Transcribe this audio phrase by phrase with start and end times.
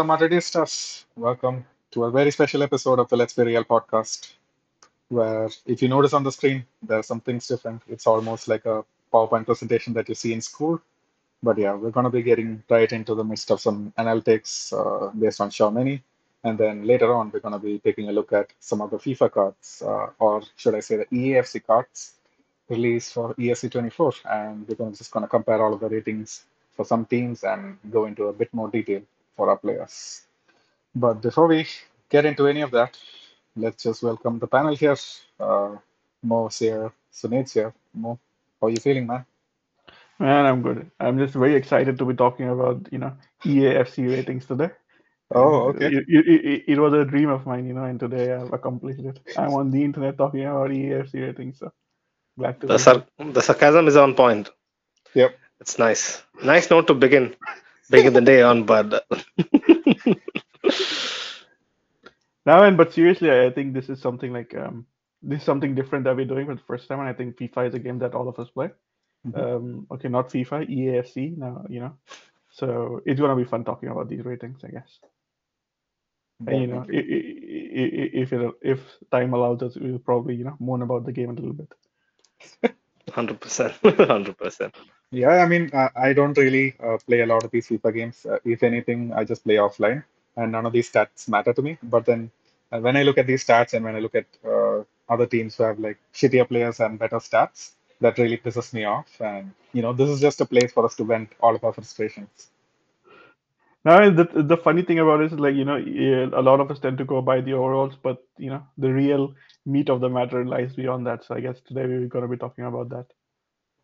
[0.00, 4.32] Hola Madridistas, welcome to a very special episode of the Let's Be Real podcast.
[5.10, 7.82] Where, if you notice on the screen, there are some things different.
[7.86, 8.82] It's almost like a
[9.12, 10.80] PowerPoint presentation that you see in school.
[11.42, 15.10] But yeah, we're going to be getting right into the midst of some analytics uh,
[15.10, 16.00] based on Tchouameni.
[16.44, 18.96] And then later on, we're going to be taking a look at some of the
[18.96, 22.12] FIFA cards, uh, or should I say the EAFC cards
[22.70, 24.14] released for ESC 24.
[24.30, 27.76] And we're gonna, just going to compare all of the ratings for some teams and
[27.90, 29.02] go into a bit more detail
[29.36, 30.22] for our players.
[30.94, 31.66] But before we
[32.10, 32.98] get into any of that,
[33.56, 34.96] let's just welcome the panel here.
[35.40, 35.76] Uh,
[36.22, 37.74] Mo's here, Sunit's here.
[37.94, 38.18] Mo,
[38.60, 39.26] how are you feeling, man?
[40.18, 40.90] Man, I'm good.
[41.00, 44.70] I'm just very excited to be talking about, you know, EAFC ratings today.
[45.34, 45.92] Oh, okay.
[45.92, 49.00] It, it, it, it was a dream of mine, you know, and today I've accomplished
[49.00, 49.20] it.
[49.36, 51.72] I'm on the internet talking about EAFC ratings, so
[52.38, 54.50] glad to The, sar- the sarcasm is on point.
[55.14, 55.38] Yep.
[55.60, 56.22] It's nice.
[56.42, 57.36] Nice note to begin
[57.90, 59.04] begin the day on, but
[62.46, 62.64] now.
[62.64, 64.86] And but seriously, I think this is something like um,
[65.22, 67.68] this is something different that we're doing for the first time, and I think FIFA
[67.68, 68.70] is a game that all of us play.
[69.26, 69.36] Mhm.
[69.36, 71.96] Um, okay, not FIFA, EAFC now, you know.
[72.50, 75.00] So it's gonna be fun talking about these ratings, I guess.
[76.46, 78.80] And you know, if it, if
[79.10, 81.72] time allows us, we'll probably you know moan about the game a little bit.
[83.12, 84.74] hundred percent, hundred percent.
[85.12, 88.26] Yeah, I mean, I, I don't really uh, play a lot of these FIFA games.
[88.26, 90.04] Uh, if anything, I just play offline,
[90.36, 91.78] and none of these stats matter to me.
[91.82, 92.30] But then,
[92.72, 95.56] uh, when I look at these stats and when I look at uh, other teams
[95.56, 99.20] who have like shittier players and better stats, that really pisses me off.
[99.20, 101.72] And you know, this is just a place for us to vent all of our
[101.72, 102.48] frustrations.
[103.84, 106.78] Now, the the funny thing about it is like you know a lot of us
[106.80, 109.34] tend to go by the overalls, but you know the real
[109.66, 111.24] meat of the matter lies beyond that.
[111.24, 113.06] So I guess today we're gonna be talking about that.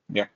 [0.09, 0.27] Yeah,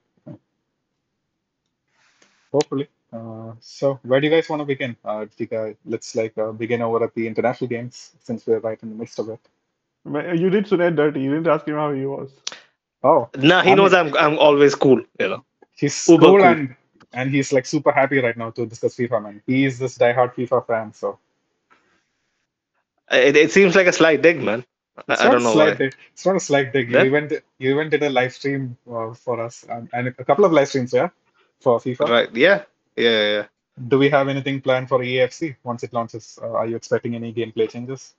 [2.52, 2.88] hopefully.
[3.12, 4.96] Uh, so, where do you guys want to begin?
[5.04, 8.60] Uh, do you guys, let's like uh, begin over at the international games since we're
[8.60, 9.40] right in the midst of it.
[10.04, 11.20] But You did Sunet dirty.
[11.22, 12.30] You didn't ask him how he was.
[13.02, 15.44] Oh, Nah, he I knows mean, I'm I'm always cool, you know.
[15.72, 16.56] He's Uber cool cool.
[16.56, 16.76] and
[17.12, 19.42] and he's like super happy right now to discuss FIFA, man.
[19.46, 21.18] He is this diehard FIFA fan, so
[23.10, 24.64] It, it seems like a slight dig, man.
[25.08, 25.78] I, it's I not a don't know slight why.
[25.78, 25.94] dig.
[26.12, 26.90] It's not a slight dig.
[26.90, 30.08] You Then even did, you even did a live stream uh, for us um, and
[30.08, 31.08] a couple of live streams, yeah,
[31.60, 32.08] for FIFA.
[32.08, 32.64] right, yeah,
[32.96, 33.28] yeah, yeah.
[33.36, 33.46] yeah.
[33.88, 36.38] Do we have anything planned for EAFC once it launches?
[36.42, 38.14] Uh, are you expecting any gameplay changes?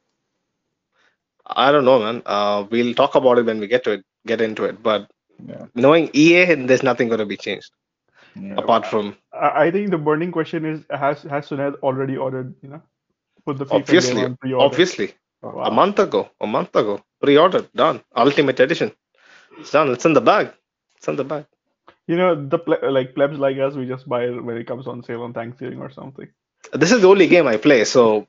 [1.48, 2.22] I don't know, man.
[2.26, 4.82] Uh, we'll talk about it when we get to it, get into it.
[4.84, 5.10] But
[5.46, 7.72] Yeah, knowing EA, there's nothing going to be changed
[8.36, 8.56] yeah.
[8.58, 12.56] apart from I, I think the burning question is: Has has Sunet already ordered?
[12.62, 12.82] You know,
[13.46, 14.66] put the FIFA game obviously, on pre-order.
[14.66, 15.14] obviously.
[15.64, 15.70] A Wow.
[15.72, 18.02] month ago, a month ago, pre-ordered, done.
[18.16, 18.92] Ultimate edition,
[19.58, 19.90] it's done.
[19.92, 20.52] It's in the bag.
[20.98, 21.46] It's in the bag.
[22.08, 24.88] You know, the ple- like plebs like us, we just buy it when it comes
[24.88, 26.28] on sale on Thanksgiving or something.
[26.74, 28.28] This is the only game I play, so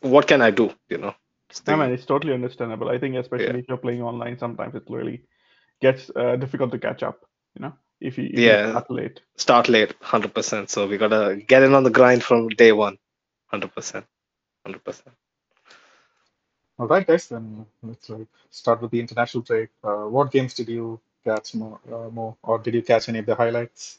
[0.00, 0.72] what can I do?
[0.88, 1.14] You know,
[1.50, 2.88] It's I mean, it's totally understandable.
[2.88, 5.24] I think, especially if you're playing online, sometimes it really
[5.80, 7.24] gets uh, difficult to catch up.
[7.54, 8.66] You know, if you, if you Yeah.
[8.70, 9.20] start late.
[9.36, 10.70] start late, hundred percent.
[10.70, 12.98] So we gotta get in on the grind from day one one,
[13.46, 14.06] hundred percent,
[14.64, 15.14] hundred percent.
[16.78, 17.28] All right, guys.
[17.28, 19.68] Then let's like start with the international trade.
[19.82, 23.26] Uh, what games did you catch more, uh, more, or did you catch any of
[23.26, 23.98] the highlights?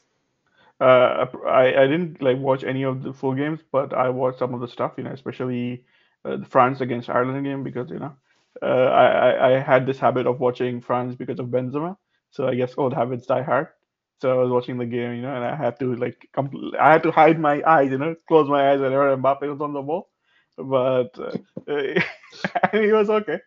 [0.80, 4.54] Uh, I I didn't like watch any of the full games, but I watched some
[4.54, 4.94] of the stuff.
[4.98, 5.84] You know, especially
[6.24, 8.14] uh, the France against Ireland game because you know,
[8.62, 11.96] uh, I, I had this habit of watching France because of Benzema.
[12.30, 13.68] So I guess old habits die hard.
[14.20, 16.92] So I was watching the game, you know, and I had to like compl- I
[16.92, 19.82] had to hide my eyes, you know, close my eyes whenever Mbappe was on the
[19.82, 20.08] ball.
[20.58, 21.36] But uh,
[22.72, 23.40] it was okay.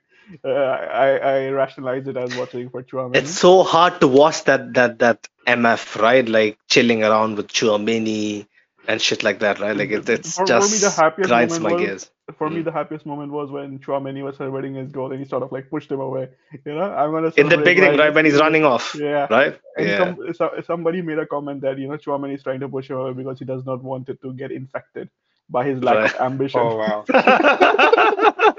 [0.43, 3.15] Uh, I I rationalized it as watching for Tchouameni.
[3.17, 8.45] It's so hard to watch that that that MF right, like chilling around with Tchouameni
[8.87, 9.75] and shit like that, right?
[9.75, 12.11] Like it, it's For- for me, the just happiest grinds moment my was- gears.
[12.37, 12.65] for me, Mm.
[12.65, 15.69] the happiest moment was when Tchouameni was celebrating his goal and he sort of like
[15.71, 16.29] pushed him away.
[16.65, 19.25] You know, I'm gonna In the beginning, right when he's running off, Yeah.
[19.31, 19.55] right?
[19.77, 19.97] And Yeah.
[19.99, 22.97] some, so, somebody made a comment that you know Tchouameni is trying to push him
[22.97, 25.09] away because he does not want it to get infected
[25.49, 26.59] by his lack of ambition.
[26.63, 27.05] Oh wow.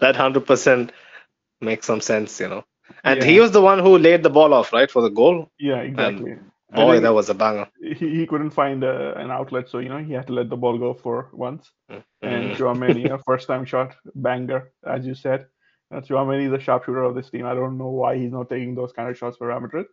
[0.00, 0.92] that hundred percent
[1.60, 2.64] makes some sense, you know.
[3.04, 3.26] And Yeah.
[3.26, 5.48] he was the one who laid the ball off, right, for the goal.
[5.58, 6.32] Yeah, exactly.
[6.72, 7.68] I Boy, that was a banger.
[7.80, 10.56] he, he couldn't find uh, an outlet, so you know he had to let the
[10.56, 11.70] ball go for once.
[12.22, 12.56] And Mm.
[12.56, 15.46] Tchouameni, a first time shot banger, as you said.
[15.92, 17.46] Uh, Tchouameni is the sharpshooter of this team.
[17.46, 19.86] I don't know why he's not taking those kind of shots for Real Madrid.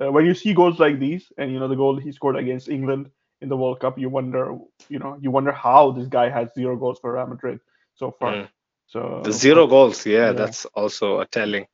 [0.00, 2.68] Uh, when you see goals like these, and you know the goal he scored against
[2.68, 3.10] England
[3.42, 4.56] in the World Cup, you wonder,
[4.88, 7.60] you know, you wonder how this guy has zero goals for Real Madrid
[7.96, 8.40] so far.
[8.42, 8.50] Mm.
[8.86, 10.32] So The zero goals, yeah, yeah.
[10.32, 11.66] that's also a telling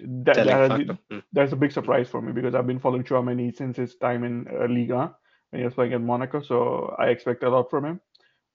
[0.00, 0.76] that, telling that has factor.
[0.76, 1.22] been, Mm.
[1.32, 4.46] that's a big surprise for me because I've been following Tchouameni since his time in
[4.48, 5.16] uh, Liga,
[5.50, 6.40] when he was playing in Monaco.
[6.42, 8.00] So I expect a lot from him.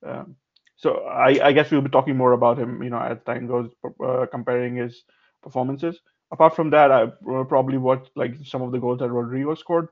[0.06, 0.36] Um,
[0.78, 3.72] so I, I guess we'll be talking more about him, you know, as time goes,
[4.04, 5.04] uh, comparing his
[5.42, 6.00] performances.
[6.32, 7.08] Apart from that, I
[7.48, 9.90] probably watched like some of the goals that Rodrygo scored.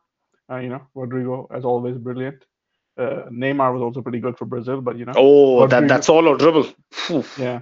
[0.51, 2.45] Uh, you know, Rodrygo, as always, brilliant.
[2.97, 6.03] Uh, Neymar was also pretty good for Brazil, but you know, Oh, that Rodrygo, that
[6.03, 7.61] solo dribble, Phew, yeah,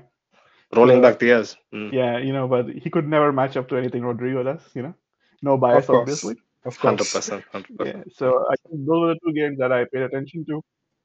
[0.75, 1.55] rolling uh, back the years.
[1.73, 4.61] Mm, yeah, you know, but he could never match up to anything Rodrygo does.
[4.73, 4.95] You know,
[5.41, 6.35] no bias, course, obviously.
[6.65, 7.13] of course.
[7.13, 7.43] 100%.
[7.51, 10.61] hundred Yeah, so I think those are the two games that I paid attention to,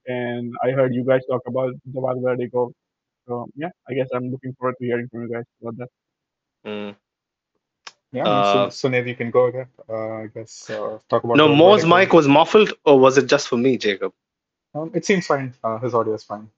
[0.06, 2.72] and I heard you guys talk about the Valverde goal.
[3.28, 5.88] So yeah, I guess I'm looking forward to hearing from you guys about that.
[6.66, 6.96] Mm.
[8.14, 9.66] Yeah, Uh, so maybe you can go again.
[9.88, 13.48] Uh, I guess uh, talk about no, Mo's mic was muffled, or was it just
[13.48, 14.12] for me, Jacob?
[14.74, 15.54] Um, it seems fine.
[15.64, 16.48] Uh, his audio is fine.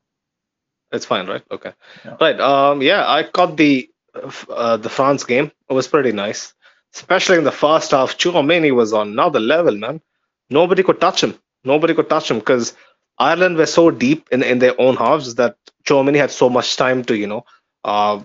[0.93, 1.43] It's fine, right?
[1.51, 1.73] Okay.
[2.05, 2.17] Yeah.
[2.21, 2.39] Right.
[2.41, 2.83] Um.
[2.83, 5.51] Yeah, I caught the uh, uh, the France game.
[5.71, 6.55] It was pretty nice,
[6.95, 8.17] especially in the first half.
[8.19, 10.01] Tchouameni was on another level, man.
[10.51, 11.35] Nobody could touch him.
[11.65, 12.75] Nobody could touch him because
[13.19, 17.03] Ireland were so deep in in their own halves that Tchouameni had so much time
[17.05, 17.45] to, you know,
[17.85, 18.23] uh,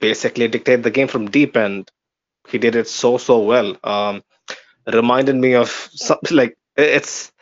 [0.00, 1.90] basically dictate the game from deep, and
[2.48, 3.76] he did it so so well.
[3.84, 4.22] Um,
[4.92, 7.32] reminded me of something like it's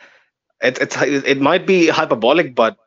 [0.61, 2.77] it, it's it might be hyperbolic, but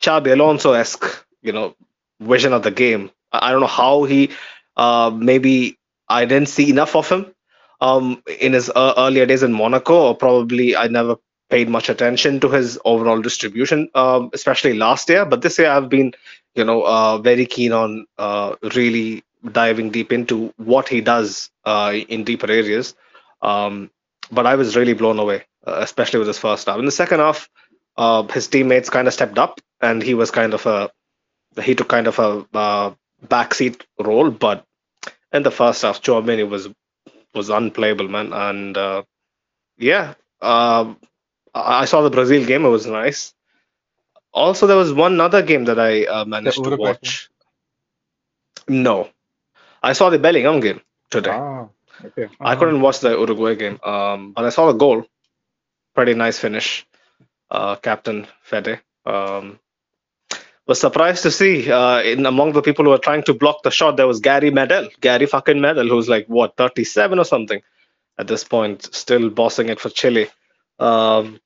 [0.00, 1.74] Xabi Alonso-esque, you know,
[2.20, 3.10] vision of the game.
[3.32, 4.30] I I don't know how he,
[4.76, 5.78] uh, maybe
[6.08, 7.34] I didn't see enough of him
[7.80, 11.16] um, in his uh, earlier days in Monaco, or probably I never
[11.50, 15.24] paid much attention to his overall distribution, um, especially last year.
[15.24, 16.12] But this year I've been,
[16.54, 21.92] you know, uh, very keen on uh, really diving deep into what he does uh,
[22.08, 22.94] in deeper areas.
[23.40, 23.90] Um,
[24.30, 26.78] but I was really blown away, uh, especially with his first half.
[26.78, 27.48] In the second half,
[27.96, 30.90] uh, his teammates kind of stepped up, and he was kind of a
[31.60, 32.94] he took kind of a uh,
[33.26, 34.30] backseat role.
[34.30, 34.64] But
[35.32, 36.68] in the first half, Tchouameni was
[37.34, 38.32] was unplayable, man.
[38.32, 39.02] And uh,
[39.76, 40.98] yeah, um,
[41.54, 43.34] I saw the Brazil game; it was nice.
[44.32, 47.28] Also, there was one other game that I uh, managed to watch.
[48.68, 49.10] No,
[49.82, 51.38] I saw the Bellingham game today.
[51.38, 51.68] Ah,
[52.04, 52.28] okay.
[52.42, 55.04] I Uh, couldn't watch the Uruguay game, um, but I saw the goal.
[55.94, 56.86] Pretty nice finish.
[57.50, 58.80] Uh, Captain Fede.
[59.06, 59.60] Um,
[60.66, 63.70] was surprised to see uh, in among the people who were trying to block the
[63.72, 64.90] shot, there was Gary Medel.
[65.00, 67.62] Gary fucking Medel, who's like, what, 37 or something
[68.18, 70.28] at this point, still bossing it for Chile.
[70.78, 71.40] Um,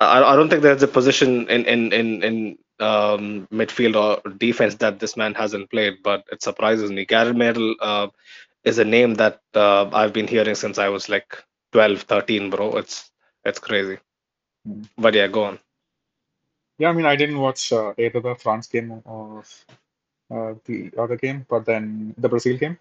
[0.00, 4.76] I, I don't think there's a position in, in, in, in um, midfield or defense
[4.76, 7.04] that this man hasn't played, but it surprises me.
[7.04, 8.08] Gary Medel uh,
[8.64, 11.36] is a name that uh, I've been hearing since I was like
[11.72, 12.76] 12, 13, bro.
[12.76, 13.10] It's
[13.44, 13.98] it's crazy.
[14.66, 14.82] Hmm.
[14.98, 15.58] But yeah, go on.
[16.78, 19.44] Yeah, I mean, I didn't watch uh, either the France game or
[20.30, 22.78] uh, the other game, but then the Brazil game.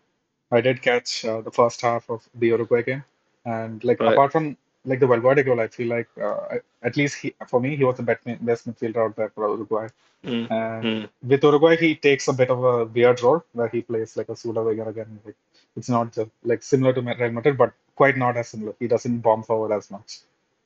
[0.52, 3.04] I did catch uh, the first half of the Uruguay game,
[3.46, 4.14] and like Right.
[4.14, 7.76] apart from like the Valverde goal, I feel like uh, at least he, for me,
[7.76, 9.88] he was the best, best midfielder out there for Uruguay.
[10.26, 13.82] Mm, And mm, with Uruguay, he takes a bit of a weird role where he
[13.82, 15.20] plays like a pseudo winger again.
[15.26, 15.36] Like,
[15.76, 18.74] it's not just like similar to Real Madrid, but quite not as similar.
[18.80, 20.20] He doesn't bomb forward as much,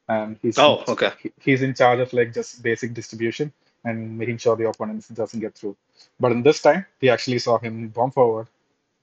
[0.08, 1.12] and he's Oh, okay.
[1.22, 3.51] he- he's in charge of like just basic distribution
[3.86, 5.75] and making sure the opponents doesn't get through.
[6.20, 8.48] But in this time, we actually saw him bomb forward.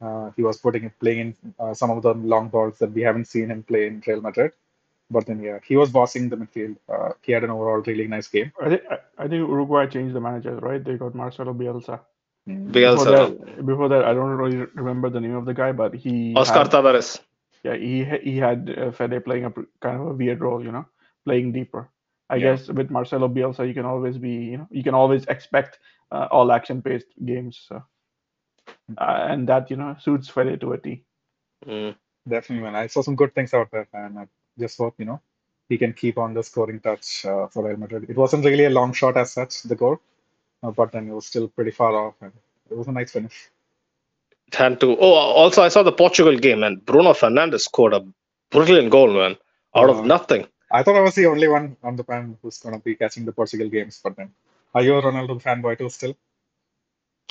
[0.01, 3.27] Uh, he was putting playing in uh, some of the long balls that we haven't
[3.27, 4.53] seen him play in Real Madrid.
[5.11, 6.77] But then, yeah, he was bossing the midfield.
[6.89, 8.53] Uh, he had an overall really nice game.
[8.61, 10.83] I think I, I think Uruguay changed the managers, right?
[10.85, 12.01] They got Marcelo Bielsa.
[12.49, 12.73] Mm.
[12.81, 15.95] Before Bielsa, that, before that, I don't really remember the name of the guy, but
[15.95, 17.21] he Oscar had Tabárez.
[17.65, 19.51] yeah he he had uh, Fede playing a
[19.81, 20.87] kind of a weird role, you know,
[21.25, 21.89] playing deeper.
[22.31, 22.57] I Yeah.
[22.57, 25.79] guess with Marcelo Bielsa, you can always be, you know, you can always expect
[26.13, 27.83] uh, all action-based games, so,
[28.99, 31.05] uh, and that you know suits Fede to a T.
[31.67, 31.97] Mm.
[32.29, 32.77] Definitely, man.
[32.77, 34.29] I saw some good things out there, and I
[34.61, 35.21] just hope, you know,
[35.69, 38.07] he can keep on the scoring touch uh, for Real Madrid.
[38.09, 40.01] It wasn't really a long shot as such, the goal,
[40.63, 42.33] uh, but then it was still pretty far off, and
[42.71, 43.49] it was a nice finish.
[44.53, 44.97] Hand to.
[44.99, 48.05] Oh, also I saw the Portugal game and Bruno Fernandes scored a
[48.51, 49.37] brilliant goal, man,
[49.77, 50.47] out of Uh, nothing.
[50.73, 53.25] I thought I was the only one on the panel who's going to be catching
[53.25, 54.31] the Portugal games, but then
[54.75, 56.17] are you a Ronaldo fanboy too still?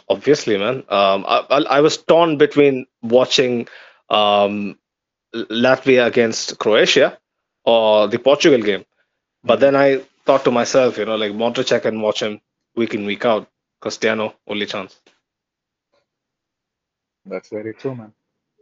[0.08, 0.78] Obviously, man.
[0.90, 3.68] Um, I, I, I was torn between watching
[4.10, 4.78] um,
[5.34, 7.18] Latvia against Croatia
[7.66, 8.86] or the Portugal game.
[9.44, 9.62] But Mhm.
[9.62, 12.42] then I thought to myself, you know, like Modric, I can watch him
[12.76, 13.48] week in, week out.
[13.82, 15.00] Cristiano, only chance.
[17.26, 18.14] That's very true, man.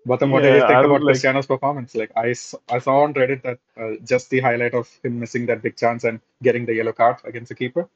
[0.05, 1.95] But then what did you think I about would like Cristiano's performance?
[1.95, 5.75] Like I saw on Reddit that uh, just the highlight of him missing that big
[5.77, 7.89] chance and getting the yellow card against the keeper.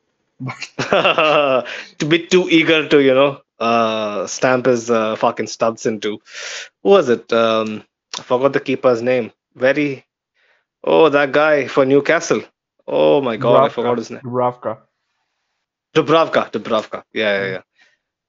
[0.80, 1.66] to
[2.08, 6.20] be too eager to, you know, uh, stamp his uh, fucking studs into.
[6.84, 7.32] Who was it?
[7.34, 7.84] Um,
[8.20, 9.32] I forgot the keeper's name.
[9.56, 10.06] Very.
[10.84, 12.42] Oh, that guy for Newcastle.
[12.88, 14.22] Oh my God, I forgot his name.
[14.22, 14.80] Dubravka.
[15.94, 17.04] Dubravka, Dubravka.
[17.14, 17.62] Yeah, yeah, yeah.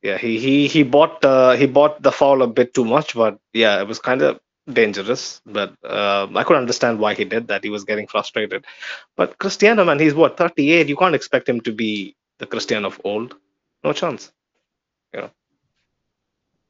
[0.03, 3.39] Yeah, he he he bought uh, he bought the foul a bit too much, but
[3.53, 5.41] yeah, it was kind of dangerous.
[5.47, 7.63] But uh, I could understand why he did that.
[7.63, 8.65] He was getting frustrated.
[9.17, 10.89] But Cristiano, man, he's what 38.
[10.89, 13.37] You can't expect him to be the Cristiano of old.
[13.85, 14.33] No chance.
[15.15, 15.31] You know.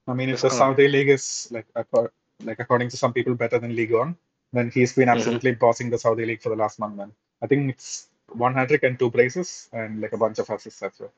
[0.06, 1.66] I mean, if It's the Saudi League is like
[2.44, 4.16] like according to some people better than League One,
[4.52, 5.38] then he's been Mhm.
[5.38, 7.12] absolutely bossing the Saudi League for the last month, man.
[7.42, 10.82] I think it's one hat trick and two braces and like a bunch of assists
[10.82, 11.12] as well.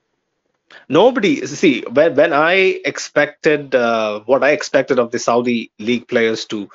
[0.88, 1.44] nobody.
[1.46, 6.68] See, when when I expected uh, what I expected of the Saudi league players to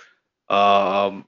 [0.49, 1.25] um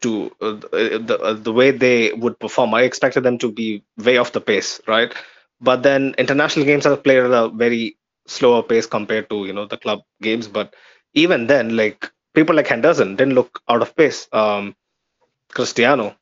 [0.00, 2.74] to uh, the uh, the way they would perform.
[2.74, 5.12] I expected them to be way off the pace, right?
[5.60, 7.96] But then international games are played at a very
[8.26, 10.48] slower pace compared to you know the club games.
[10.48, 10.74] But
[11.14, 14.28] even then, like people like Henderson didn't look out of pace.
[14.32, 14.76] Um,
[15.50, 16.16] Cristiano,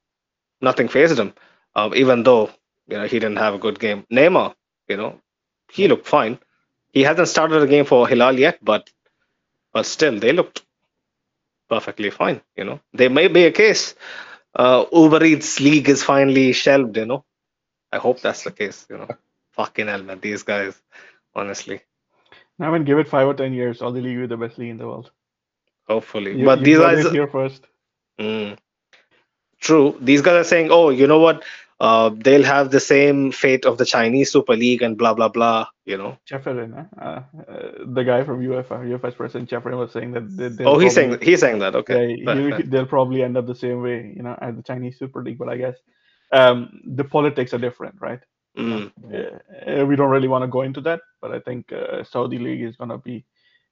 [0.63, 1.35] nothing phased him,
[1.77, 2.51] um, even though
[2.89, 4.07] you know he didn't have a good game.
[4.13, 4.55] Neymar,
[4.89, 5.21] you know,
[5.73, 6.39] he looked fine.
[6.93, 8.91] He hasn't started a game for Hilal yet, but
[9.73, 10.63] but still they looked
[11.69, 12.43] perfectly fine.
[12.57, 13.95] You know, there may be a case
[14.57, 16.97] uh, Uber Eats League is finally shelved.
[16.97, 17.25] You know,
[17.93, 18.87] I hope that's the case.
[18.91, 19.09] You know,
[19.53, 20.81] fucking hell, man, these guys,
[21.35, 21.83] honestly,
[22.61, 24.71] I mean, give it five or ten years, Saudi League will be the best league
[24.71, 25.11] in the world.
[25.89, 26.39] Hopefully.
[26.39, 27.67] You, but you these got guys, here first.
[28.21, 28.57] mm,
[29.61, 29.97] true.
[30.01, 31.45] These guys are saying, oh, you know what?
[31.81, 35.67] Uh, they'll have the same fate of the Chinese Super League and blah blah blah.
[35.85, 36.17] You know.
[36.31, 40.69] Cheferin, uh, uh, the guy from UEFA, UEFA's president Cheferin was saying that they, they'll
[40.69, 41.75] Oh, he's saying he's saying that.
[41.75, 42.17] Okay.
[42.19, 42.63] yeah, fair, he- fair.
[42.63, 45.39] they'll probably end up the same way, you know, as the Chinese Super League.
[45.39, 45.77] But I guess
[46.33, 48.21] um, the politics are different, right?
[48.57, 48.93] Mm.
[49.05, 52.63] Uh, we don't really want to go into that, but I think uh, Saudi League
[52.63, 53.25] is going to be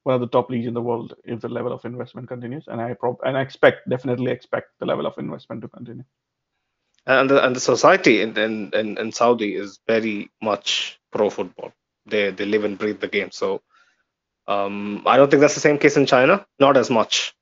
[0.04, 2.80] one of the top leagues in the world if the level of investment continues, and
[2.80, 6.04] I prob- and I expect definitely expect the level of investment to continue.
[7.06, 11.72] and the, and the society in, in, in, Saudi is very much pro football.
[12.06, 13.30] They they live and breathe the game.
[13.30, 13.62] So
[14.46, 16.46] um, I don't think that's the same case in China.
[16.58, 17.34] Not as much,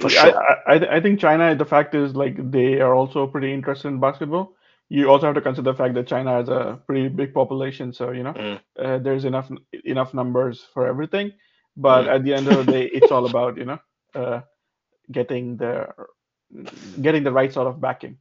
[0.00, 0.34] for I, sure.
[0.34, 1.54] I, I I think China.
[1.54, 4.54] The fact is, like, they are also pretty interested in basketball.
[4.88, 8.10] You also have to consider the fact that China has a pretty big population, so
[8.12, 8.60] you know Mm.
[8.78, 9.50] uh, there's enough
[9.84, 11.32] enough numbers for everything.
[11.76, 13.78] But at the end of the day, it's all about you know
[14.14, 14.40] uh,
[15.10, 15.88] getting the
[17.00, 18.18] getting the right sort of backing.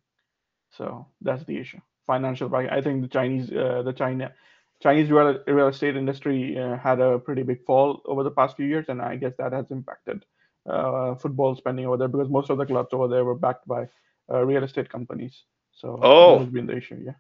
[0.71, 1.79] So that's the issue.
[2.07, 2.69] Financial backing.
[2.71, 4.33] I think the Chinese uh, the China
[4.81, 8.65] Chinese real, real estate industry uh, had a pretty big fall over the past few
[8.65, 10.25] years, and I guess that has impacted
[10.69, 13.87] uh, football spending over there because most of the clubs over there were backed by
[14.31, 15.43] uh, real estate companies.
[15.71, 16.33] So Oh.
[16.39, 17.01] that has been the issue.
[17.05, 17.13] Yeah.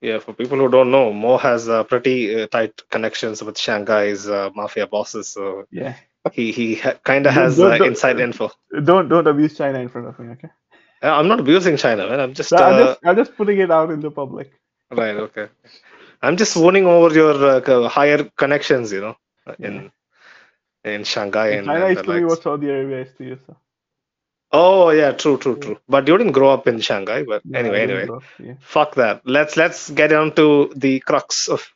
[0.00, 4.28] Yeah, for people who don't know, Mo has uh, pretty uh, tight connections with Shanghai's
[4.28, 5.28] uh, mafia bosses.
[5.28, 5.94] So Yeah.
[6.32, 8.50] he he ha- kind of has don't- uh, don't- inside info.
[8.84, 10.50] Don't don't abuse China in front of me, okay?
[11.02, 12.20] Uh, I'm not abusing China, man.
[12.20, 14.52] I'm just I'm uh, just I'm just putting it out in the public.
[14.90, 15.16] right.
[15.16, 15.48] Okay.
[16.22, 19.16] I'm just warning over your uh, higher connections, you know,
[19.58, 19.90] in
[20.84, 23.38] in Shanghai and, China and is to me what Saudi Arabia is to you.
[23.46, 23.56] So.
[24.50, 25.78] Oh yeah, true, true, true.
[25.88, 27.22] But you didn't grow up in Shanghai.
[27.22, 28.54] But anyway, anyway, grow yeah.
[28.60, 29.20] fuck that.
[29.24, 31.70] Let's let's get on to the crux of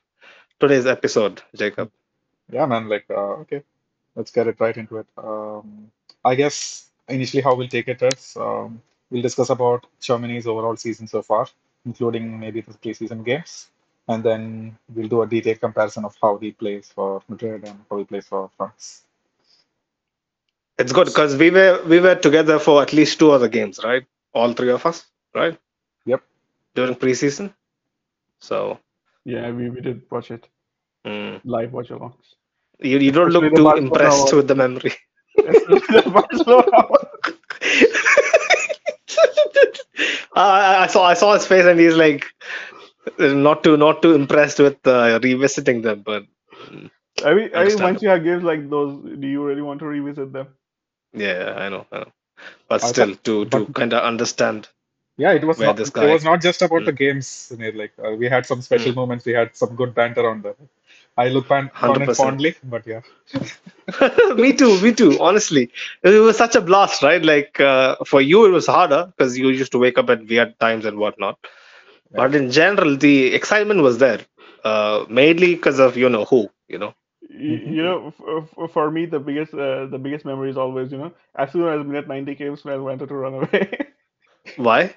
[0.58, 1.90] today's episode, Jacob.
[2.50, 3.62] Yeah, man, like, uh, okay,
[4.14, 5.06] let's get it right into it.
[5.18, 5.90] Um,
[6.24, 11.06] I guess initially how we'll take it is um, we'll discuss about Tchouameni's overall season
[11.06, 11.48] so far,
[11.84, 13.70] including maybe the preseason games,
[14.08, 17.98] and then we'll do a detailed comparison of how he plays for Madrid and how
[17.98, 19.02] he plays for France.
[20.82, 24.04] It's good because we were we were together for at least two other games, right?
[24.34, 25.58] All three of us, right?
[26.06, 26.22] Yep.
[26.74, 27.54] During preseason.
[28.40, 28.78] So
[29.24, 30.48] Yeah, we, we did watch it
[31.06, 32.36] mm, live watch alongs.
[32.80, 34.94] you you don't Especially look too impressed with the memory.
[36.14, 36.86] Barcelona.
[40.34, 42.26] I, I saw I saw his face and he's like
[43.18, 46.24] not too not too impressed with uh, revisiting them, but
[47.24, 49.86] I mean, I mean, once you have games like those, do you really want to
[49.86, 50.48] revisit them?
[51.14, 52.12] Yeah, I know, I know.
[52.68, 54.68] But I still, to to kind of understand.
[55.16, 55.76] Yeah, it was not.
[55.76, 56.86] this It was not just about Mm.
[56.86, 57.52] the games.
[57.58, 58.96] Like uh, we had some special Mm.
[58.96, 59.24] moments.
[59.24, 60.56] We had some good banter on them.
[61.16, 63.02] I look back on it fondly, but yeah.
[64.36, 65.18] me too, me too.
[65.20, 65.70] Honestly,
[66.02, 67.22] it was such a blast, right?
[67.22, 70.58] Like uh, for you, it was harder because you used to wake up at weird
[70.58, 71.38] times and whatnot.
[72.14, 74.20] But in general, the excitement was there,
[74.64, 76.94] uh, mainly because of you know who, you know.
[77.32, 77.76] You, Mhm.
[77.76, 80.98] you know, f- f- for me, the biggest uh, the biggest memory is always, you
[80.98, 83.70] know, as soon as minute 90 came, I wanted to run away
[84.56, 84.94] Why?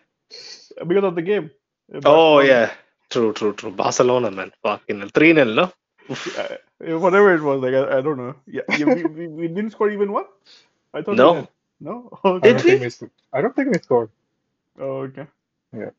[0.88, 1.52] because of the game.
[2.06, 2.74] Oh yeah,
[3.10, 3.72] true, true, true.
[3.72, 5.72] Barcelona, man, fucking three 0 no?
[6.38, 6.56] uh,
[7.00, 8.36] whatever it was, like I, I don't know.
[8.48, 10.26] Yeah, yeah we, we, we didn't score even one.
[10.94, 11.44] I thought we No.
[11.48, 11.50] did.
[11.80, 12.10] no.
[12.26, 12.52] Okay.
[12.52, 12.66] Did don't we?
[12.66, 13.12] think we scored.
[13.34, 14.10] I don't think we scored.
[14.80, 15.28] Oh, okay.
[15.74, 15.92] Yeah.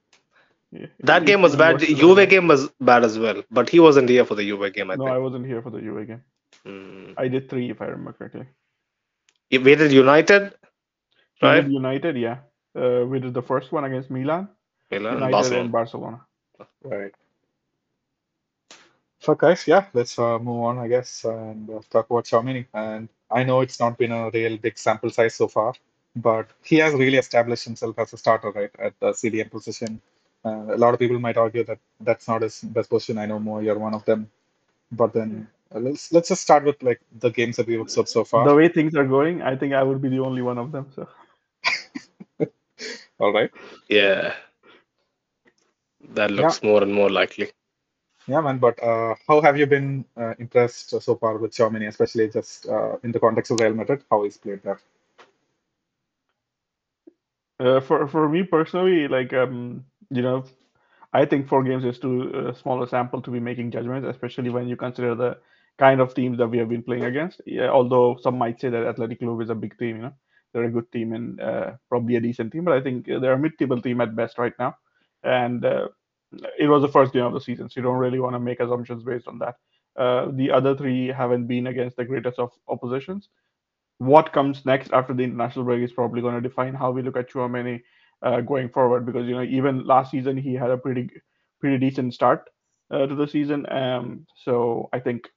[0.76, 1.78] Yeah, That game was bad.
[1.78, 2.28] works The to Juve game.
[2.28, 5.04] game was bad as well, but he wasn't here for the Juve game, I No,
[5.04, 5.16] think.
[5.16, 6.24] I wasn't here for the Juve game.
[6.66, 7.16] Mm.
[7.16, 8.46] I did three, if I remember correctly.
[9.50, 10.54] He waited United,
[11.42, 11.66] right?
[11.66, 12.38] did United, yeah.
[12.74, 14.48] Uh, we did the first one against Milan,
[14.90, 15.68] Milan, United, Barcelona.
[15.68, 16.26] and Barcelona.
[16.82, 17.12] Right.
[19.20, 22.66] So, guys, yeah, let's uh, move on, I guess, and uh, talk about Tchouameni.
[22.74, 25.74] And I know it's not been a real big sample size so far,
[26.16, 30.00] but he has really established himself as a starter, right, at the CDM position.
[30.44, 33.18] Uh, a lot of people might argue that that's not his best position.
[33.18, 34.30] I know more, you're one of them.
[34.92, 38.24] But then uh, let's let's just start with like the games that we've observed so
[38.24, 38.46] far.
[38.46, 40.88] The way things are going, I think I would be the only one of them.
[40.94, 41.08] So
[43.18, 43.50] All right.
[43.88, 44.34] Yeah,
[46.14, 47.50] that Yeah, looks more and more likely.
[48.26, 48.58] yeah, man.
[48.58, 52.96] But uh, how have you been uh, impressed so far with Tchouameni, especially just uh,
[53.02, 54.80] in the context of Real Madrid, how he's played there?
[57.60, 60.44] uh, for for me personally, like um, you know,
[61.12, 64.50] I think four games is too uh, small a sample to be making judgments, especially
[64.50, 65.38] when you consider the
[65.78, 67.40] kind of teams that we have been playing against.
[67.46, 70.12] Yeah, although some might say that Athletic Club is a big team, you know,
[70.52, 73.38] they're a good team and uh, probably a decent team, but I think they're a
[73.38, 74.76] mid-table team at best right now.
[75.22, 75.88] And uh,
[76.58, 78.60] it was the first game of the season, so you don't really want to make
[78.60, 79.56] assumptions based on that.
[79.96, 83.28] Uh, the other three haven't been against the greatest of oppositions
[83.98, 87.16] what comes next after the international break is probably going to define how we look
[87.16, 87.82] at Tchouameni
[88.22, 89.06] uh, going forward.
[89.06, 91.10] Because you know, even last season he had a pretty
[91.60, 92.48] pretty decent start
[92.90, 93.66] uh, to the season.
[93.72, 95.28] Um, so I think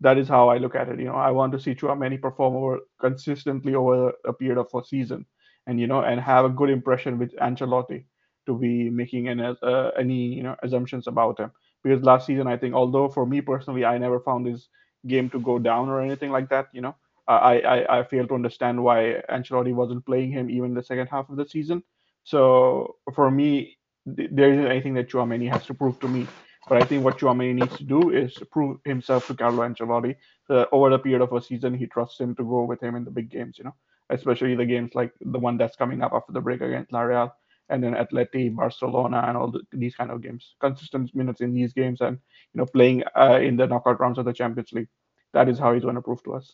[0.00, 0.98] that is how I look at it.
[0.98, 4.84] You know, I want to see Tchouameni perform over consistently over a period of a
[4.84, 5.26] season,
[5.66, 8.04] and you know, and have a good impression with Ancelotti
[8.46, 11.50] to be making any uh, any you know assumptions about him.
[11.82, 14.68] Because last season, I think, although for me personally, I never found his
[15.06, 16.68] game to go down or anything like that.
[16.72, 20.82] You know, I I, I fail to understand why Ancelotti wasn't playing him even the
[20.82, 21.82] second half of the season.
[22.28, 23.78] So for me,
[24.16, 26.26] th- there isn't anything that Tchouameni has to prove to me.
[26.68, 30.14] But I think what Tchouameni needs to do is prove himself to Carlo Ancelotti.
[30.46, 33.04] So over the period of a season, he trusts him to go with him in
[33.04, 33.56] the big games.
[33.56, 33.74] You know,
[34.10, 37.34] especially the games like the one that's coming up after the break against La Real,
[37.70, 40.54] and then Atleti, Barcelona, and all the, these kind of games.
[40.60, 42.18] Consistent minutes in these games, and
[42.52, 44.88] you know, playing uh, in the knockout rounds of the Champions League.
[45.32, 46.52] That is how he's going to prove to us.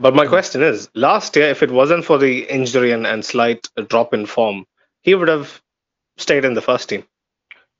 [0.00, 3.68] But my question is, last year, if it wasn't for the injury and, and slight
[3.88, 4.66] drop in form,
[5.02, 5.62] he would have
[6.18, 7.04] stayed in the first team.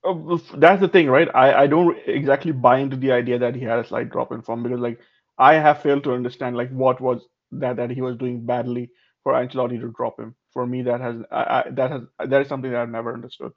[0.04, 1.28] Uh, That's the thing, right?
[1.34, 4.42] I, I don't exactly buy into the idea that he had a slight drop in
[4.42, 5.00] form because, like,
[5.38, 8.90] I have failed to understand like what was that that he was doing badly
[9.24, 10.36] for Ancelotti to drop him.
[10.52, 13.52] For me, that has I, I, that has that is something that I've never understood.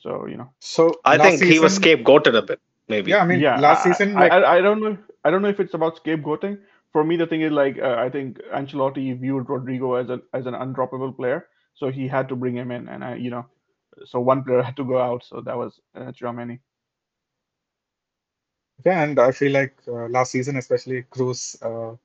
[0.00, 3.12] So you know, So I last think he was scapegoated a bit, maybe.
[3.12, 4.98] yeah, I mean, yeah, last I, season, like, I, I don't know.
[5.24, 6.58] I don't know if it's about scapegoating.
[6.96, 10.46] For me, the thing is like uh, I think Ancelotti viewed Rodrygo as an as
[10.46, 13.44] an undroppable player, so he had to bring him in, and I, you know,
[14.06, 16.10] so one player had to go out, so that was uh,
[18.86, 21.96] yeah, and I feel like uh, last season, especially Kroos, uh,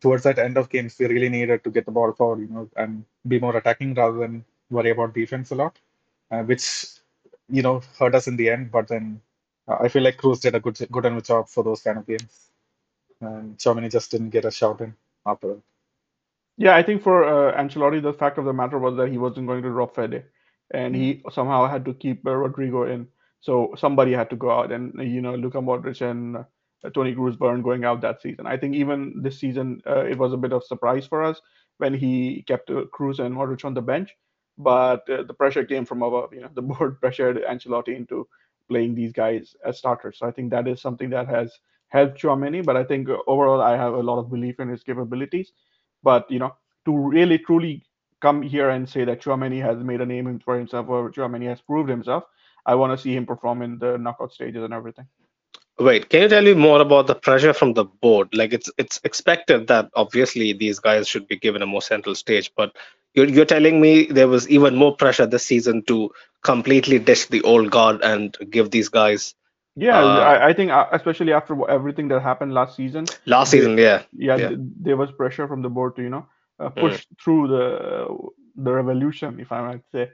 [0.00, 2.68] towards that end of games, we really needed to get the ball forward, you know,
[2.76, 5.78] and be more attacking rather than worry about defense a lot,
[6.32, 6.86] uh, which,
[7.48, 8.72] you know, hurt us in the end.
[8.72, 9.20] But then
[9.68, 12.06] uh, I feel like Kroos did a good good enough job for those kind of
[12.08, 12.51] games,
[13.22, 14.94] and Tchouameni just didn't get a shot in
[15.26, 15.62] after that.
[16.56, 19.46] Yeah, I think for uh, Ancelotti, the fact of the matter was that he wasn't
[19.46, 20.24] going to drop Fede,
[20.72, 23.08] and he somehow had to keep uh, Rodrygo in.
[23.40, 27.38] So somebody had to go out, and you know, Luka Modric and uh, Toni Kroos
[27.40, 28.46] weren't going out that season.
[28.46, 31.40] I think even this season, uh, it was a bit of surprise for us
[31.78, 34.14] when he kept uh, Kroos and Modric on the bench,
[34.58, 36.32] but uh, the pressure came from above.
[36.32, 38.28] You know, the board pressured Ancelotti into
[38.68, 40.18] playing these guys as starters.
[40.18, 41.58] So I think that is something that has
[41.92, 42.64] helped Tchouameni.
[42.64, 45.52] But I think overall, I have a lot of belief in his capabilities.
[46.02, 47.84] But you know, to really truly
[48.20, 51.60] come here and say that Tchouameni has made a name for himself or Tchouameni has
[51.60, 52.24] proved himself,
[52.64, 55.06] I want to see him perform in the knockout stages and everything.
[55.78, 58.28] Wait, can you tell me more about the pressure from the board?
[58.32, 62.52] Like it's it's expected that obviously these guys should be given a more central stage,
[62.56, 62.76] but
[63.14, 66.10] you're you're telling me there was even more pressure this season to
[66.42, 69.34] completely dish the old guard and give these guys
[69.76, 73.78] Yeah, uh I, I think uh, especially after everything that happened last season, last season,
[73.78, 74.02] yeah.
[74.12, 74.46] yeah, Yeah.
[74.46, 76.26] th- there was pressure from the board to you know
[76.60, 78.08] uh, Mm, push through the
[78.56, 80.10] the revolution, if I might say,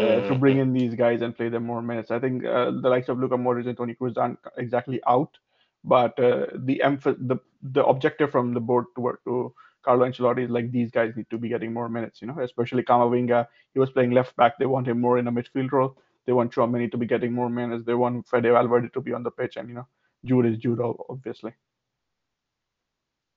[0.00, 0.58] uh, to mm, bring mm.
[0.58, 2.10] in these guys and play them more minutes.
[2.10, 5.38] I think uh, the likes of Luka Modric and Toni Kroos aren't exactly out,
[5.84, 10.44] but uh, the emph- the the objective from the board to work to Carlo Ancelotti
[10.44, 13.46] is like these guys need to be getting more minutes, you know, especially Kamavinga.
[13.72, 14.58] He was playing left back.
[14.58, 15.96] They want him more in a midfield role.
[16.26, 17.84] They want Tchouameni to be getting more minutes.
[17.84, 19.86] They want Fede Valverde to be on the pitch, and you know,
[20.24, 21.52] Jude is Jude, obviously.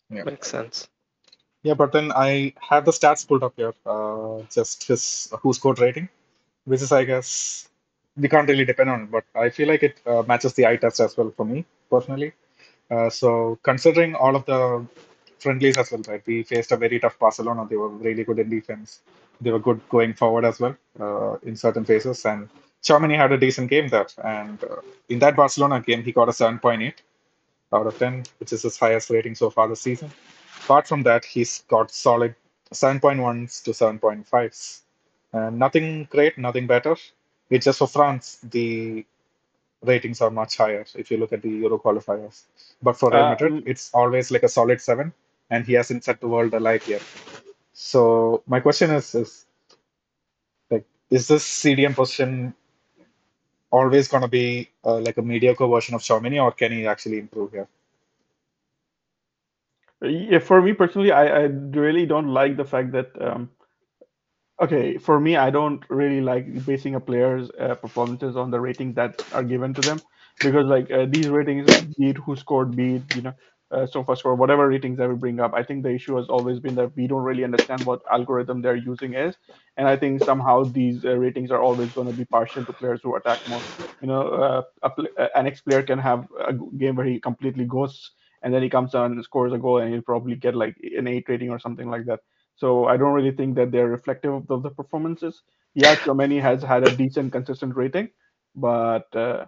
[0.09, 0.23] Yeah.
[0.23, 0.87] Makes sense.
[1.63, 5.79] Yeah, but then I have the stats pulled up here, uh, just his who scored
[5.79, 6.09] rating,
[6.65, 7.67] which is, I guess,
[8.15, 10.77] we can't really depend on it, but I feel like it uh, matches the eye
[10.77, 12.33] test as well for me personally.
[12.89, 14.85] Uh, so considering all of the
[15.39, 16.21] friendlies as well, right?
[16.25, 17.67] We faced a very tough Barcelona.
[17.69, 19.01] They were really good in defense.
[19.41, 22.25] They were good going forward as well uh, in certain phases.
[22.25, 22.49] And
[22.85, 24.07] Tchouameni had a decent game there.
[24.23, 24.77] And uh,
[25.09, 26.93] in that Barcelona game, he got a 7.8
[27.73, 30.11] out of 10, which is his highest rating so far this season.
[30.63, 32.35] Apart from that, he's got solid
[32.71, 34.81] 7.1s to 7.5s.
[35.33, 36.95] And nothing great, nothing better.
[37.49, 39.05] It's just for France, the
[39.81, 42.43] ratings are much higher if you look at the Euro qualifiers.
[42.81, 45.13] But for Real Uh, Madrid, mm, it's always like a solid seven,
[45.49, 47.03] and he hasn't set the world alight yet.
[47.73, 49.45] So my question is, is
[50.71, 52.53] like, is this CDM position
[53.79, 57.19] always going to be uh, like a mediocre version of Tchouameni, or can he actually
[57.19, 57.67] improve here?
[60.01, 63.49] yeah, for me personally, I, I really don't like the fact that um,
[64.61, 68.95] okay, for me, I don't really like basing a player's uh, performances on the ratings
[68.95, 69.99] that are given to them
[70.43, 73.33] because like uh, these ratings, be it who scored, be it you know
[73.75, 76.27] uh, so far score, whatever ratings I will bring up, I think the issue has
[76.29, 79.35] always been that we don't really understand what algorithm they're using is,
[79.77, 83.01] and I think somehow these uh, ratings are always going to be partial to players
[83.03, 83.65] who attack more.
[84.01, 84.89] You know, uh, a
[85.21, 88.11] uh, an ex player can have a game where he completely ghosts,
[88.43, 91.07] and then he comes on and scores a goal, and he'll probably get like an
[91.07, 92.19] eight rating or something like that.
[92.55, 95.43] So I don't really think that they're reflective of the, the performances.
[95.73, 98.09] Yeah, Tchouameni has had a decent, consistent rating,
[98.55, 99.45] but uh,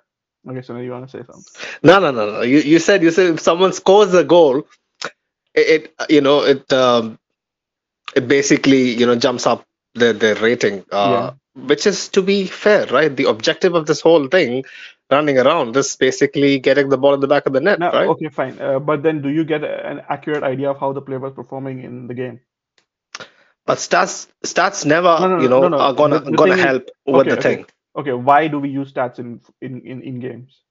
[0.50, 1.44] okay, so now you want to say something?
[1.84, 2.42] No, no, no, no.
[2.42, 4.68] You, you said you said if someone scores a goal,
[5.54, 7.20] it, it you know it um,
[8.16, 12.86] it basically you know jumps up their their rating, uh, which is to be fair,
[12.88, 13.16] right?
[13.16, 14.64] The objective of this whole thing,
[15.10, 18.08] running around, is basically getting the ball in the back of the net, No, right?
[18.10, 18.60] okay, fine.
[18.62, 21.84] Uh, but then, do you get an accurate idea of how the player was performing
[21.84, 22.40] in the game?
[23.66, 25.78] But stats stats never No, no, you know no, no.
[25.80, 27.56] are gonna The- the gonna is- help with okay, the okay.
[27.56, 27.66] thing.
[27.98, 30.62] Okay, why do we use stats in in in, in games?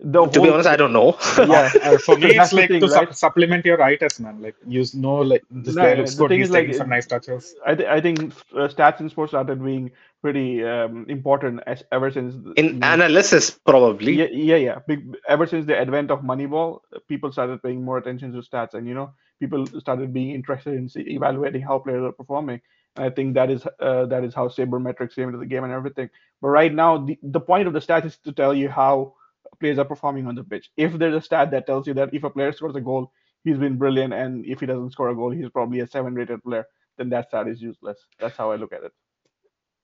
[0.00, 1.16] The To be whole- honest, I don't know.
[1.38, 1.68] Yeah.
[1.98, 3.08] For me, it's the like thing, to right?
[3.08, 4.40] sup- supplement your eye test, man.
[4.40, 6.30] Like, you know, like this No, guy looks good.
[6.30, 7.54] He's is, like, taking some nice touches.
[7.66, 9.90] I, th- I think uh, stats in sports started being
[10.22, 14.12] pretty um, important as ever since the- you In know, analysis, probably.
[14.14, 17.98] yeah yeah yeah Big, ever since the advent of moneyball uh, people started paying more
[17.98, 22.02] attention to stats and you know people started being interested in see, evaluating how players
[22.04, 22.60] are performing
[22.96, 25.72] and i think that is uh, that is how sabermetrics came into the game and
[25.72, 26.10] everything.
[26.42, 29.14] But right now the, the point of the stats is to tell you how
[29.60, 30.70] players are performing on the pitch.
[30.76, 33.12] If there's a stat that tells you that if a player scores a goal
[33.44, 36.42] he's been brilliant and if he doesn't score a goal he's probably a seven rated
[36.44, 36.66] player
[36.98, 37.98] then that stat is useless.
[38.20, 38.92] That's how i look at it.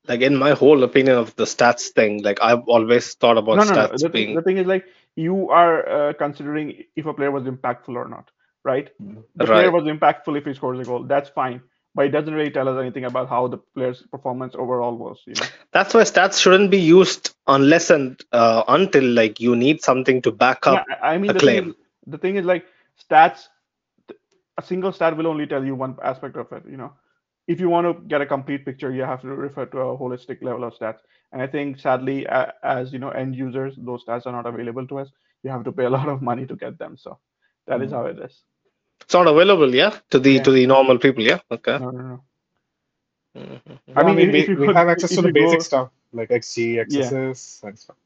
[0.08, 3.64] Like in my whole opinion of the stats thing, like I've always thought about no,
[3.64, 3.98] no, no.
[3.98, 4.86] The, thing- being the thing is, like,
[5.16, 8.30] you are uh, considering if a player was impactful or not,
[8.64, 8.90] right?
[9.36, 11.04] The player was impactful if he scores a goal.
[11.04, 11.62] That's fine,
[11.94, 15.22] but it doesn't really tell us anything about how the player's performance overall was.
[15.26, 15.48] You know?
[15.72, 20.32] That's why stats shouldn't be used unless and uh, until like you need something to
[20.32, 20.82] back up.
[20.88, 21.74] Yeah, I mean, the thing, is,
[22.06, 22.66] the thing is, like,
[22.98, 23.48] stats.
[24.58, 26.64] A single stat will only tell you one aspect of it.
[26.68, 26.92] You know,
[27.46, 30.42] if you want to get a complete picture, you have to refer to a holistic
[30.42, 31.00] level of stats.
[31.32, 32.26] And I think, sadly,
[32.62, 35.10] as you know, end users, those stats are not available to us.
[35.42, 36.96] You have to pay a lot of money to get them.
[36.96, 37.18] So
[37.66, 37.92] that is Mm.
[37.92, 38.42] how it is.
[39.02, 40.42] It's not available, yeah, to the Yeah.
[40.42, 41.40] to the normal people, yeah.
[41.50, 41.78] Okay.
[41.78, 42.24] No, no, no.
[43.36, 43.78] Mhm.
[43.96, 45.62] I Yeah, mean, if- we, if you we have access to the you go- basic
[45.62, 47.96] stuff like XG, XSS, and stuff.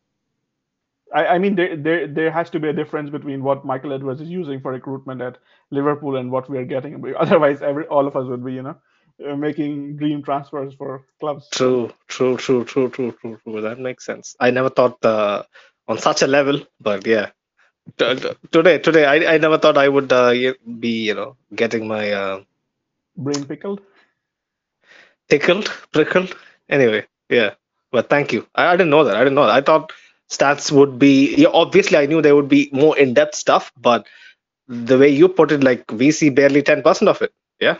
[1.14, 4.20] I, I mean, there, there there has to be a difference between what Michael Edwards
[4.22, 5.38] is using for recruitment at
[5.70, 7.02] Liverpool and what we are getting.
[7.18, 8.76] Otherwise, every all of us would be, you know,
[9.28, 11.50] uh, making dream transfers for clubs.
[11.52, 13.62] True, true, true, true, true, true, true.
[13.62, 14.36] That makes sense.
[14.40, 15.44] I never thought uh,
[15.88, 17.30] on such a level, but yeah.
[17.96, 20.32] Today, today, I, I never thought I would uh,
[20.78, 22.42] be, you know, getting my uh,
[23.16, 23.82] Brain pickled.
[25.28, 26.34] tickled, prickled.
[26.68, 27.54] Anyway, yeah.
[27.90, 28.46] But thank you.
[28.54, 29.16] I, I didn't know that.
[29.16, 29.54] I didn't know that.
[29.54, 29.92] I thought
[30.28, 31.34] stats would be.
[31.36, 34.06] Yeah, obviously, I knew there would be more in-depth stuff, but
[34.66, 37.32] the way you put it, like we see barely ten percent of it.
[37.60, 37.78] Yeah.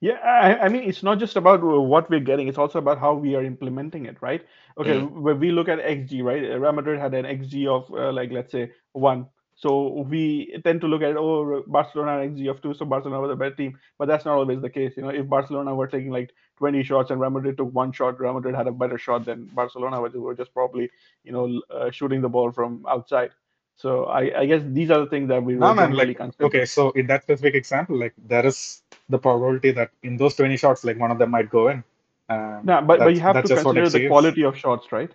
[0.00, 3.14] Yeah, I, I mean, it's not just about what we're getting; it's also about how
[3.14, 4.44] we are implementing it, right?
[4.78, 6.42] Okay, when we look at XG, right?
[6.42, 10.88] Real Madrid had an XG of uh, like let's say one, so we tend to
[10.88, 14.08] look at oh Barcelona had XG of two, so Barcelona was a better team, but
[14.08, 14.94] that's not always the case.
[14.96, 18.20] You know, if Barcelona were taking like 20 shots and Real Madrid took one shot,
[18.20, 20.90] Real Madrid had a better shot than Barcelona, which were just probably
[21.24, 23.30] you know uh, shooting the ball from outside.
[23.76, 26.44] So I, I guess these are the things that we No, man, generally like, consider.
[26.46, 30.56] okay, so in that specific example, like, there is the probability that in those 20
[30.56, 31.84] shots, like, one of them might go in.
[32.28, 34.08] Um, No, but, but you have to consider the is.
[34.08, 35.10] quality of shots, right?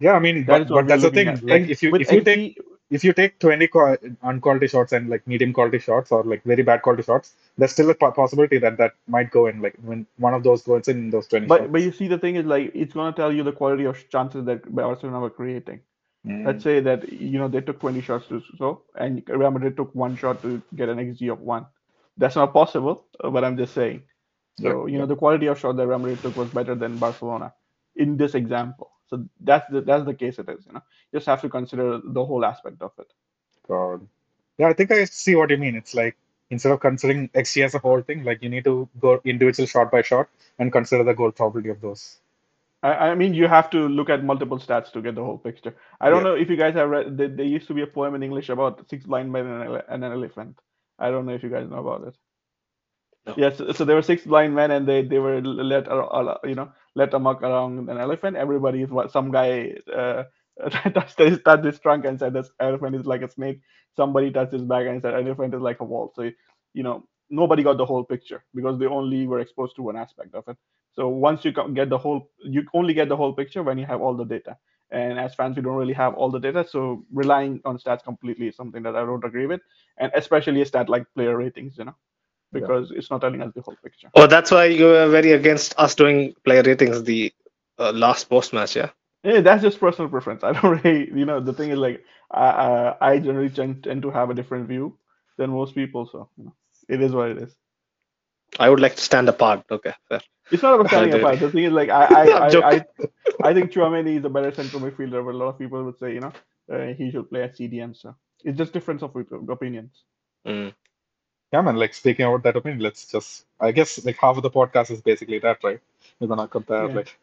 [0.00, 1.28] Yeah, I mean, That but, but that's the thing.
[1.28, 1.42] at.
[1.42, 2.58] Like, And if you with if you XG, take
[2.94, 6.62] if you take 20 qua- unquality shots and like medium quality shots or like very
[6.62, 9.60] bad quality shots, there's still a possibility that that might go in.
[9.62, 11.72] Like when one of those goes in those 20 But shots.
[11.72, 14.44] but you see, the thing is like it's gonna tell you the quality of chances
[14.46, 15.80] that Barcelona were creating.
[16.26, 16.46] Mm.
[16.46, 19.94] Let's say that you know they took 20 shots to so, and Real Madrid took
[19.94, 21.66] one shot to get an xG of one.
[22.16, 24.02] That's not possible, uh, but I'm just saying.
[24.62, 26.98] So Yeah, you know the quality of shot that Real Madrid took was better than
[26.98, 27.54] Barcelona
[27.96, 28.90] in this example.
[29.08, 30.66] So that's the that's the case it is.
[30.66, 33.12] You know, you just have to consider the whole aspect of it.
[33.68, 34.06] God.
[34.58, 35.76] Yeah, I think I see what you mean.
[35.76, 36.16] It's like
[36.50, 39.90] instead of considering XG as a whole thing, like you need to go individual shot
[39.90, 42.18] by shot and consider the goal probability of those.
[42.82, 45.74] I, I mean, you have to look at multiple stats to get the whole picture.
[46.00, 46.24] I don't Yeah.
[46.24, 47.16] know if you guys have read.
[47.16, 49.82] There, there used to be a poem in English about six blind men and an,
[49.88, 50.60] and an elephant.
[50.98, 52.16] I don't know if you guys know about it.
[53.26, 53.36] No.
[53.36, 55.86] Yes, so there were six blind men, and they they were let
[56.44, 58.36] you know let amok around an elephant.
[58.36, 60.24] Everybody is what some guy uh,
[60.94, 63.60] touched his, touched his trunk and said this elephant is like a snake.
[63.96, 66.12] Somebody touched his back and said elephant is like a wall.
[66.14, 66.30] So
[66.74, 70.34] you know nobody got the whole picture because they only were exposed to one aspect
[70.34, 70.56] of it.
[70.92, 74.02] So once you get the whole, you only get the whole picture when you have
[74.02, 74.58] all the data.
[74.90, 78.48] And as fans, we don't really have all the data, so relying on stats completely
[78.48, 79.62] is something that I don't agree with,
[79.98, 81.96] and especially a stat like player ratings, you know,
[82.54, 82.60] Yeah.
[82.60, 84.08] because it's not telling us the whole picture.
[84.14, 87.32] Oh, that's why you were very against us doing player ratings the
[87.78, 88.90] uh, last post match, yeah?
[89.22, 90.44] Yeah, that's just personal preference.
[90.44, 94.02] I don't really, you know, the thing is like, I, I, I generally tend, tend
[94.02, 94.96] to have a different view
[95.38, 96.54] than most people, so you know,
[96.88, 97.54] it is what it is.
[98.58, 99.64] I would like to stand apart.
[99.70, 100.20] Okay, fair.
[100.50, 101.40] It's not about standing apart.
[101.40, 102.84] The thing is, like, I, I, I'm I,
[103.42, 106.12] I, think Tchouameni is a better central midfielder, but a lot of people would say,
[106.14, 106.32] you know,
[106.72, 107.96] uh, he should play at CDM.
[107.96, 108.14] So
[108.44, 109.16] it's just difference of
[109.48, 110.04] opinions.
[110.46, 110.74] Mm.
[111.54, 111.76] Yeah, man.
[111.76, 113.44] Like speaking about that opinion, let's just.
[113.60, 115.80] I guess like half of the podcast is basically that, right?
[116.18, 116.94] We're gonna compare Yeah.
[116.96, 117.16] like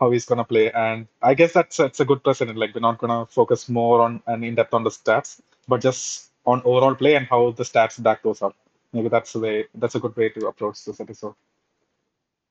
[0.00, 2.58] how he's gonna play, and I guess that's that's a good precedent.
[2.58, 6.30] Like we're not gonna focus more on and in depth on the stats, but just
[6.44, 8.54] on overall play and how the stats back those up.
[8.92, 9.66] Maybe that's the way.
[9.74, 11.34] That's a good way to approach this episode.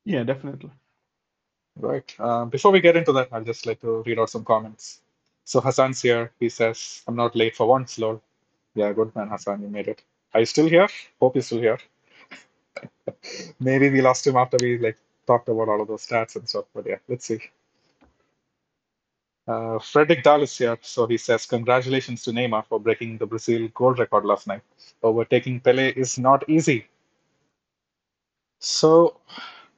[0.05, 0.71] Yeah, definitely.
[1.75, 2.15] Right.
[2.19, 5.01] Uh, before we get into that, I'd just like to read out some comments.
[5.45, 6.31] So Hassan's here.
[6.39, 8.21] He says, I'm not late for once, lol.
[8.75, 9.61] Yeah, good man, Hassan.
[9.61, 10.03] You made it.
[10.33, 10.87] Are you still here?
[11.19, 11.79] Hope you're still here.
[13.59, 16.65] Maybe we lost him after we like talked about all of those stats and stuff,
[16.73, 17.39] but yeah, let's see.
[19.47, 20.77] Uh, Frederick Dahl is here.
[20.81, 24.61] So he says, Congratulations to Neymar for breaking the Brazil goal record last night.
[25.03, 26.87] Overtaking Pele is not easy.
[28.59, 29.19] So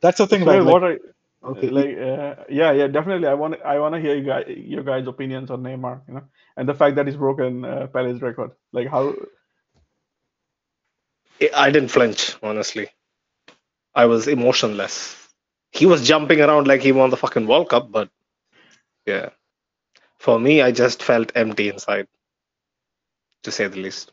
[0.01, 0.63] that's the thing, So, right?
[0.63, 0.99] Like, what are
[1.45, 1.97] okay, like?
[1.97, 3.27] Uh, yeah, yeah, definitely.
[3.27, 6.01] I want, I want to hear you guys, your guys' opinions on Neymar.
[6.07, 6.23] You know,
[6.57, 8.51] and the fact that he's broken uh, Pele's record.
[8.73, 9.15] Like how?
[11.55, 12.89] I didn't flinch, honestly.
[13.95, 15.17] I was emotionless.
[15.71, 18.09] He was jumping around like he won the fucking World Cup, but
[19.05, 19.29] yeah.
[20.19, 22.07] For me, I just felt empty inside,
[23.43, 24.11] to say the least.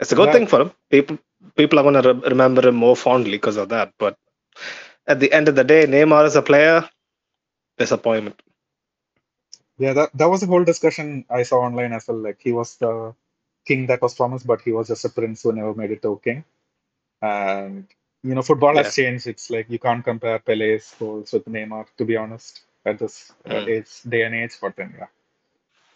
[0.00, 0.32] It's a good Yeah.
[0.32, 0.72] thing for him.
[0.90, 1.18] People
[1.56, 3.92] people are going to re- remember him more fondly because of that.
[3.98, 4.16] But
[5.06, 6.88] at the end of the day, Neymar as a player,
[7.78, 8.40] disappointment.
[9.78, 12.18] Yeah, that that was a whole discussion I saw online as well.
[12.18, 13.14] Like he was the
[13.66, 16.12] king that was promised, but he was just a prince who never made it to
[16.12, 16.44] a king.
[17.22, 17.86] And
[18.22, 19.26] you know, football has changed.
[19.26, 23.60] It's like you can't compare Pele's goals with Neymar, to be honest, at this uh,
[23.60, 23.66] Mm.
[23.66, 24.52] age, day and age.
[24.60, 25.06] But then, yeah,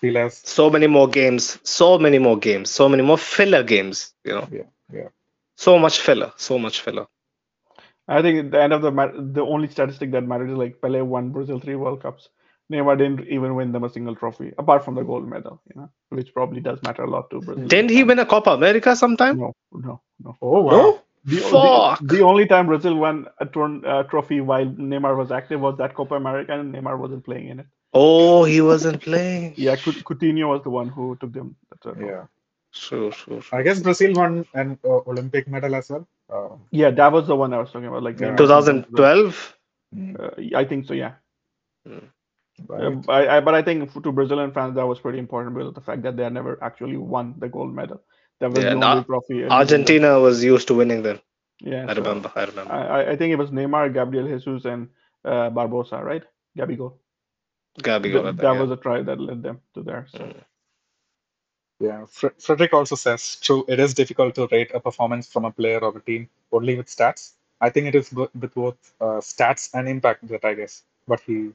[0.01, 4.15] feel as So many more games, so many more games, so many more filler games,
[4.25, 4.49] you know.
[4.51, 5.09] yeah, yeah,
[5.57, 7.07] So much filler, so much filler.
[8.09, 10.81] I think at the end of the mat- the only statistic that matters is like
[10.81, 12.29] Pele won Brazil three World Cups.
[12.73, 15.89] Neymar didn't even win them a single trophy, apart from the gold medal, you know,
[16.09, 17.67] which probably does matter a lot to Brazil.
[17.69, 19.39] Didn't he win a Copa America sometime?
[19.39, 20.37] No, no, no.
[20.43, 20.73] Oh wow.
[20.73, 21.01] No?
[21.25, 22.01] The, Fuck.
[22.01, 25.77] the, the only time Brazil won a turn, uh, trophy while Neymar was active was
[25.79, 27.67] that Copa America, and Neymar wasn't playing in it.
[27.93, 29.55] Oh, he wasn't playing.
[29.57, 31.57] Yeah, Cou- Coutinho was the one who took them.
[31.85, 31.95] Uh.
[31.99, 32.27] Yeah,
[32.73, 33.59] Sure, sure, sure.
[33.59, 36.07] I guess Brazil won an uh, Olympic medal as well.
[36.29, 38.03] Uh, yeah, that was the one I was talking about.
[38.03, 38.37] Like Yeah.
[38.37, 39.57] 2012.
[39.95, 40.95] mm, Uh, I think so.
[40.95, 41.15] Yeah.
[42.69, 42.83] Right.
[42.83, 45.69] Uh, I, I, but I think to Brazil and France that was pretty important because
[45.69, 48.01] of the fact that they had never actually won the gold medal.
[48.41, 49.43] That was Yeah, the and only trophy.
[49.43, 51.21] and- Argentina was used to winning then.
[51.61, 52.31] Yeah, I so remember.
[52.35, 52.73] I remember.
[52.73, 54.89] I, I- I think it was Neymar, Gabriel Jesus, and
[55.25, 56.23] uh, Barbosa, right?
[56.59, 56.95] Gabigol.
[57.83, 58.61] Gabi Th- that yeah.
[58.61, 60.07] was a try that led them to there.
[60.11, 60.19] So.
[60.19, 60.45] Mm.
[61.79, 65.51] Yeah, Fre Frederick also says, true, it is difficult to rate a performance from a
[65.51, 67.33] player or a team only with stats.
[67.61, 71.21] I think it is bo- with both uh, stats and impact that I guess, but
[71.21, 71.53] he,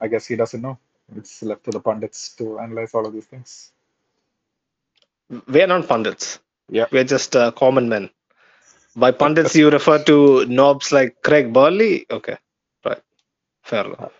[0.00, 0.78] I guess he doesn't know.
[1.16, 3.72] It's left to the pundits to analyze all of these things.
[5.48, 6.40] We're not pundits.
[6.70, 6.86] Yeah.
[6.92, 8.10] We're just uh, common men.
[8.96, 12.06] By pundits, you refer to knobs like Craig Burley?
[12.10, 12.38] Okay.
[12.84, 13.00] Right.
[13.64, 14.12] Fair enough.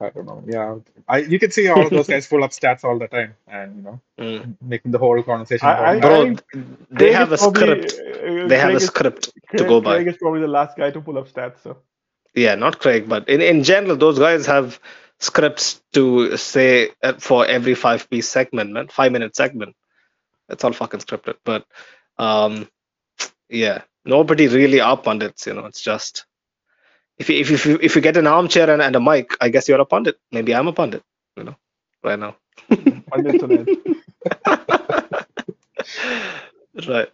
[0.00, 0.42] I don't know.
[0.46, 0.76] Yeah,
[1.08, 3.76] I you can see all of those guys pull up stats all the time, and
[3.76, 4.48] you know, Mm.
[4.62, 5.92] making the whole conversation I, I, that.
[5.92, 6.42] I Bro, think
[6.90, 8.02] they have a probably script.
[8.26, 9.98] uh, They have Craig a is script to Craig, go by.
[9.98, 11.62] Craig is probably the last guy to pull up stats.
[11.62, 11.78] So
[12.34, 14.80] Yeah, not Craig, but in, in general, those guys have
[15.20, 19.76] scripts to say uh, for every five piece segment, man, five minute segment.
[20.48, 21.36] It's all fucking scripted.
[21.44, 21.64] But
[22.18, 22.68] um,
[23.48, 25.46] yeah, nobody really are pundits.
[25.46, 26.24] You know, it's just
[27.18, 29.68] if you, if you, if you, get an armchair and, and a mic, I guess
[29.68, 30.18] you're a pundit.
[30.32, 31.02] Maybe I'm a pundit.
[31.36, 31.56] You know,
[32.02, 32.36] right now.
[36.88, 37.10] right.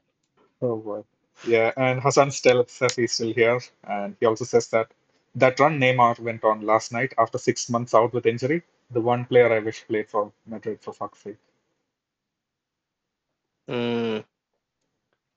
[0.63, 1.03] Oh boy.
[1.47, 4.89] Yeah, and Hassan still says he's still here, and he also says that
[5.37, 8.63] that run Neymar went on last night after six months out with injury.
[8.91, 11.39] The one player I wish played for Madrid for fuck's sake.
[13.69, 14.23] Mm,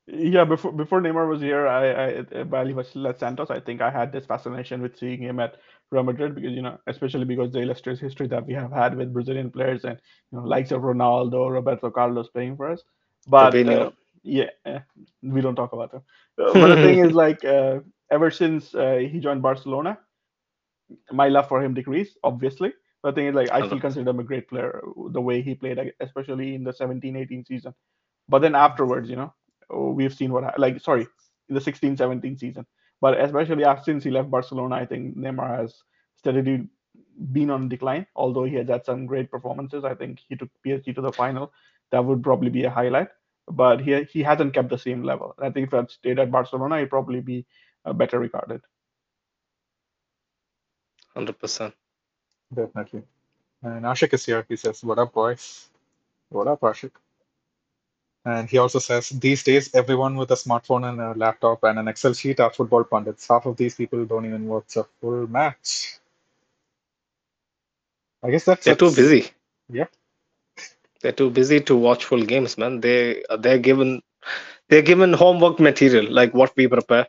[0.08, 3.50] Yeah, before before Neymar was here, I, I uh, while he was still at Santos,
[3.52, 5.58] I think I had this fascination with seeing him at
[5.92, 9.14] Real Madrid because you know, especially because the illustrious history that we have had with
[9.14, 10.00] Brazilian players and
[10.32, 12.84] you know, likes of Ronaldo, Roberto Carlos playing for us.
[13.28, 13.92] But uh,
[14.24, 14.80] yeah, eh,
[15.22, 16.04] we don't talk about them.
[16.58, 17.80] But the thing is, like, uh,
[18.12, 20.00] ever since uh, he joined Barcelona,
[21.12, 22.74] my love for him decreased, obviously.
[23.02, 25.56] But the thing is, like, I still consider him a great player, the way he
[25.56, 27.74] played, especially in the 17-18 season.
[28.28, 29.34] But then afterwards, you know,
[29.70, 31.08] we've seen what, ha- like, sorry,
[31.48, 32.66] in the 16-17 season.
[33.02, 35.82] But especially after since he left Barcelona, I think Neymar has
[36.18, 36.68] steadily
[37.32, 38.06] been on decline.
[38.16, 41.54] Although he has had some great performances, I think he took PSG to the final.
[41.92, 43.08] That would probably be a highlight.
[43.48, 45.34] But he he hasn't kept the same level.
[45.40, 47.48] I think if he had stayed at Barcelona, he'd probably be
[47.86, 48.62] Uh, better regarded.
[51.16, 51.74] 100%.
[52.54, 53.04] Definitely.
[53.64, 54.46] And Ashik is here.
[54.48, 55.68] He says, What up, boys?
[56.30, 56.92] What up, Ashik?
[58.26, 61.88] And he also says, These days, everyone with a smartphone and a laptop and an
[61.88, 63.28] Excel sheet are football pundits.
[63.28, 66.00] Half of these people don't even watch a full match.
[68.24, 69.32] I guess that's They're too busy.
[69.70, 69.86] yeah.
[71.02, 72.82] They're too busy to watch full games, man.
[72.82, 74.02] They they're given
[74.68, 77.08] they're given homework material like what we prepare.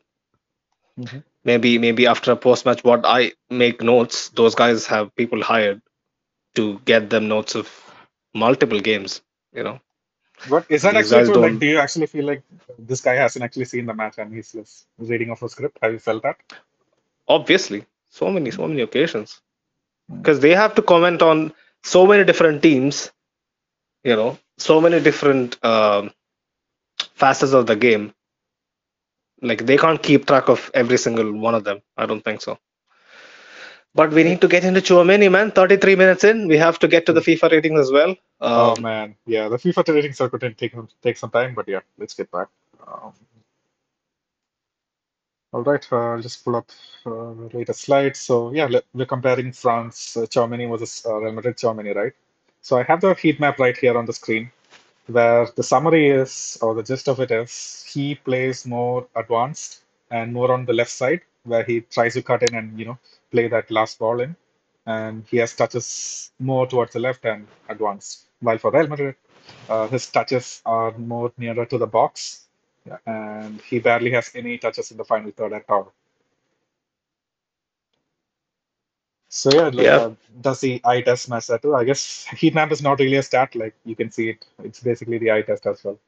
[0.98, 1.22] Mhm.
[1.44, 4.29] Maybe maybe after a post match, what I make notes.
[4.31, 5.81] Those guys have people hired
[6.57, 7.68] to get them notes of
[8.35, 9.22] multiple games.
[9.55, 9.81] You know,
[10.48, 11.42] What is that these actually guys true?
[11.42, 11.62] Like, don't.
[11.62, 12.42] you actually feel like
[12.79, 15.79] this guy hasn't actually seen the match and he's just reading off a script?
[15.83, 16.37] Have you felt that?
[17.29, 19.40] Obviously, so many so many occasions
[20.16, 21.53] because they have to comment on
[21.85, 23.11] so many different teams.
[24.05, 26.12] You know, so many different um,
[27.14, 28.12] facets of the game.
[29.42, 31.83] Like they can't keep track of every single one of them.
[31.96, 32.59] I don't think so.
[33.94, 35.53] But we need to get into Tchouameni, man.
[35.53, 38.16] 33 minutes in, we have to get to the FIFA ratings as well.
[38.53, 41.81] Oh Um, man, yeah, the FIFA rating circuit can take take some time, but yeah,
[41.98, 42.48] let's get back.
[42.87, 43.12] Um,
[45.53, 46.70] all right, uh, I'll just pull up
[47.07, 48.16] uh, the latest slide.
[48.16, 52.12] So yeah, we're comparing France uh, Tchouameni versus uh, Real Madrid Tchouameni, right?
[52.62, 54.53] So I have the heat map right here on the screen,
[55.12, 60.32] where the summary is, or the gist of it is, he plays more advanced and
[60.32, 62.98] more on the left side, where he tries to cut in and you know
[63.30, 64.36] play that last ball in,
[64.86, 68.26] and he has touches more towards the left and advanced.
[68.40, 69.16] While for Real Madrid,
[69.68, 72.46] uh, his touches are more nearer to the box,
[72.86, 75.92] yeah, and he barely has any touches in the final third at all.
[79.30, 81.74] So yeah, like, yeah, uh, does the eye test match that too?
[81.76, 83.54] I guess heat map is not really a stat.
[83.56, 85.98] Like you can see it, it's basically the eye test as well.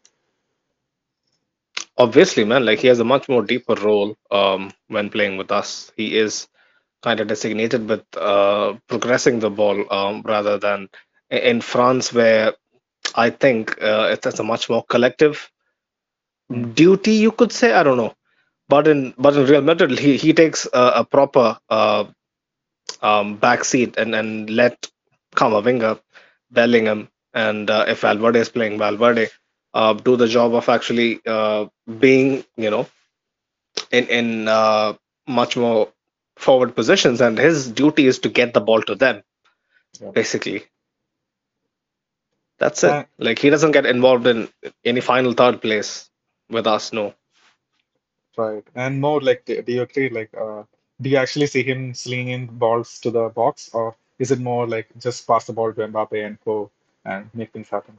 [1.98, 2.64] obviously, man.
[2.64, 5.92] Like he has a much more deeper role um, when playing with us.
[5.96, 6.48] He is
[7.02, 10.88] kind of designated with uh, progressing the ball um, rather than
[11.30, 12.54] in France, where
[13.14, 15.50] I think uh, it's, a much more collective
[16.74, 17.72] duty, you could say.
[17.72, 18.14] I don't know.
[18.68, 22.04] But in but in Real Madrid, he he takes a, a proper uh,
[23.02, 24.88] um, back seat and and let
[25.34, 26.00] Camavinga,
[26.50, 29.28] Bellingham, and uh, if Valverde is playing Valverde,
[29.74, 31.66] uh, do the job of actually uh,
[31.98, 32.86] being you know
[33.90, 34.94] in in uh,
[35.26, 35.88] much more
[36.36, 39.22] forward positions, and his duty is to get the ball to them
[40.00, 40.12] Yeah.
[40.12, 40.64] basically.
[42.58, 42.96] That's it.
[42.96, 44.48] Uh, Like he doesn't get involved in
[44.84, 46.10] any final third place
[46.48, 46.92] with us.
[46.92, 47.14] No.
[48.36, 48.64] right.
[48.74, 50.08] And more like, do do you agree?
[50.10, 50.64] Like, uh,
[51.02, 54.88] do you actually see him slinging balls to the box, or is it more like
[54.98, 56.70] just pass the ball to Mbappe and go
[57.04, 57.98] and make things happen?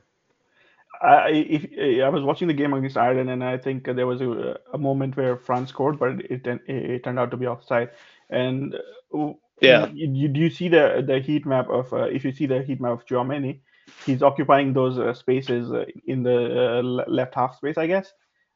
[1.01, 4.59] I if, I was watching the game against Ireland, and I think there was a,
[4.73, 7.91] a moment where France scored, but it it, it turned out to be offside.
[8.29, 8.75] And
[9.13, 9.87] uh, Yeah.
[9.93, 12.61] you, you, do you see the the heat map of uh, if you see the
[12.63, 13.59] heat map of Tchouameni,
[14.05, 18.13] he's occupying those uh, spaces uh, in the uh, left half space, I guess,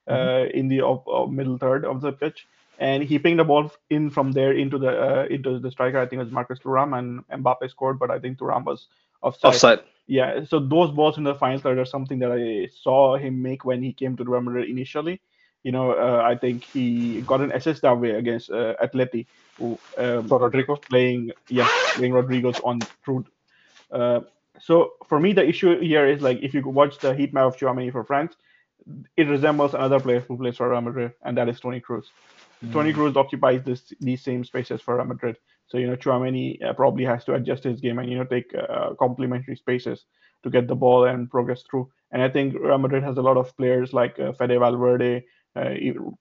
[0.10, 0.34] Mhm.
[0.46, 2.48] uh, in the op- op- middle third of the pitch.
[2.80, 6.00] And he pinged the ball in from there into the uh, into the striker.
[6.00, 8.88] I think it was Marcus Thuram and Mbappe scored, but I think Thuram was
[9.22, 9.50] offside.
[9.50, 9.80] Offside.
[10.06, 13.66] Yeah, so those balls in the final third are something that I saw him make
[13.66, 15.20] when he came to Real Madrid initially.
[15.64, 19.26] You know, uh, I think he got an assist that way against uh, Atleti,
[19.58, 20.82] who um, For Rodrygo?
[20.82, 23.26] playing yeah playing Rodriguez on through.
[23.92, 24.22] Uh,
[24.60, 27.58] so for me, the issue here is like if you watch the heat map of
[27.58, 28.36] Tchouameni for France,
[29.18, 31.82] it resembles another player who plays for Real Madrid, and that is Toni
[32.64, 32.72] Kroos.
[32.74, 35.38] Toni Kroos occupies this these same spaces for Real Madrid.
[35.68, 38.54] So you know Tchouameni uh, probably has to adjust his game and you know take
[38.56, 40.06] uh, complementary spaces
[40.44, 41.90] to get the ball and progress through.
[42.12, 45.74] And I think Real Madrid has a lot of players like uh, Fede Valverde, uh,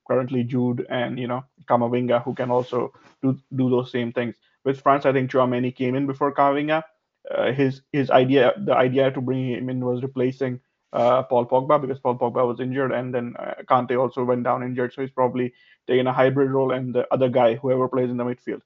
[0.09, 4.37] currently Jude, and you know Camavinga who can also do do those same things.
[4.65, 6.83] With France, I think Tchouameni came in before Camavinga.
[7.31, 10.61] Uh, his his idea, the idea to bring him in was replacing
[11.01, 14.63] uh, Paul Pogba because Paul Pogba was injured, and then uh, Kante also went down
[14.69, 14.93] injured.
[14.95, 15.53] So he's probably
[15.87, 18.63] taking a hybrid role, and the other guy, whoever plays in the midfield,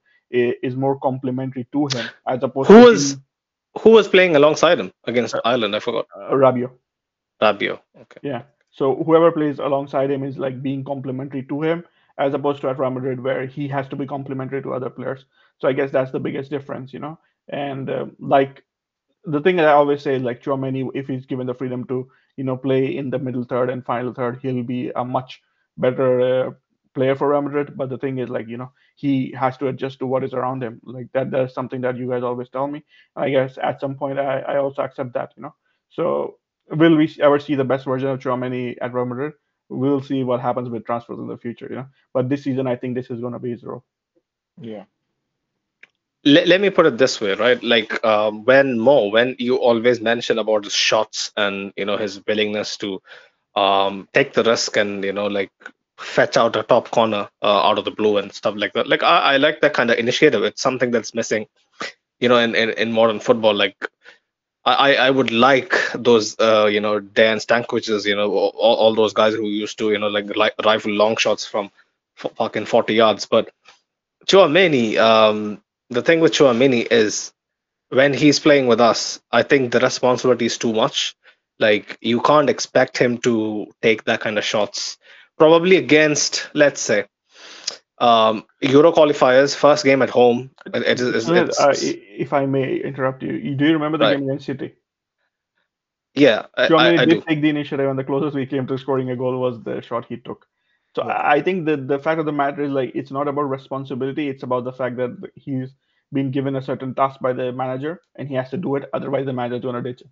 [0.67, 3.17] is more complementary to him as opposed Who to was
[3.83, 5.77] who was playing alongside him against Ireland?
[5.77, 6.07] I forgot.
[6.17, 6.71] uh, Rabiot.
[7.43, 7.81] Rabiot.
[8.03, 8.21] Okay.
[8.23, 8.43] Yeah.
[8.71, 11.85] So whoever plays alongside him is like being complementary to him,
[12.19, 15.25] as opposed to at Real Madrid where he has to be complementary to other players.
[15.59, 17.19] So I guess that's the biggest difference, you know.
[17.49, 18.63] And uh, like
[19.25, 22.45] the thing that I always say, like Tchouameni, if he's given the freedom to, you
[22.45, 25.43] know, play in the middle third and final third, he'll be a much
[25.77, 26.51] better uh,
[26.95, 27.77] player for Real Madrid.
[27.77, 30.63] But the thing is, like, you know, he has to adjust to what is around
[30.63, 30.81] him.
[30.85, 32.85] Like that, that's something that you guys always tell me.
[33.17, 35.55] I guess at some point, I, I also accept that, you know.
[35.91, 36.39] So
[36.71, 39.33] will we ever see the best version of Tchouameni at Real Madrid?
[39.69, 41.87] We'll see what happens with transfers in the future, you know.
[42.13, 43.85] But this season, I think this is going to be his role.
[44.61, 44.85] Yeah.
[46.25, 47.63] Let, let me put it this way right?
[47.63, 52.21] Like um, when mo when you always mention about his shots and you know his
[52.27, 53.01] willingness to
[53.57, 55.51] um, take the risk and you know like
[55.99, 58.87] fetch out a top corner uh, out of the blue and stuff like that.
[58.89, 60.43] Like i, I like that kind of initiative.
[60.45, 61.47] It's something that's missing
[62.21, 63.55] you know in, in, in modern football.
[63.55, 63.77] Like
[64.65, 69.15] I, I would like those uh, you know Dan Stankoviches, you know all, all those
[69.15, 70.27] guys who used to you know like
[70.65, 71.71] rifle long shots from
[72.17, 73.27] fucking 40 yards.
[73.27, 73.51] But
[74.27, 77.33] Tchouameni, um, the thing with Tchouameni is
[77.91, 81.17] when he's playing with us, I think the responsibility is too much.
[81.59, 84.99] Like you can't expect him to take that kind of shots.
[85.39, 87.07] Probably against, let's say,
[87.99, 90.51] um, Euro qualifiers, first game at home.
[90.67, 94.05] It, it is, Sunil, it's, uh, if I may interrupt you, do you remember the
[94.05, 94.19] Right.
[94.19, 94.75] game against City?
[96.15, 97.23] yeah, I, Tchouameni I, I did do.
[97.29, 100.07] take the initiative, and the closest we came to scoring a goal was the shot
[100.07, 100.47] he took.
[100.97, 101.15] So Yeah.
[101.15, 104.43] I think that the fact of the matter is like it's not about responsibility; it's
[104.43, 105.75] about the fact that he's
[106.13, 108.89] been given a certain task by the manager, and he has to do it.
[108.93, 110.11] Otherwise, the manager's gonna ditch him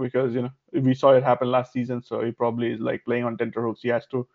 [0.00, 2.02] because you know we saw it happen last season.
[2.02, 3.82] So he probably is like playing on tenterhooks.
[3.82, 4.26] He has to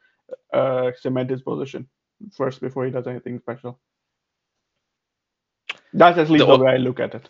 [0.54, 1.88] uh, cement his position
[2.36, 3.80] first before he does anything special.
[5.94, 7.30] That's at least The the way I look at it.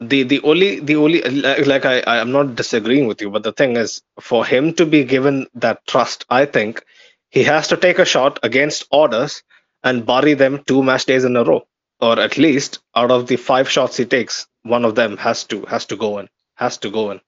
[0.00, 3.42] the the only the only like like I I am not disagreeing with you, but
[3.44, 6.84] the thing is for him to be given that trust, I think
[7.30, 9.42] he has to take a shot against orders
[9.84, 11.66] and bury them two match days in a row,
[12.00, 15.64] or at least out of the five shots he takes, one of them has to
[15.66, 17.20] has to go in, has to go in.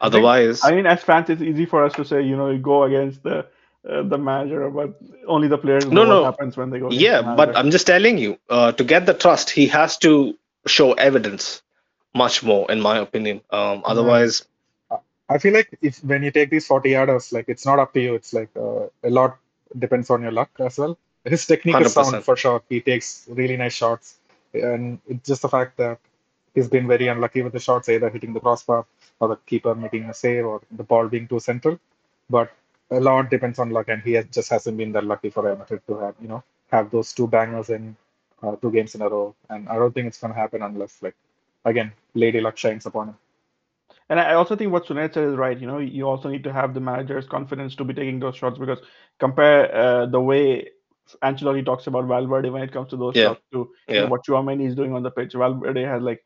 [0.00, 2.84] Otherwise, I mean, as fans, it's easy for us to say, you know, you go
[2.84, 3.46] against the
[3.88, 6.22] uh, the manager, but only the players know No, what no.
[6.22, 6.90] happens when they go.
[6.90, 7.56] yeah, the but.
[7.56, 11.62] I'm just telling you, uh, to get the trust, he has to show evidence
[12.14, 13.42] much more, in my opinion.
[13.50, 14.46] Um, otherwise,
[15.30, 18.00] I feel like if when you take these 40 yarders, like it's not up to
[18.00, 18.14] you.
[18.14, 19.38] It's like uh, a lot
[19.78, 20.98] depends on your luck as well.
[21.24, 22.04] His technique is 100%.
[22.04, 22.62] sound for sure.
[22.68, 24.16] He takes really nice shots,
[24.52, 25.98] and it's just the fact that
[26.54, 28.86] he's been very unlucky with the shots, either hitting the crossbar
[29.20, 31.78] or the keeper making a save or the ball being too central.
[32.28, 32.52] But
[32.90, 35.82] a lot depends on luck, and he has, just hasn't been that lucky for Madrid
[35.86, 37.96] to have you know have those two bangers in
[38.42, 39.34] uh, two games in a row.
[39.48, 41.14] And I don't think it's going to happen unless like
[41.64, 43.18] again Lady Luck shines upon him.
[44.10, 45.58] And I also think what Sunet said is right.
[45.58, 48.58] You know, you also need to have the manager's confidence to be taking those shots
[48.58, 48.80] because
[49.20, 50.68] compare uh, the way
[51.24, 53.24] Ancelotti talks about Valverde when it comes to those Yeah.
[53.24, 54.08] shots to you know, Yeah.
[54.08, 55.34] what Tchouameni is doing on the pitch.
[55.34, 56.22] Valverde has like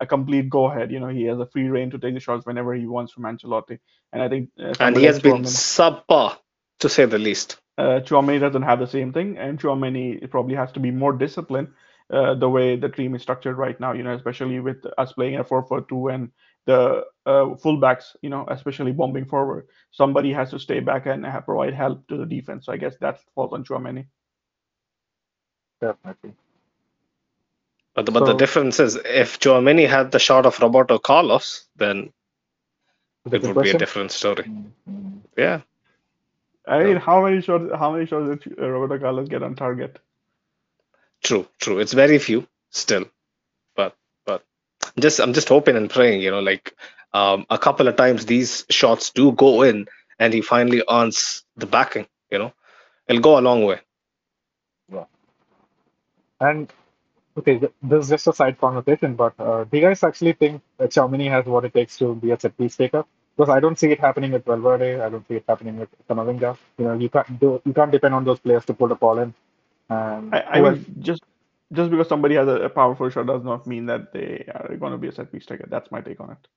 [0.00, 0.92] a complete go ahead.
[0.92, 3.24] You know, he has a free reign to take the shots whenever he wants from
[3.24, 3.78] Ancelotti.
[4.12, 6.38] And I think uh, and he has been subpar,
[6.80, 7.58] to say the least.
[7.78, 11.68] uh, Tchouameni doesn't have the same thing, and Tchouameni probably has to be more disciplined
[12.12, 13.92] uh, the way the team is structured right now.
[13.92, 16.30] You know, especially with us playing a four-four-two and
[16.66, 19.68] the uh, fullbacks, you know, especially bombing forward.
[19.90, 22.66] Somebody has to stay back and have, provide help to the defense.
[22.66, 24.06] So I guess that falls on Tchouameni.
[25.80, 26.34] Definitely.
[27.94, 32.12] But the, but the difference is, if Tchouameni had the shot of Roberto Carlos, then
[33.30, 34.44] it Different would be a different story.
[34.44, 35.20] Mm, mm.
[35.36, 35.62] Yeah,
[36.66, 36.98] I mean, Yeah.
[36.98, 37.64] how many shots?
[37.74, 39.98] How many shots did uh, Roberto Carlos get on target?
[41.22, 41.78] True, true.
[41.80, 43.13] It's very few still, but but
[44.98, 46.74] just I'm just hoping and praying, you know, like
[47.12, 49.86] um, a couple of times these shots do go in,
[50.18, 52.06] and he finally earns the backing.
[52.30, 52.52] You know,
[53.08, 53.80] it'll go a long way.
[54.92, 55.04] Yeah.
[56.40, 56.72] And
[57.36, 60.90] okay, this is just a side conversation, but uh, do you guys actually think that
[60.90, 63.04] Tchouameni has what it takes to be a set piece taker?
[63.36, 65.00] Because I don't see it happening with Valverde.
[65.00, 66.56] I don't see it happening with Camavinga.
[66.78, 69.18] You know, you can't do, you can't depend on those players to put the ball
[69.18, 69.34] in.
[69.90, 71.22] And I, I who mean, just
[71.72, 74.92] just because somebody has a, a powerful shot does not mean that they are going
[74.92, 75.66] to be a set piece taker.
[75.68, 76.48] That's my take on it.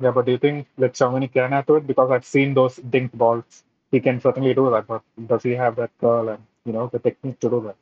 [0.00, 1.86] Yeah, but do you think that Tchouameni can add to it?
[1.86, 3.64] Because I've seen those dinked balls.
[3.90, 6.98] He can certainly do that, but does he have that curl and you know the
[6.98, 7.76] technique to do that?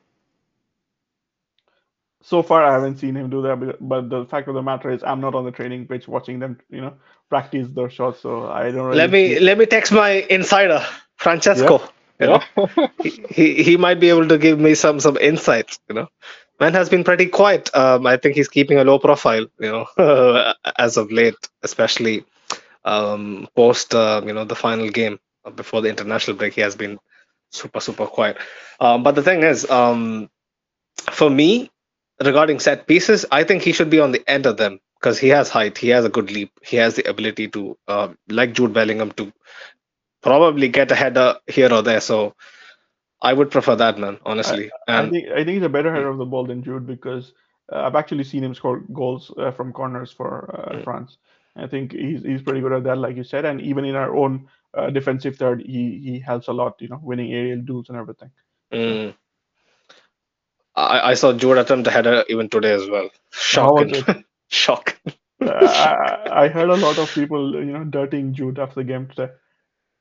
[2.22, 4.90] So far, I haven't seen him do that, but- but the fact of the matter
[4.90, 6.94] is, I'm not on the training pitch watching them, you know,
[7.28, 8.20] practice their shots.
[8.20, 8.98] So I don't really.
[8.98, 10.84] Let me see- let me text my insider,
[11.16, 11.80] Francesco.
[12.20, 12.40] You know,
[13.02, 15.80] he, he he might be able to give me some some insights.
[15.88, 16.08] You know,
[16.60, 17.74] man has been pretty quiet.
[17.74, 19.46] Um, I think he's keeping a low profile.
[19.58, 22.24] You know, as of late, especially
[22.84, 25.20] um, post uh, you know the final game
[25.56, 26.98] before the international break, he has been
[27.50, 28.38] super super quiet.
[28.80, 30.30] Um, but the thing is, um,
[31.10, 31.70] for me,
[32.22, 35.28] regarding set pieces, I think he should be on the end of them because he
[35.28, 38.72] has height, he has a good leap, he has the ability to, uh, like Jude
[38.72, 39.32] Bellingham, to
[40.22, 42.00] probably get a header here or there.
[42.00, 42.34] So
[43.22, 44.72] I would prefer that, man, honestly.
[44.94, 47.32] I And think I think he's a better header of the ball than Jude because
[47.72, 50.84] uh, I've actually seen him score goals uh, from corners for uh, Mm.
[50.84, 51.18] France.
[51.56, 54.14] I think he's he's pretty good at that, like you said, and even in our
[54.14, 57.98] own uh, defensive third, he he helps a lot, you know, winning aerial duels and
[57.98, 58.30] everything.
[58.72, 59.14] mm,
[60.74, 63.10] I, I saw Jude attempt a header even today as well.
[63.30, 64.06] Shocking.
[64.48, 65.14] Shocking.
[65.44, 69.08] Uh, I, I heard a lot of people, you know, dirtying Jude after the game
[69.08, 69.32] today.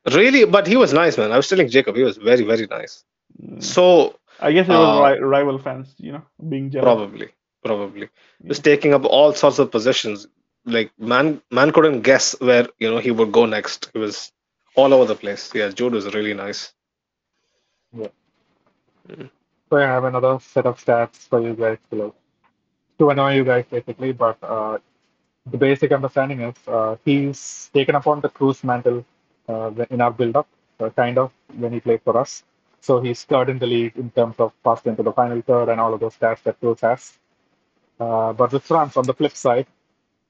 [0.06, 1.32] Really, but he was nice, man.
[1.32, 3.04] I was telling Jacob, he was very, very nice.
[3.41, 3.62] Mm.
[3.64, 6.86] So I guess it was Uh, ri- rival fans, you know, being jealous.
[6.86, 7.30] probably,
[7.64, 8.10] probably.
[8.41, 10.28] He was taking up all sorts of positions.
[10.66, 13.89] Like man, man couldn't guess where you know he would go next.
[13.93, 14.32] He was
[14.76, 15.52] all over the place.
[15.54, 16.74] Yeah, Jude was really nice.
[17.93, 18.08] Yeah.
[19.70, 22.14] So I have another set of stats for you guys to like,
[22.99, 24.78] to annoy you guys basically, but uh,
[25.45, 29.06] the basic understanding is uh, he's taken upon the Kroos mantle
[29.47, 30.47] uh, in our build-up,
[30.79, 32.43] uh, kind of when he played for us.
[32.79, 35.79] So he's third in the league in terms of passed into the final third and
[35.79, 37.17] all of those stats that Kroos has.
[37.99, 39.67] Uh, but with France, on the flip side,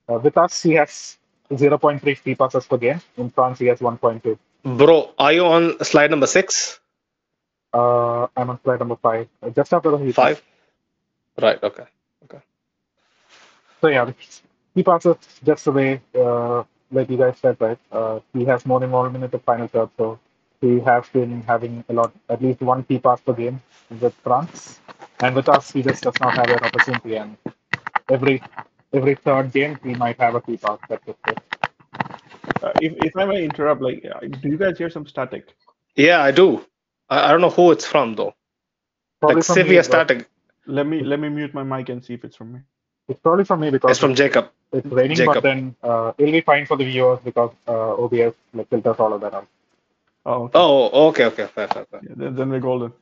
[0.10, 1.18] uh, with us he has
[1.50, 3.02] 0.3 free passes per game.
[3.18, 4.38] In France, he has 1.2.
[4.64, 6.80] Bro, are you on slide number six?
[7.74, 10.14] Uh, I'm on slide number five, uh, just after the heat.
[10.16, 10.42] Five?
[11.42, 11.86] Right, okay.
[12.26, 12.40] Okay.
[13.80, 14.12] So yeah,
[14.76, 17.78] he passes just the way, uh, like you guys said, right?
[17.92, 20.20] Uh, he has more involvement in the final third, so
[20.62, 23.62] he has been having a lot, at least one key pass per game
[24.00, 24.80] with France,
[25.22, 27.16] and with us, he just does not have that opportunity.
[27.18, 27.38] And
[28.10, 28.42] every
[28.94, 30.80] every third game, he might have a key pass.
[30.90, 31.18] That's it.
[32.62, 35.56] Uh, if if I may interrupt, like, uh, do you guys hear some static?
[35.96, 36.66] Yeah, I do.
[37.10, 38.34] I, I don't know who it's from though.
[39.20, 40.30] Probably Like from me, severe static.
[40.66, 42.60] Let me let me mute my mic and see if it's from me.
[43.08, 44.50] It's probably from me because It's from Jacob.
[44.74, 45.36] It's raining, Jacob.
[45.36, 49.14] but then uh, it'll be fine for the viewers because uh, OBS like filters all
[49.14, 49.48] of that out.
[50.26, 50.52] Oh, okay.
[50.56, 52.00] Oh, okay, okay, fair, fair, fair.
[52.04, 52.94] Yeah, then, then we're golden.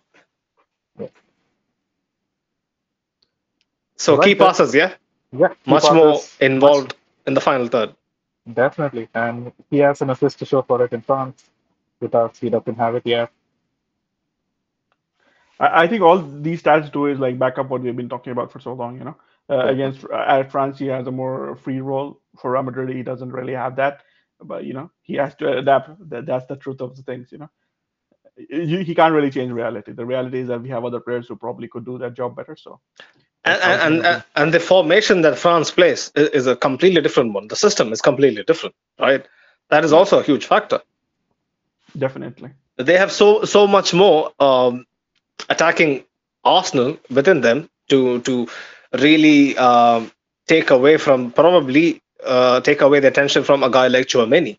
[3.97, 4.93] So Right, key that- passes, yeah,
[5.31, 6.95] Yeah, key much more passes, involved
[7.27, 7.93] in the final third.
[8.53, 9.09] Definitely.
[9.13, 11.49] And he has an assist to show for it in France.
[11.99, 13.29] With us, he doesn't have it yet.
[15.59, 18.31] I, I think all these stats do is like back up what we've been talking
[18.31, 18.97] about for so long.
[18.97, 19.15] You know,
[19.49, 22.21] uh, against at France he has a more free role.
[22.39, 24.03] For Real Madrid he doesn't really have that.
[24.41, 26.09] But you know he has to adapt.
[26.09, 27.31] That, that's the truth of the things.
[27.31, 27.49] You know,
[28.37, 29.91] you, he can't really change reality.
[29.91, 32.55] The reality is that we have other players who probably could do that job better.
[32.55, 32.79] So
[33.45, 37.47] And, and, and, and the formation that France plays is, is a completely different one.
[37.47, 39.25] The system is completely different, right?
[39.69, 40.81] That is also a huge factor.
[41.97, 42.51] definitely.
[42.77, 44.85] They have so so much more um,
[45.49, 46.03] attacking
[46.43, 48.47] arsenal within them to to
[48.93, 50.11] really um,
[50.47, 54.57] take away from probably uh, take away the attention from a guy like Tchouameni.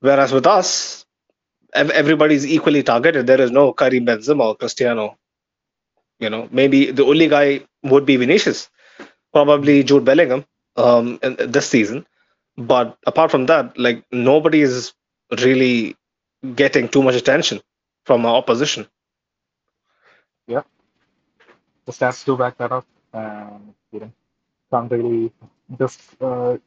[0.00, 1.06] Whereas with us,
[1.74, 3.26] ev- everybody's equally targeted.
[3.26, 5.16] There is no Karim Benzema or Cristiano.
[6.18, 8.68] You know, maybe the only guy would be Vinicius,
[9.32, 10.44] probably Jude Bellingham
[10.76, 12.06] um, in, this season.
[12.56, 14.92] But apart from that, like nobody is
[15.40, 15.96] really
[16.54, 17.60] getting too much attention
[18.06, 18.86] from our opposition.
[20.46, 20.62] Yeah,
[21.86, 22.86] the stats do back that up.
[23.12, 24.12] And, you know,
[24.70, 25.32] can't really
[25.78, 26.58] just uh,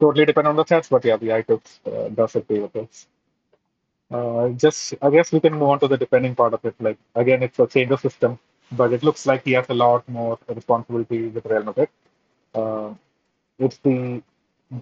[0.00, 3.06] totally depend on the stats, but yeah, the icons uh, does agree with this.
[4.10, 6.74] Uh, just, I guess we can move on to the depending part of it.
[6.80, 8.38] Like, again, it's a change of system.
[8.80, 11.88] but it looks like he has a lot more responsibility with Real Madrid.
[12.60, 12.90] Uh,
[13.66, 14.22] it's the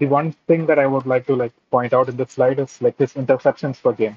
[0.01, 2.73] the one thing that I would like to like point out in this slide is
[2.87, 4.17] like his interceptions per game.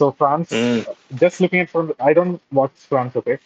[0.00, 0.84] So France, Mm.
[1.22, 3.38] just looking at from I don't watch France, okay.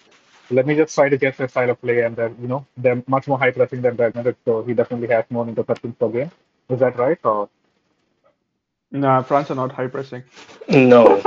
[0.50, 3.02] Let me just try to guess their style of play, and they're you know they're
[3.08, 6.30] much more high pressing than Real Madrid, so he definitely has more interceptions per game.
[6.70, 7.18] Is that right?
[7.24, 7.48] Or
[8.92, 10.24] Nah, France are not high pressing,
[10.68, 11.22] No.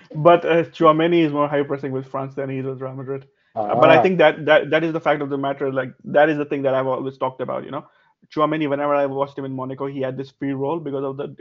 [0.14, 3.28] but uh, Tchouameni is more high pressing with France than he is with Real Madrid.
[3.68, 5.72] Uh, but I Ah, think that, that that is the fact of the matter.
[5.72, 7.64] Like that is the thing that I've always talked about.
[7.64, 7.86] You know,
[8.34, 8.68] Tchouameni.
[8.68, 11.36] Whenever I watched him in Monaco, he had this free role because of the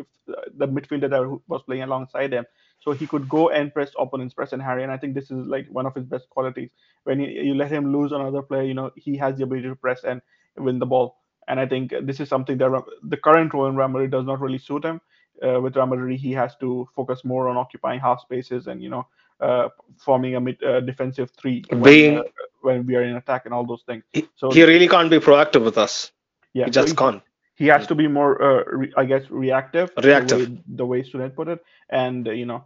[0.58, 2.46] the midfielder that was playing alongside him.
[2.82, 4.84] So he could go and press opponents, press and harry.
[4.84, 6.72] And I think this is like one of his best qualities.
[7.04, 9.76] When you, you let him lose another player, you know he has the ability to
[9.76, 10.22] press and
[10.58, 11.18] win the ball.
[11.48, 14.40] And I think this is something that the current role in Real Madrid does not
[14.42, 15.02] really suit him.
[15.46, 18.90] Uh, with Real Madrid, he has to focus more on occupying half spaces and you
[18.90, 19.08] know
[19.40, 22.24] uh, forming a mid, uh, defensive three when uh, Being
[22.62, 24.04] when we are in attack and all those things.
[24.14, 26.12] he, So he really can't be proactive with us.
[26.54, 27.24] yeah, He so just he, can't.
[27.62, 29.92] He has to be more, uh, re, I guess, reactive.
[29.96, 30.40] The Reactive.
[30.40, 31.60] way the way Sunet put it,
[31.90, 32.66] and uh, you know,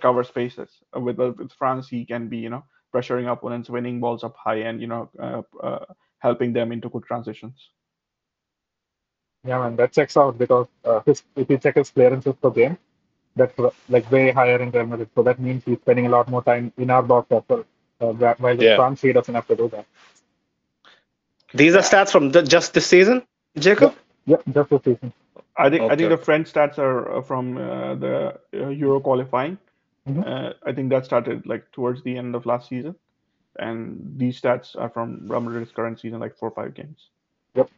[0.00, 0.70] cover spaces.
[0.96, 4.36] Uh, With uh, with France, he can be you know pressuring opponents, winning balls up
[4.36, 5.84] high, and you know uh, uh,
[6.18, 7.70] helping them into good transitions.
[9.44, 12.78] yeah, man, that checks out because uh, his, if you check his clearances per game,
[13.36, 13.54] that's
[13.88, 15.10] like way higher in Real Madrid.
[15.14, 17.64] So that means he's spending a lot more time in our box as well.
[18.00, 18.76] Uh, while with Yeah.
[18.76, 19.86] France, he doesn't have to do that.
[21.54, 23.22] These are stats from the, just this season,
[23.58, 23.94] Jacob?
[24.26, 25.12] Yeah, just this season.
[25.56, 25.96] I think I Okay.
[25.96, 29.58] think the French stats are uh, from uh, the uh, Euro qualifying.
[30.08, 30.26] Mhm.
[30.26, 32.94] Uh, I think that started like towards the end of last season,
[33.58, 37.10] and these stats are from Real Madrid's current season, like four or five games.
[37.54, 37.70] Yep.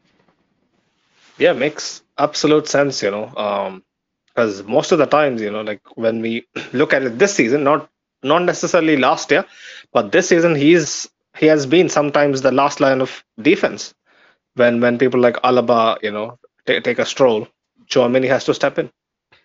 [1.39, 3.33] Yeah, makes absolute sense, you know.
[3.37, 3.83] Um,
[4.29, 7.65] because most of the times, you know, like when we look at it this season,
[7.65, 7.89] not
[8.23, 9.45] not necessarily last year,
[9.93, 11.09] but this season he's
[11.39, 13.95] he has been sometimes the last line of defense.
[14.57, 17.49] When when people like Alaba, you know, ta- take a stroll,
[17.89, 18.91] Tchouameni has to step in.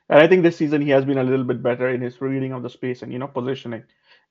[0.09, 2.53] And I think this season he has been a little bit better in his reading
[2.53, 3.83] of the space and you know positioning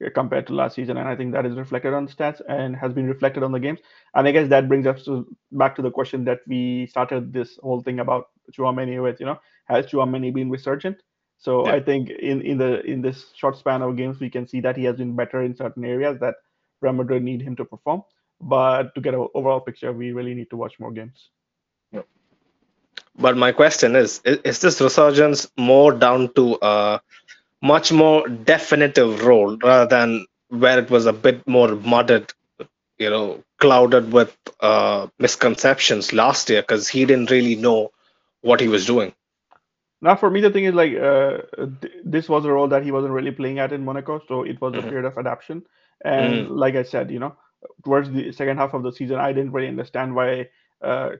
[0.04, 0.96] uh, compared to last season.
[0.98, 3.60] And I think that is reflected on the stats and has been reflected on the
[3.60, 3.80] games.
[4.14, 7.58] And I guess that brings us to back to the question that we started this
[7.62, 9.20] whole thing about Tchouameni with.
[9.20, 11.02] You know, has Tchouameni been resurgent?
[11.38, 11.74] So Yeah.
[11.74, 14.76] I think in in the in this short span of games we can see that
[14.76, 16.34] he has been better in certain areas that
[16.82, 18.02] Real Madrid need him to perform.
[18.40, 21.30] But to get an overall picture, we really need to watch more games.
[23.18, 27.00] But my question is, is, is this resurgence more down to a
[27.62, 32.32] much more definitive role rather than where it was a bit more mudded,
[32.98, 37.90] you know, clouded with uh, misconceptions last year because he didn't really know
[38.42, 39.14] what he was doing.
[40.00, 41.38] Now, for me, the thing is like uh,
[41.80, 44.60] th- this was a role that he wasn't really playing at in Monaco, so it
[44.60, 44.84] was a Mhm.
[44.84, 45.64] period of adaptation.
[46.04, 47.36] And like I said, you know,
[47.84, 50.48] towards the second half of the season, I didn't really understand why
[50.82, 51.10] uh,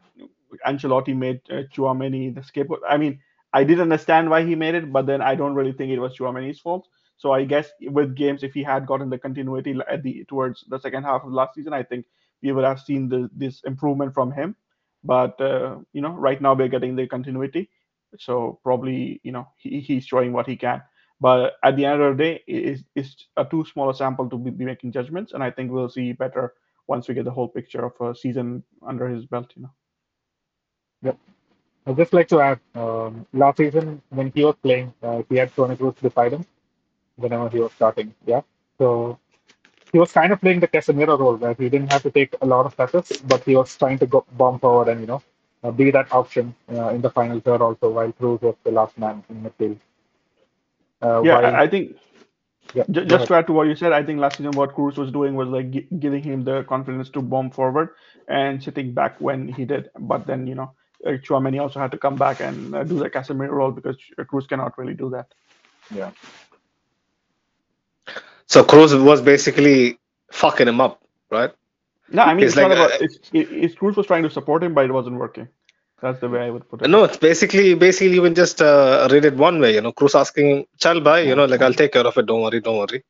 [0.66, 2.82] Ancelotti made uh, Tchouameni the scapegoat.
[2.88, 3.20] I mean,
[3.53, 6.16] I did understand why he made it, but then I don't really think it was
[6.16, 6.86] Tchouameni's fault.
[7.16, 10.78] So I guess with games, if he had gotten the continuity at the towards the
[10.78, 12.07] second half of last season, I think
[12.43, 14.57] we would have seen the, this improvement from him.
[15.05, 17.68] But uh, you know, right now we're getting the continuity
[18.18, 20.82] so probably you know he, he's showing what he can
[21.21, 24.29] but at the end of the day it is it's a too small a sample
[24.29, 26.55] to be, be making judgments and i think we'll see better
[26.87, 29.71] once we get the whole picture of a season under his belt you know
[31.87, 35.55] I'd just like to add, um, last season when he was playing, uh, he had
[35.55, 36.45] Toni Kroos beside him
[37.16, 38.14] whenever he was starting.
[38.27, 38.43] Yeah,
[38.79, 39.18] so
[39.93, 42.47] he was kind of playing the Casemiro role where he didn't have to take a
[42.47, 45.23] lot of touches, but he was trying to go bomb forward and you know
[45.64, 48.97] uh, be that option uh, in the final third also, while Kroos was the last
[48.99, 49.79] man in midfield.
[51.03, 51.96] Uh, yeah while, I, I think
[52.74, 53.28] yeah, just ahead.
[53.28, 55.48] to add to what you said i think last season what Kroos was doing was
[55.48, 57.90] like gi- giving him the confidence to bomb forward
[58.28, 60.72] and sitting back when he did but then you know
[61.07, 64.48] uh, Tchouameni also had to come back and uh, do the Casemiro role because Kroos
[64.48, 65.26] cannot really do that.
[65.90, 66.11] yeah,
[68.46, 69.98] So Kroos was basically
[70.32, 71.53] fucking him up, right?
[72.09, 74.24] No, I mean It's it's, not like, about uh, it's, it, it's Kroos was trying
[74.24, 75.48] to support him, but it wasn't working.
[76.03, 76.92] That's the way I would put it.
[76.92, 79.92] No, it's basically basically you can just uh, read it one way, you know.
[79.92, 82.26] Kroos asking him, "Chal bhai, you know, like I'll take care of it.
[82.26, 83.05] Don't worry, don't worry."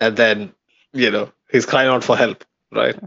[0.00, 0.54] And then,
[0.92, 2.98] you know, he's crying out for help, right?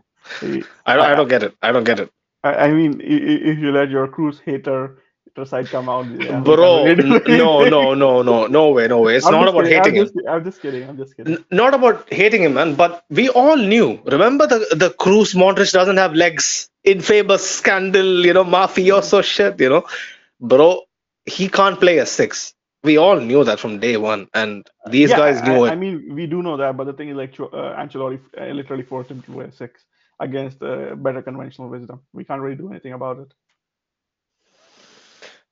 [0.86, 1.56] I don't, I don't get it.
[1.62, 2.12] I don't get it,
[2.44, 5.00] I, mean, if you let your Kroos hater
[5.46, 6.54] side come out, yeah, bro.
[6.60, 9.18] can't really do n- No, no, no, no, no way, no way.
[9.18, 10.08] It's I'm not about kidding, hating I'm him.
[10.08, 10.88] just, I'm just kidding.
[10.90, 11.38] I'm just kidding.
[11.52, 12.76] Not about hating him, man.
[12.76, 14.02] But we all knew.
[14.06, 16.70] Remember the the Kroos Modric doesn't have legs.
[16.86, 19.86] Infamous scandal, you know, mafioso shit, you know,
[20.40, 20.82] bro.
[21.26, 22.54] He can't play a six.
[22.84, 26.16] we all knew that from day one, and these Yeah, guys knew I I mean
[26.16, 27.46] we do know that, but the thing is like uh,
[27.82, 29.84] Ancelotti uh, literally forced him to wear six
[30.20, 32.02] against uh, better conventional wisdom.
[32.14, 33.34] We can't really do anything about it.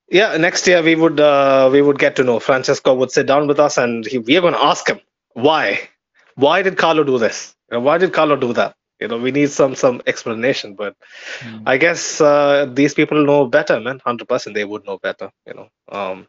[0.10, 2.40] Yeah, next year we would uh, we would get to know.
[2.40, 5.00] Francesco would sit down with us, and he, we are going to ask him
[5.34, 5.90] why.
[6.36, 7.56] Why did Carlo do this?
[7.70, 8.76] Why did Carlo do that?
[9.04, 10.76] You know, we need some some explanation.
[10.76, 10.96] But
[11.42, 11.72] Mm.
[11.74, 14.00] I guess uh, these people know better, man.
[14.06, 15.32] Hundred percent, they would know better.
[15.48, 15.70] You know.
[16.00, 16.28] Um.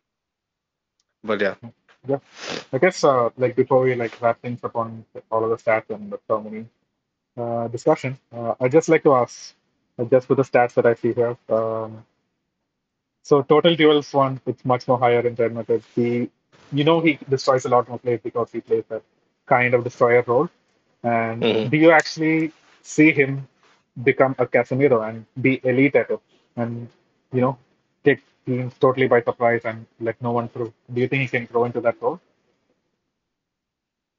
[1.24, 1.56] But yeah.
[2.06, 2.18] Yeah,
[2.72, 5.90] I guess uh, like before we like wrap things up on all of the stats
[5.90, 6.66] and the Germany
[7.36, 9.54] uh, discussion, uh, I'd just like to ask,
[9.98, 11.36] uh, just with the stats that I see here.
[11.48, 12.04] Um,
[13.22, 15.82] so total duels won, it's much more higher in Real Madrid.
[15.94, 16.30] He,
[16.72, 19.02] you know, he destroys a lot more plays because he plays that
[19.46, 20.48] kind of destroyer role.
[21.02, 22.52] And hmm do you actually
[22.84, 23.48] see him
[24.04, 26.20] become a Casemiro and be elite at it,
[26.56, 26.88] and
[27.32, 27.58] you know,
[28.04, 30.72] take teams totally by surprise and let no one through?
[30.92, 32.20] Do you think he can grow into that role?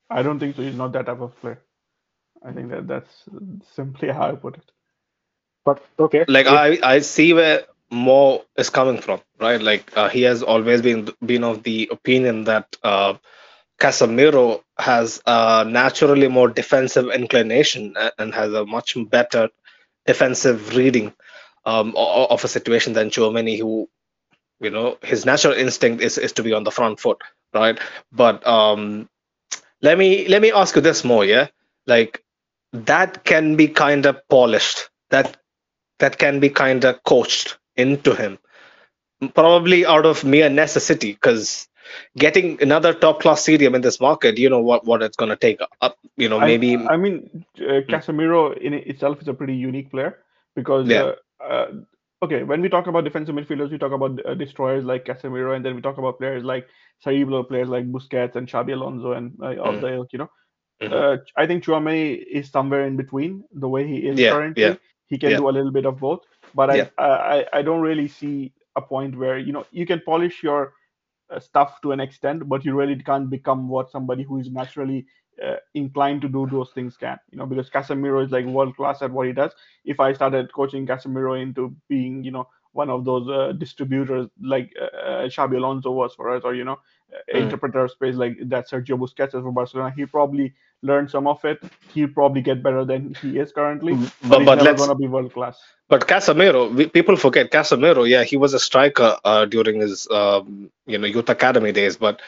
[0.09, 0.63] I don't think so.
[0.63, 1.61] He's not that type of player.
[2.43, 3.28] I think that that's
[3.74, 4.72] simply how I put it.
[5.66, 9.61] But okay, Like if I I see where Mo is coming from, right?
[9.61, 13.16] Like uh, he has always been been of the opinion that uh,
[13.80, 19.49] Casemiro has a naturally more defensive inclination and has a much better
[20.05, 21.13] defensive reading
[21.65, 23.89] um, of a situation than Tchouameni, who
[24.61, 27.19] you know his natural instinct is, is to be on the front foot,
[27.53, 27.80] right?
[28.11, 29.09] But um,
[29.82, 31.47] let me let me ask you this more, yeah,
[31.88, 32.23] like
[32.73, 34.89] that can be kind of polished.
[35.11, 35.38] That
[35.99, 38.38] that can be kind of coached into him
[39.36, 41.67] probably out of mere necessity because
[42.17, 45.36] getting another top class stadium in this market you know what what it's going to
[45.38, 47.97] take up you know maybe I mean uh, Hmm.
[47.97, 50.19] Casemiro in itself is a pretty unique player
[50.55, 51.13] because yeah uh,
[51.43, 51.67] uh,
[52.23, 55.65] okay when we talk about defensive midfielders we talk about uh, destroyers like Casemiro and
[55.65, 56.67] then we talk about players like
[56.99, 60.29] cerebral players like Busquets and Xabi Alonso and uh, of Mhm, the ilk you know
[60.81, 61.01] mhm.
[61.01, 64.79] uh, I think Tchouameni is somewhere in between the way he is yeah yeah currently.
[65.07, 66.21] He can yeah do a little bit of both,
[66.53, 67.07] but yeah I, I
[67.39, 70.73] I I don't really see a point where you know you can polish your
[71.39, 75.05] stuff to an extent, but you really can't become what somebody who is naturally
[75.43, 77.17] uh, inclined to do those things can.
[77.32, 79.53] You know, because Casemiro is like world class at what he does.
[79.84, 84.71] If I started coaching Casemiro into being, you know, one of those uh, distributors like
[84.80, 86.78] uh, uh, Xabi Alonso was for us, or you know,
[87.13, 91.28] uh, Mm, interpreter space like that Sergio Busquets is for Barcelona, he probably learned some
[91.28, 91.59] of it.
[91.88, 95.07] He'll probably get better than he is currently, but but he's but never gonna be
[95.07, 95.59] world class.
[95.89, 100.69] But Casemiro we, people forget Casemiro yeah he was a striker uh, during his um,
[100.86, 102.21] you know youth academy days but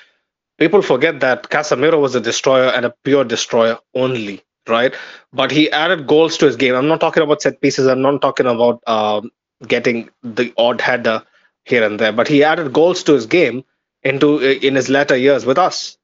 [0.60, 4.94] people forget that Casemiro was a destroyer and a pure destroyer only, right?
[5.34, 6.76] But he added goals to his game.
[6.76, 7.88] I'm not talking about set pieces.
[7.88, 9.32] I'm not talking about um,
[9.68, 11.24] getting the odd header
[11.66, 12.12] here and there.
[12.12, 13.64] But he added goals to his game
[14.04, 15.98] into in his latter years with us,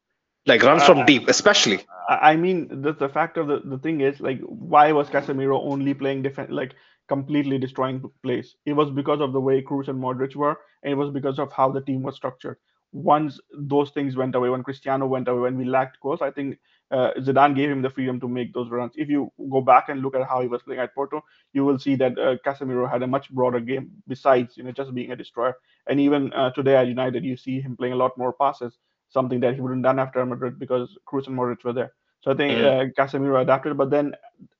[0.45, 1.79] like runs from Uh, deep, especially.
[2.09, 5.59] I I mean, the, the fact of the, the thing is, like, why was Casemiro
[5.63, 6.75] only playing defense, like,
[7.07, 8.55] completely destroying plays?
[8.65, 11.51] It was because of the way Kroos and Modric were, and it was because of
[11.51, 12.57] how the team was structured.
[12.91, 16.57] Once those things went away, when Cristiano went away, when we lacked goals, I think
[16.91, 18.93] uh, Zidane gave him the freedom to make those runs.
[18.95, 21.23] If you go back and look at how he was playing at Porto,
[21.53, 24.93] you will see that uh, Casemiro had a much broader game besides, you know, just
[24.93, 25.55] being a destroyer.
[25.87, 28.77] And even uh, today at United, you see him playing a lot more passes,
[29.09, 31.93] something that he wouldn't done after Madrid because Kroos and Modric were there.
[32.21, 32.63] So I think Mm.
[32.63, 34.13] uh, Casemiro adapted, but then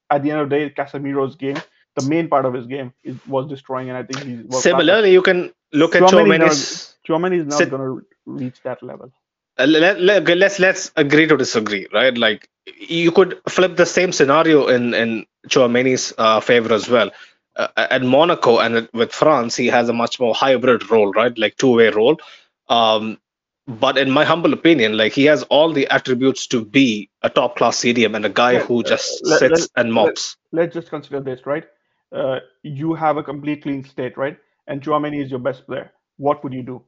[0.09, 1.57] at the end of the day, Casemiro's game,
[1.95, 4.61] the main part of his game, is, was destroying, and I think he's.
[4.61, 9.11] Similarly, you can look at Tchouameni is not, is not going to reach that level.
[9.57, 12.17] Uh, let, let, let's let's agree to disagree, right?
[12.17, 17.11] Like you could flip the same scenario in in Tchouameni's uh, favor as well.
[17.55, 21.37] Uh, at Monaco and with France, he has a much more hybrid role, right?
[21.37, 22.17] Like two-way role.
[22.67, 23.19] Um,
[23.67, 27.77] but in my humble opinion, like he has all the attributes to be a top-class
[27.77, 30.35] CDM and a guy Let, who uh, just let, sits let, and let, mops.
[30.51, 31.63] let's just consider this, right?
[32.13, 34.37] Uh, you have a complete clean state, right?
[34.67, 35.91] And Tchouameni is your best player.
[36.17, 36.83] What would you do?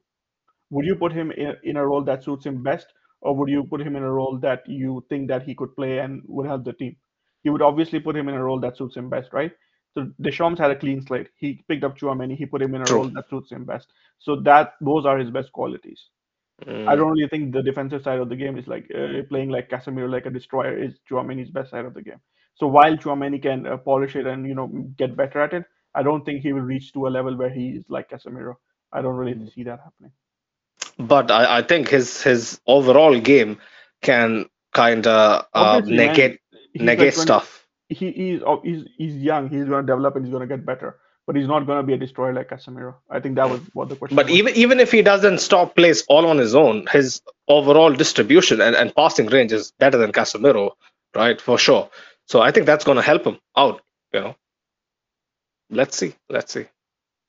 [0.71, 3.63] Would you put him in, in a role that suits him best, or would you
[3.63, 6.63] put him in a role that you think that he could play and would help
[6.65, 6.95] the team?
[7.43, 9.51] You would obviously put him in a role that suits him best, right?
[9.93, 11.29] So Deschamps had a clean slate.
[11.37, 12.35] He picked up Tchouameni.
[12.35, 13.01] He put him in a True.
[13.01, 13.91] role that suits him best.
[14.19, 16.09] So that those are his best qualities.
[16.87, 16.97] I Mm.
[16.97, 20.09] don't really think the defensive side of the game is like uh, playing like Casemiro,
[20.09, 22.19] like a destroyer, is Tchouameni's best side of the game.
[22.55, 26.03] So while Tchouameni can uh, polish it and you know get better at it, I
[26.03, 28.55] don't think he will reach to a level where he is like Casemiro.
[28.93, 29.53] I don't really Mm.
[29.53, 30.11] see that happening.
[30.99, 33.59] But I, I think his his overall game
[34.01, 36.39] can kind of uh, negate
[36.79, 37.65] like negate 20, stuff.
[37.89, 39.49] he he's oh, he's he's young.
[39.49, 40.97] He's going to develop and he's going to get better.
[41.27, 42.95] but he's not going to be a destroyer like Casemiro.
[43.09, 44.15] I think that was what the question.
[44.15, 44.35] But was.
[44.39, 48.75] even even if he doesn't stop plays all on his own, his overall distribution and,
[48.75, 50.71] and passing range is better than Casemiro,
[51.15, 51.41] right?
[51.41, 51.89] For sure.
[52.27, 53.81] So I think that's going to help him out.
[54.13, 54.35] You know.
[55.69, 56.15] Let's see.
[56.29, 56.65] Let's see.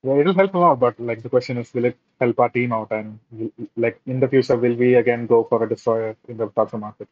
[0.03, 2.73] Yeah, it'll help him out, but like the question is, will it help our team
[2.73, 2.93] out?
[2.93, 6.49] And will, like in the future, will we again go for a destroyer in the
[6.49, 7.09] transfer market?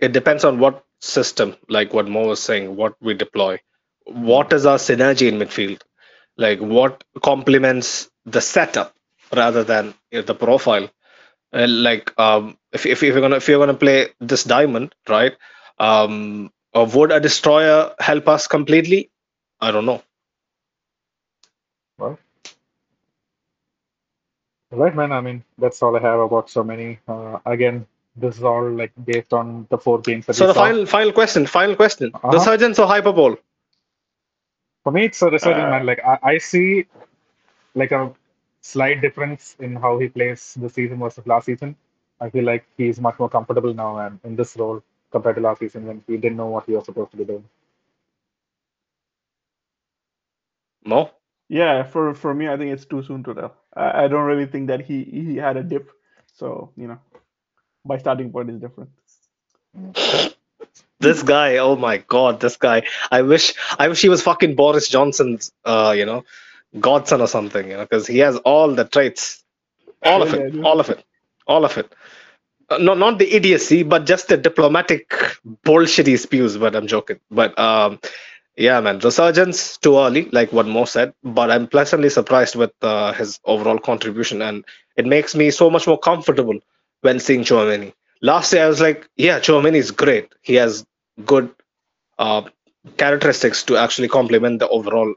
[0.00, 3.58] It depends on what system, like what Mo was saying, what we deploy.
[4.04, 5.80] What is our synergy in midfield?
[6.36, 8.94] Like what complements the setup
[9.34, 10.88] rather than the profile?
[11.52, 15.36] Uh, like um, if, if if you're gonna if you're gonna play this diamond, right?
[15.78, 19.10] Um, or would a destroyer help us completely?
[19.60, 20.02] I don't know.
[21.98, 22.18] Well,
[24.70, 25.12] right, man.
[25.12, 26.98] I mean, that's all I have about so many.
[27.08, 30.54] Uh, again, this is all like based on the four games that So the saw.
[30.54, 32.30] final final question, final question: Uh-huh.
[32.32, 33.36] Resurgence or Hyperbole?
[34.84, 35.86] For me, it's a resurgent Uh, man.
[35.86, 36.86] Like I, I see
[37.74, 38.12] like a
[38.60, 41.76] slight difference in how he plays this season versus last season.
[42.20, 44.82] I feel like he's much more comfortable now and in this role
[45.12, 47.44] compared to last season when he didn't know what he was supposed to be doing.
[50.84, 51.10] No.
[51.48, 53.54] yeah, for for me, I think it's too soon to tell.
[53.74, 55.90] I, I don't really think that he he had a dip.
[56.34, 56.98] So you know,
[57.84, 58.90] my starting point is different.
[61.00, 62.84] This guy, oh my god, this guy.
[63.10, 66.24] I wish I wish he was fucking Boris Johnson's uh, you know,
[66.80, 69.44] godson or something, you know, because he has all the traits.
[70.02, 70.48] All of Yeah, it.
[70.52, 70.64] yeah.
[70.64, 71.04] All of it.
[71.46, 71.92] All of it.
[72.72, 75.12] Uh, not not the idiocy, but just the diplomatic
[75.64, 77.20] bullshit he spews, but I'm joking.
[77.30, 78.00] But um
[78.56, 83.12] yeah, man, resurgence too early, like what Mo said, but I'm pleasantly surprised with uh,
[83.14, 84.64] his overall contribution, and
[84.96, 86.58] it makes me so much more comfortable
[87.00, 87.94] when seeing Tchouameni.
[88.20, 90.28] Last year, I was like, yeah, Tchouameni is great.
[90.42, 90.86] He has
[91.24, 91.50] good
[92.18, 92.42] uh,
[92.96, 95.14] characteristics to actually complement the overall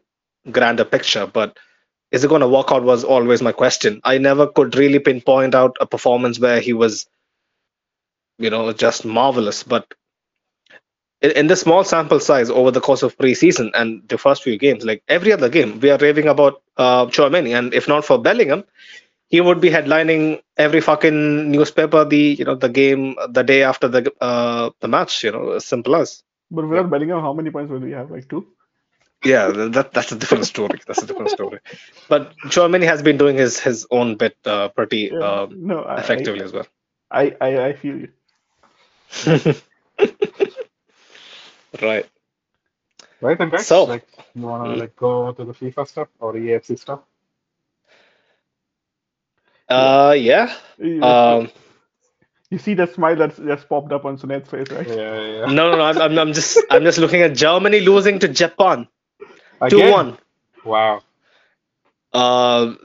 [0.51, 1.58] grander picture, but
[2.12, 4.01] is it going to work out was always my question.
[4.03, 7.08] I never could really pinpoint out a performance where he was,
[8.38, 9.93] you know, just marvelous, but
[11.21, 14.57] in, in the small sample size over the course of preseason and the first few
[14.57, 18.19] games, like every other game, we are raving about uh, Tchouameni, and if not for
[18.21, 18.63] Bellingham,
[19.27, 23.88] he would be headlining every fucking newspaper the you know the game the day after
[23.88, 25.23] the uh, the match.
[25.23, 26.23] You know, as simple as.
[26.51, 28.11] But without Bellingham, how many points will we have?
[28.11, 28.47] Like two?
[29.23, 30.79] Yeah, that that's a different story.
[30.86, 31.59] That's a different story.
[32.07, 35.19] But Tchouameni has been doing his his own bit uh, pretty Yeah.
[35.19, 36.67] um, no, I, effectively as well.
[37.11, 38.09] I, I I feel you.
[41.82, 42.06] right.
[43.22, 44.80] Right, and guys, So- like you wanna Mm.
[44.80, 46.99] like go to the FIFA stuff or EAFC stuff?
[49.70, 50.53] Uh, yeah.
[50.78, 51.49] You, Um,
[52.51, 54.88] you see that smile that's just popped up on Sunet's face, right?
[54.88, 55.45] Yeah, yeah.
[55.47, 55.84] no, no, no.
[55.84, 58.88] I'm, I'm, I'm just I'm just looking at Germany losing to Japan
[59.70, 59.91] two Again?
[59.91, 60.18] one.
[60.64, 61.01] Wow.
[62.14, 62.76] Uh,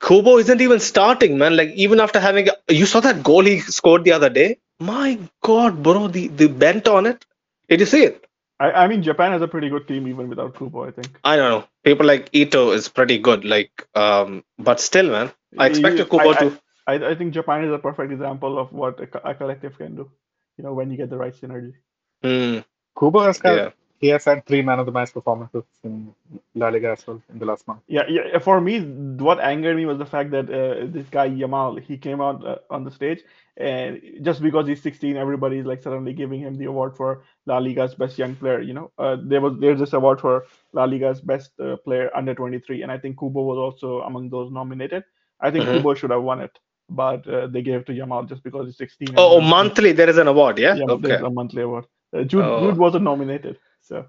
[0.00, 1.56] Kubo isn't even starting, man.
[1.56, 4.58] Like even after having you saw that goal he scored the other day.
[4.80, 7.24] My God, bro, the the bent on it.
[7.68, 8.24] Did you see it?
[8.58, 11.18] I, I mean, Japan has a pretty good team even without Kubo, I think.
[11.24, 11.64] I don't know.
[11.84, 13.44] People like Ito is pretty good.
[13.44, 16.60] Like, um, but still, man, I expected You- Kubo I, to.
[16.86, 20.10] I, I think Japan is a perfect example of what a, a collective can do.
[20.58, 21.74] You know, when you get the right synergy.
[22.22, 22.58] Hmm,
[22.98, 23.70] Kubo has had yeah.
[24.00, 26.14] He has had three man of the match performances in
[26.54, 27.80] La Liga as well in the last month.
[27.86, 28.38] Yeah, yeah.
[28.38, 32.20] For me, what angered me was the fact that uh, this guy Yamal, he came
[32.20, 33.20] out uh, on the stage,
[33.56, 37.94] and just because he's 16, everybody's like suddenly giving him the award for La Liga's
[37.94, 38.60] best young player.
[38.60, 42.34] You know, uh, there was there's this award for La Liga's best uh, player under
[42.34, 45.04] 23, and I think Kubo was also among those nominated.
[45.40, 45.76] I think Mhm.
[45.76, 48.78] Kubo should have won it, but uh, they gave it to Yamal just because he's
[48.78, 49.14] 16.
[49.16, 50.74] Oh, oh, monthly there is an award, yeah.
[50.74, 51.08] Yeah, okay.
[51.08, 51.84] there's a monthly award.
[52.16, 52.60] Uh, Jude, Oh.
[52.60, 53.58] Jude wasn't nominated,
[53.90, 54.06] so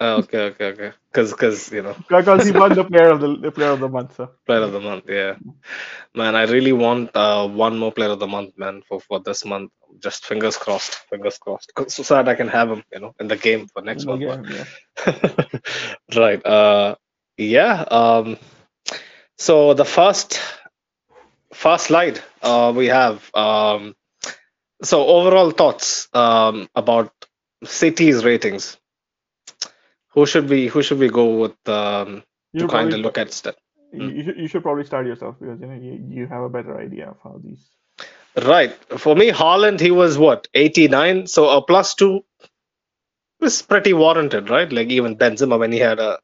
[0.00, 0.92] Oh, okay, okay, okay.
[1.12, 3.88] Because, because you know, because he won the player of the, the player of the
[3.88, 4.16] month.
[4.16, 5.04] So player of the month.
[5.08, 5.36] Yeah,
[6.14, 9.44] man, I really want uh one more player of the month, man, for for this
[9.44, 9.70] month.
[10.00, 13.36] Just fingers crossed, fingers crossed, so that I can have him, you know, in the
[13.36, 14.24] game for next month.
[14.26, 14.64] yeah.
[16.16, 16.44] right.
[16.44, 16.96] Uh,
[17.38, 17.82] yeah.
[17.90, 18.38] Um.
[19.38, 20.40] So the first
[21.54, 23.30] first slide uh, we have.
[23.34, 23.94] Um.
[24.82, 27.12] So overall thoughts um about
[27.64, 28.78] cities ratings.
[30.14, 32.22] Who should we who should we go with um,
[32.58, 33.56] to kind of look at stuff?
[33.92, 36.48] You, you, should, you should probably start yourself because you know you, you have a
[36.48, 37.70] better idea of how these.
[38.36, 38.72] Right.
[38.98, 41.26] For me, Haaland, he was what, 89?
[41.26, 42.24] So a plus two
[43.42, 44.72] is pretty warranted, right?
[44.72, 46.18] Like even Benzema, when he had a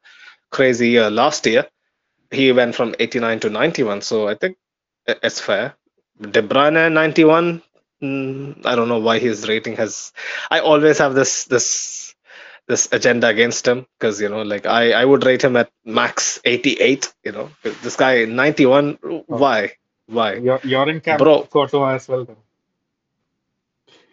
[0.51, 1.67] crazy year last year,
[2.31, 4.01] he went from 89 to 91.
[4.01, 4.57] So I think
[5.07, 5.75] it's fair.
[6.19, 7.61] De Bruyne, 91.
[8.01, 10.11] mm, I don't know why his rating has.
[10.49, 12.08] I always have this this
[12.69, 16.39] this agenda against him because you know, like I I would rate him at max
[16.45, 17.13] 88.
[17.25, 18.99] You know, this guy 91.
[19.25, 19.73] Why?
[20.05, 20.35] Why?
[20.35, 21.49] You're, you're in camp Bro.
[21.87, 22.37] As well then.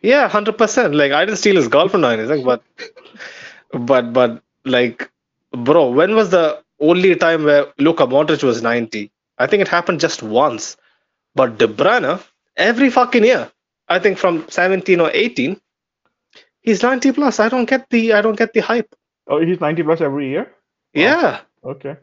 [0.03, 0.95] Yeah, hundred percent.
[0.95, 2.63] Like I didn't steal his girlfriend or anything, but
[3.73, 5.11] but but like,
[5.53, 9.11] bro, when was the only time where Luka Modric was ninety?
[9.39, 10.77] I think it happened just once.
[11.35, 12.23] But De Bruyne,
[12.57, 13.51] every fucking year,
[13.89, 15.61] I think from seventeen or eighteen,
[16.67, 17.41] he's ninety plus.
[17.41, 18.95] I don't get the I don't get the hype.
[19.29, 20.53] Oh, he's 90 plus every year.
[20.95, 21.97] Yeah, oh, Okay.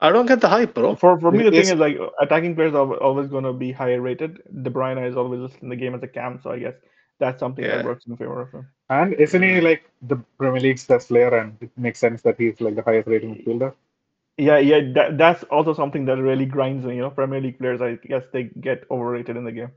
[0.00, 0.94] I don't get the hype, bro.
[0.96, 3.72] For for me, the Is- thing is like attacking players are always going to be
[3.72, 4.42] higher rated.
[4.62, 6.74] De Bruyne is always just in the game as a cam, so I guess
[7.18, 7.76] that's something Yeah.
[7.78, 8.68] that works in favor of him.
[8.90, 12.60] And isn't he like the Premier League's best player and it makes sense that he's
[12.60, 13.72] like the highest rated midfielder?
[14.36, 16.96] Yeah, yeah, that, that's also something that really grinds me.
[16.96, 19.72] You know, Premier League players, I guess they get overrated in the game.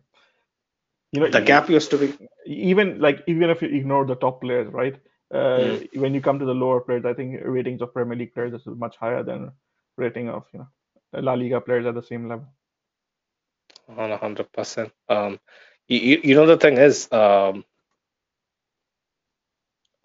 [1.11, 2.13] You know, The gap used to be.
[2.45, 4.95] even like even if you ignore the top players, right?
[5.33, 5.89] Uh, Mm.
[5.95, 8.65] When you come to the lower players, I think ratings of Premier League players is
[8.67, 9.51] much higher than
[9.97, 10.67] rating of you know
[11.21, 12.47] La Liga players at the same level.
[13.97, 14.91] On a hundred percent.
[15.09, 15.39] Um,
[15.87, 17.65] you, you know the thing is, um,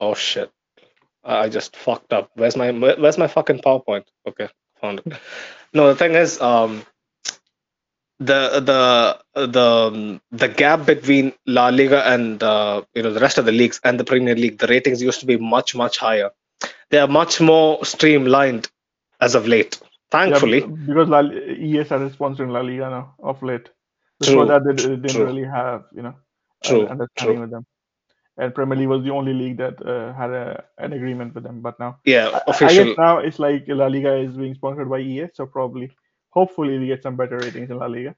[0.01, 0.51] oh shit,
[1.25, 2.31] I I just fucked up.
[2.35, 4.05] Where's my where's my fucking PowerPoint?
[4.29, 4.49] Okay,
[4.81, 5.09] found it.
[5.75, 6.85] No, the thing is, um,
[8.27, 8.61] the
[9.35, 13.47] the the um, the gap between La Liga and uh, you know the rest of
[13.47, 16.31] the leagues and the Premier League, the ratings used to be much much higher.
[16.91, 18.69] They are much more streamlined
[19.21, 19.79] as of late.
[20.11, 23.71] Thankfully, be- because La, EA started sponsoring La Liga now of late.
[24.21, 25.29] True, Before that, they, they didn't true.
[25.29, 26.15] really have you know
[26.63, 27.41] True, an understanding true.
[27.41, 27.67] with them.
[28.39, 31.61] And Premier League was the only league that uh, had a, an agreement with them.
[31.63, 32.75] But now, yeah, I, I official.
[32.75, 35.91] guess now it's like La Liga is being sponsored by ES, so probably,
[36.33, 38.17] hopefully, we get some better ratings in La Liga.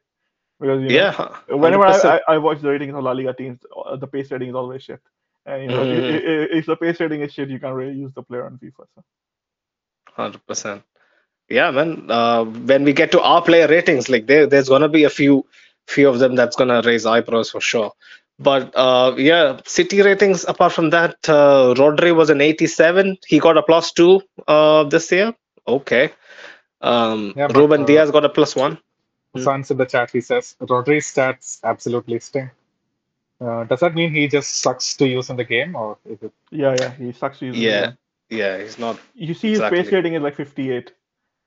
[0.60, 2.04] Because you know, Yeah, whenever 100%.
[2.06, 4.82] I, I, watch the ratings of La Liga teams, uh, the pace rating is always
[4.84, 5.00] shit.
[5.46, 6.12] And you know, i- Mhm.
[6.14, 8.58] i- i- if the pace rating is shit, you can't really use the player on
[8.58, 8.86] FIFA.
[8.96, 9.04] So.
[10.16, 10.82] Hundred percent.
[11.48, 12.10] Yeah, man.
[12.10, 15.46] Uh, when we get to our player ratings, like there, there's gonna be a few,
[15.88, 17.92] few of them that's gonna raise eyebrows for sure.
[18.38, 20.44] But uh, yeah, City ratings.
[20.46, 23.18] Apart from that, uh, Rodri was an 87.
[23.26, 25.34] He got a plus two uh, this year.
[25.68, 26.12] Okay.
[26.85, 28.78] Um, Yeah, but, Ruben uh, Dias got a plus one.
[29.35, 29.41] Hmm.
[29.43, 32.51] Sans in the chat, he says Rodri's stats absolutely stink.
[33.41, 36.32] Uh, does that mean he just sucks to use in the game, or is it?
[36.51, 37.57] Yeah, yeah, he sucks to use.
[37.57, 37.97] in the Yeah, game.
[38.30, 38.59] yeah.
[38.59, 38.99] He's not.
[39.14, 39.97] You see, his pace Exactly.
[39.97, 40.93] rating is like 58.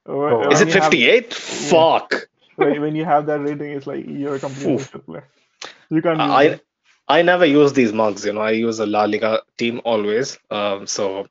[0.08, 0.40] Uh, Oh.
[0.40, 1.34] when Is it you have- 58?
[1.34, 2.14] Fuck.
[2.56, 4.92] when, when you have that rating, it's like you're a complete Oof.
[5.06, 5.28] player.
[5.90, 6.66] You can't use I it.
[7.08, 8.26] I never use these mugs.
[8.26, 10.38] You know, I use a La Liga team always.
[10.52, 11.28] Um, so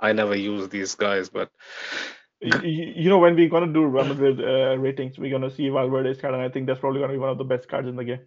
[0.00, 1.28] I never use these guys.
[1.28, 1.58] But Y-
[2.00, 6.20] y- You know, when we're gonna do Real Madrid uh, ratings, we're gonna see Valverde's
[6.20, 8.04] card, and I think that's probably gonna be one of the best cards in the
[8.04, 8.20] game.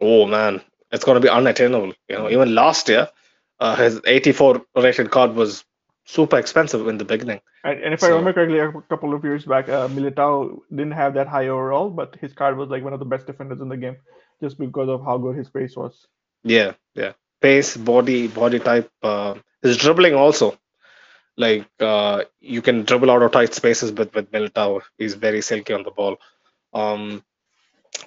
[0.00, 1.92] oh man, it's gonna be unattainable.
[2.08, 3.08] You know, even last year,
[3.60, 5.64] uh, his 84 rated card was
[6.04, 7.40] super expensive in the beginning.
[7.64, 11.14] And, and if I remember correctly, a couple of years back, uh, Militao didn't have
[11.14, 13.76] that high overall, but his card was like one of the best defenders in the
[13.76, 13.96] game,
[14.40, 16.06] just because of how good his pace was.
[16.42, 17.12] Yeah, yeah.
[17.40, 18.90] Pace, body, body type.
[19.02, 20.58] Uh, his dribbling also.
[21.36, 25.72] Like uh, you can dribble out of tight spaces, but with Militao, he's very silky
[25.74, 26.18] on the ball.
[26.74, 27.24] Um,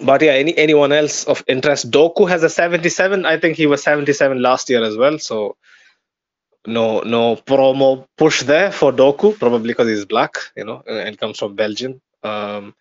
[0.00, 1.90] but yeah, any anyone else of interest?
[1.90, 3.26] Doku has a 77.
[3.26, 5.18] I think he was 77 last year as well.
[5.18, 5.56] So
[6.66, 11.18] no no promo push there for Doku, probably because he's black, you know, and and
[11.18, 12.00] comes from Belgium.
[12.22, 12.74] Um,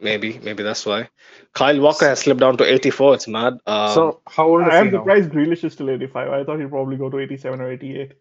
[0.00, 1.08] maybe maybe that's why.
[1.54, 3.14] Kyle Walker has slipped down to 84.
[3.14, 3.58] It's mad.
[3.66, 4.98] Um, so how old is I am he now?
[4.98, 6.28] surprised Grealish is still 85.
[6.30, 8.12] I thought he'd probably go to 87 or 88.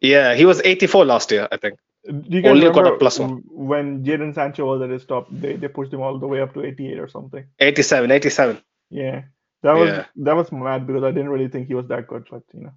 [0.00, 1.78] Yeah, he was 84 last year, I think.
[2.04, 3.42] You Only got a plus one.
[3.50, 5.26] when Jadon Sancho was at his top?
[5.30, 7.44] They they pushed him all the way up to 88 or something.
[7.58, 8.58] 87, 87.
[8.90, 9.22] Yeah,
[9.62, 10.04] that was Yeah.
[10.16, 12.72] that was mad because I didn't really think he was that good, but you know,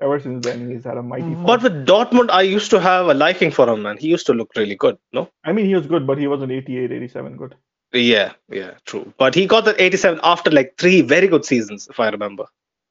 [0.00, 1.24] ever since then he's had a mighty.
[1.34, 1.46] Mhm.
[1.46, 3.98] But with Dortmund, I used to have a liking for him, man.
[3.98, 5.28] He used to look really good, no?
[5.44, 7.54] I mean, he was good, but he wasn't 88, 87 good.
[7.92, 9.12] Yeah, yeah, true.
[9.18, 12.46] But he got that 87 after like three very good seasons, if I remember.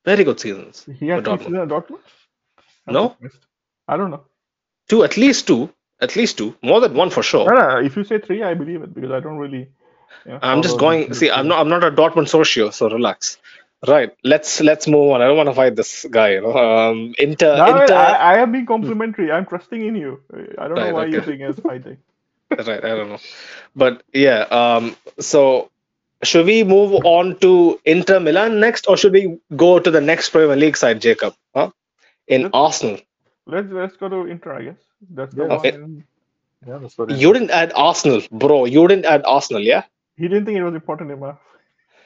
[0.06, 0.86] Very good seasons.
[1.00, 1.40] He had Dortmund.
[1.40, 2.00] seasons at Dortmund.
[2.88, 3.18] I'm No?
[3.88, 4.24] I don't know.
[4.90, 5.72] Two, at least two.
[6.02, 6.56] At least two.
[6.62, 7.50] More than one for sure.
[7.50, 9.70] No, no, if you say three, I believe it because I don't really.
[10.26, 11.14] You know, I'm just going.
[11.14, 11.60] See, I'm not.
[11.60, 13.38] I'm not a Dortmund socio, so relax.
[13.88, 14.12] Right.
[14.24, 15.22] Let's let's move on.
[15.22, 16.30] I don't want to fight this guy.
[16.34, 16.54] You know.
[16.58, 17.14] Um.
[17.18, 17.56] Inter.
[17.58, 17.96] No, Inter.
[17.96, 19.32] I, I am being complimentary.
[19.32, 20.22] I'm trusting in you.
[20.58, 21.26] I don't know Right, why you're okay.
[21.26, 21.98] saying it's fighting.
[22.52, 22.84] right.
[22.84, 23.20] I don't know.
[23.76, 24.42] But yeah.
[24.52, 24.96] Um.
[25.20, 25.70] So.
[26.24, 30.30] Should we move on to Inter Milan next, or should we go to the next
[30.30, 31.36] Premier League side, Jacob?
[31.54, 31.72] Huh?
[32.28, 32.50] In.
[32.54, 33.00] Arsenal.
[33.46, 34.82] Let's let's go to Inter, I guess.
[35.10, 35.54] That's the Yeah.
[35.58, 35.72] Okay.
[35.72, 36.04] one.
[36.68, 37.22] Yeah, that's what it is.
[37.22, 38.66] You didn't add Arsenal, bro.
[38.66, 39.84] You didn't add Arsenal, yeah?
[40.16, 41.39] He didn't think it was important enough.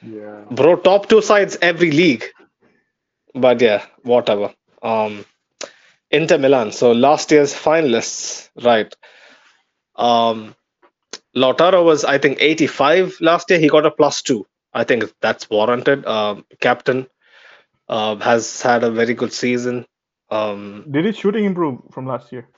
[0.02, 0.44] Yeah.
[0.50, 2.24] Bro, top two sides every league.
[3.34, 4.54] But yeah, whatever.
[4.82, 5.24] Um
[6.10, 6.72] Inter Milan.
[6.72, 8.94] So last year's finalists, right?
[9.96, 10.54] Um,
[11.36, 13.58] Lautaro was, I think, 85 last year.
[13.58, 14.46] He got a plus two.
[14.72, 16.06] I think that's warranted.
[16.06, 17.08] Um, captain
[17.88, 19.86] uh, has had a very good season.
[20.30, 22.48] Um, Did his shooting improve from last year?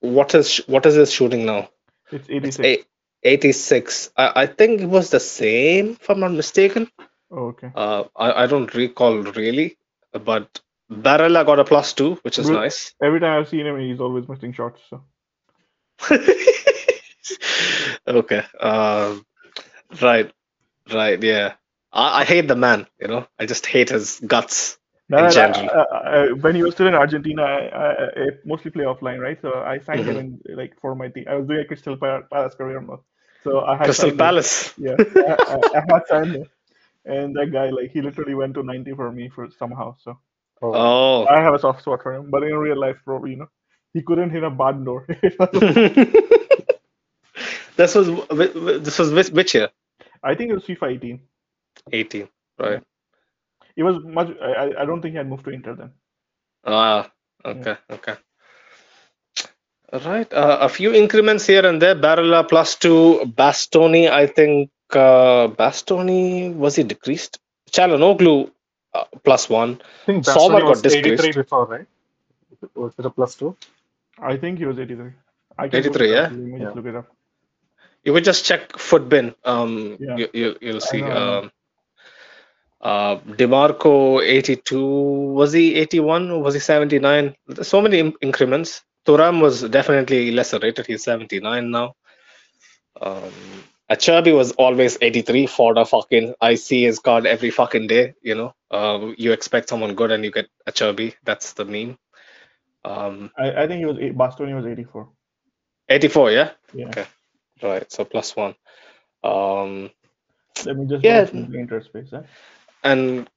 [0.00, 1.68] what is what is his shooting now?
[2.10, 2.66] It's It's 86.
[2.66, 2.86] eight,
[3.22, 4.10] 86.
[4.16, 6.90] I, I think it was the same, if I'm not mistaken.
[7.30, 7.70] Oh, okay.
[7.74, 9.76] Uh, I, I don't recall really,
[10.12, 12.94] but Barella got a plus two, which is nice.
[13.00, 14.80] Every time I've seen him, he's always missing shots.
[14.90, 15.04] So
[18.08, 18.42] okay.
[18.58, 19.24] Um,
[20.02, 20.32] right.
[20.92, 21.22] Right.
[21.22, 21.52] Yeah.
[21.92, 22.88] I, I hate the man.
[23.00, 24.78] You know, I just hate his guts.
[25.10, 25.70] No, In no, no, general.
[25.74, 29.38] uh, uh, when he was still in Argentina, I, I, I mostly play offline, right?
[29.42, 30.18] So I signed him Mm-hmm.
[30.18, 31.24] in like for my team.
[31.28, 33.00] I was doing a Crystal Palace career mode,
[33.42, 34.22] so I had Crystal signed him.
[34.22, 34.74] Palace.
[34.76, 36.46] Yeah, I, I, I had signed him,
[37.04, 39.96] and that guy like he literally went to 90 for me for somehow.
[39.98, 40.18] So
[40.62, 41.26] Oh, Oh.
[41.28, 43.48] I have a soft spot for him, but in real life, probably you know,
[43.94, 45.06] he couldn't hit a barn door.
[47.76, 49.68] this was wh- wh- this was which, which year?
[50.22, 51.20] I think it was FIFA 18.
[51.92, 52.28] 18.
[52.58, 52.82] Right.
[53.80, 54.30] It was much.
[54.48, 55.90] I, I- I don't think he had moved to Inter then.
[56.78, 57.10] Ah.
[57.52, 57.76] Okay.
[57.98, 58.16] Okay.
[59.92, 60.32] Right.
[60.32, 61.94] Uh, a few increments here and there.
[62.06, 63.22] Barella plus two.
[63.40, 64.70] Bastoni, I think.
[64.90, 67.38] Uh, Bastoni was he decreased?
[67.72, 68.50] Calhanoglu
[68.94, 69.80] uh, plus one.
[70.02, 71.86] I think Sommer Bastoni got was 83 before, right?
[72.74, 73.56] Was it a plus two?
[74.18, 75.10] I think he was 83.
[75.58, 76.18] I 83, yeah?
[76.26, 76.30] up.
[76.32, 76.70] Let me just Yeah.
[76.80, 77.08] look it up.
[78.04, 79.34] You would just check Futbin.
[79.44, 80.16] Um, Yeah.
[80.20, 81.00] you, you you'll see.
[81.00, 81.38] know, I know.
[81.38, 81.52] Um,
[82.80, 84.80] uh, Dimarco 82.
[84.84, 87.34] Was he 81 or was he 79?
[87.46, 88.82] There's so many in- increments.
[89.06, 90.86] Thuram was definitely lesser rated.
[90.86, 91.94] He's 79 now.
[93.00, 93.32] Um,
[93.90, 96.34] Acerbi was always 83 for the fucking.
[96.40, 98.14] I see his card every fucking day.
[98.22, 101.14] You know, uh, you expect someone good and you get Acerbi.
[101.24, 101.98] That's the meme.
[102.84, 105.08] Um, I, I think he was eight, Bastoni was 84.
[105.88, 106.50] 84, yeah.
[106.72, 106.86] Yeah.
[106.86, 107.06] Okay.
[107.62, 107.90] Right.
[107.92, 108.54] So plus one.
[109.24, 109.90] Um,
[110.64, 111.24] Let me just Yeah.
[111.24, 112.12] the interspace.
[112.12, 112.22] Eh?
[112.82, 113.28] And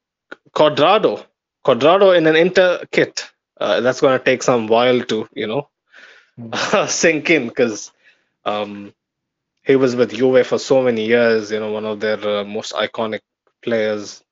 [0.55, 1.25] Cuadrado,
[1.65, 3.29] Cuadrado in an Inter kit.
[3.59, 5.69] Uh, that's going to take some while to, you know,
[6.87, 7.91] sink in because
[8.45, 8.93] um,
[9.63, 11.51] he was with Juve for so many years.
[11.51, 13.21] You know, one of their uh, most iconic
[13.63, 14.23] players.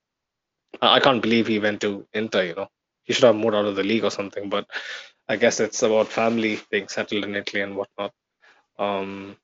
[0.81, 2.43] I I can't believe he went to Inter.
[2.43, 2.67] You know,
[3.03, 4.49] he should have moved out of the league or something.
[4.49, 4.67] But
[5.29, 8.13] I guess it's about family being settled in Italy and whatnot.
[8.79, 9.37] Um,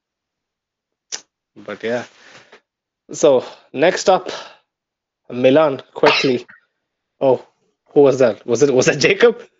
[1.55, 2.05] but yeah.
[3.11, 4.31] So next up,
[5.29, 6.45] Milan quickly.
[7.19, 7.45] Oh,
[7.93, 8.45] who was that?
[8.45, 9.41] Was it was that Jacob?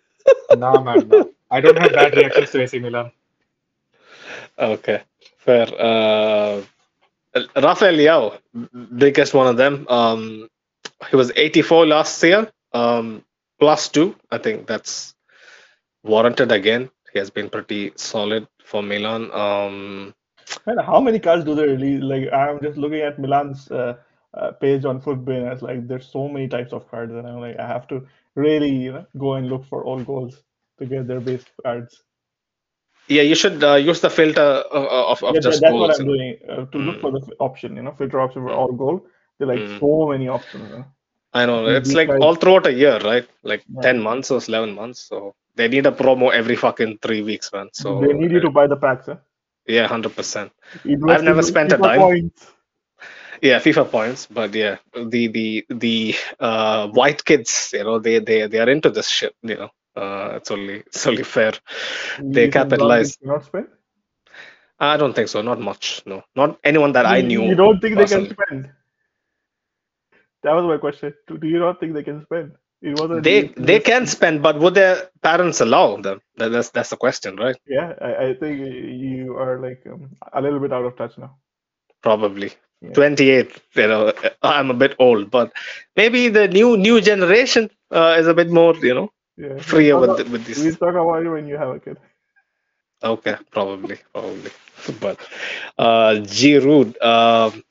[0.56, 1.30] Nah, man, no.
[1.50, 3.10] I don't have bad reactions to AC Milan.
[4.58, 5.02] Okay,
[5.38, 5.66] fair.
[5.78, 6.62] Uh,
[7.56, 8.38] Rafael Leao,
[8.98, 9.86] biggest one of them.
[9.88, 10.48] Um,
[11.10, 12.50] he was 84 last year.
[12.72, 13.24] Um,
[13.58, 14.16] plus two.
[14.30, 15.14] I think that's
[16.02, 16.90] warranted again.
[17.12, 19.30] He has been pretty solid for Milan.
[19.32, 20.14] Um,
[20.66, 22.02] Man, how many cards do they release?
[22.02, 23.96] Like, I'm just looking at Milan's uh,
[24.34, 25.50] uh, page on Futbin.
[25.52, 28.70] It's like there's so many types of cards, and I'm like, I have to really,
[28.70, 30.42] you know, go and look for all goals
[30.78, 32.02] to get their base cards.
[33.08, 35.98] yeah, you should uh, use the filter of, of, of Yeah, just that's what goals.
[36.00, 37.00] I'm doing uh, to look Mm.
[37.00, 39.06] for the option, you know, filter option for all goal.
[39.38, 39.78] There are like Mm.
[39.80, 40.70] so many options.
[40.70, 40.84] You know?
[41.32, 43.26] I know Mm, it's like guys- all throughout a year, right?
[43.42, 43.82] Like Yeah.
[43.82, 45.00] 10 months or 11 months.
[45.00, 47.68] So they need a promo every fucking three weeks, man.
[47.72, 49.06] So they need you to buy the packs.
[49.06, 49.16] Huh?
[49.66, 50.50] yeah, 100%.
[51.08, 52.00] I've never spent a dime.
[52.00, 52.52] Points.
[53.42, 58.46] Yeah, FIFA points, but yeah, the the the uh, white kids, you know, they they
[58.46, 59.34] they are into this shit.
[59.42, 61.52] You know, uh, it's only it's only fair.
[62.18, 63.16] They You think capitalize.
[63.16, 63.68] Cannot spend?
[64.80, 65.42] I don't think so.
[65.42, 66.02] Not much.
[66.06, 67.42] No, not anyone that I knew.
[67.42, 68.70] You don't think they can spend?
[70.42, 71.14] That was my question.
[71.28, 72.52] Do you not think they can spend?
[72.80, 73.52] It was They deal.
[73.56, 76.20] they can spend, but would their parents allow them?
[76.36, 77.56] That, that's that's the question, right?
[77.66, 81.36] Yeah, I, I think you are like um, a little bit out of touch now.
[82.02, 82.52] Probably.
[82.80, 82.92] Yeah.
[82.92, 85.52] 28 you know i'm a bit old but
[85.96, 89.58] maybe the new new generation uh, is a bit more you know Yeah.
[89.70, 91.70] freer We'll with talk the- with about- We'll this talk about it when you have
[91.76, 91.98] a kid.
[93.12, 94.50] okay probably probably
[95.00, 95.18] but
[95.86, 97.64] uh Giroud um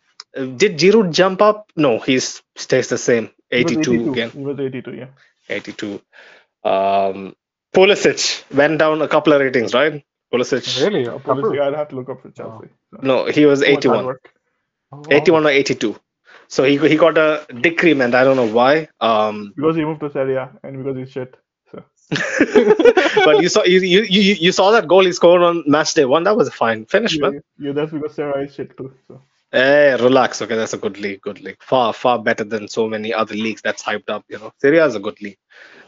[0.64, 2.28] did Giroud jump up no he's
[2.66, 5.08] stays the same He was 82 again He was 82, yeah.
[5.50, 6.02] 82
[6.64, 7.36] um
[7.76, 8.22] Pulisic
[8.62, 10.04] went down a couple of ratings right
[10.34, 11.04] Pulisic Really?
[11.06, 11.52] A couple?
[11.62, 12.68] I'd have to look up for Chelsea.
[12.92, 14.34] So, no he was too much hard 81 work.
[14.92, 15.12] Oh, wow.
[15.12, 15.96] 81 or 82
[16.48, 20.10] so he he got a decrement i don't know why um Because he moved to
[20.12, 21.36] Serie and because he's shit.
[21.72, 21.84] So
[23.26, 26.06] but you saw you, you you you saw that goal he scored on match day
[26.06, 26.24] one.
[26.24, 27.34] That was a fine finish, man.
[27.34, 28.94] yeah, yeah, that's because Serie is shit too.
[29.08, 30.42] So Hey, relax.
[30.42, 31.22] Okay, that's a good league.
[31.22, 31.62] Good league.
[31.62, 34.26] Far far better than so many other leagues that's hyped up.
[34.30, 35.38] You know, Serie is a good league.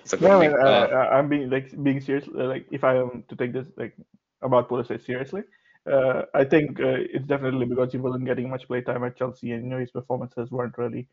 [0.03, 0.57] It's a good No, league.
[0.63, 2.27] uh, Uh, uh, I'm being like being serious.
[2.27, 3.95] Like, if I am to take this like
[4.41, 5.43] about Pulisic seriously,
[5.85, 9.63] uh, I think uh, it's definitely because he wasn't getting much playtime at Chelsea, and
[9.63, 11.07] you know his performances weren't really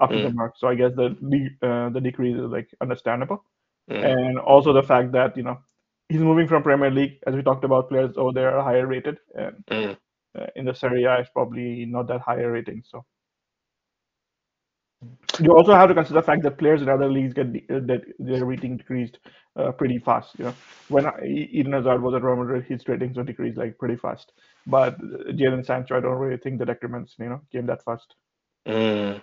[0.00, 0.54] up to the mark.
[0.56, 1.16] So I guess the
[1.62, 3.44] uh, the decrease is like understandable,
[3.90, 5.58] mm, and also the fact that you know
[6.08, 9.18] he's moving from Premier League, as we talked about, players over there are higher rated,
[9.34, 9.96] and mm.
[10.38, 12.82] uh, in the Serie A, it's probably not that higher rating.
[12.86, 13.04] So
[15.38, 17.80] you also have to consider the fact that players in other leagues get de- uh,
[17.86, 19.18] that their rating decreased
[19.56, 20.38] uh, pretty fast.
[20.38, 20.54] You know,
[20.88, 24.32] when Eden Hazard was at Real Madrid, his ratings were decreased like pretty fast.
[24.66, 28.14] But uh, Jadon Sancho, I don't really think the decrements, you know, came that fast.
[28.66, 29.22] Mm.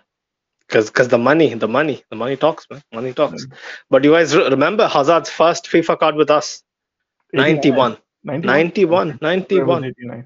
[0.70, 2.82] Cause, cause the money, the money, the money talks, man.
[2.92, 3.46] Money talks.
[3.46, 3.54] Mm.
[3.90, 6.64] But you guys re- remember Hazard's first FIFA card with us?
[7.34, 7.98] 91.
[8.24, 8.48] 91.
[8.48, 9.20] 91.
[9.22, 9.84] 91.
[9.86, 10.26] 89.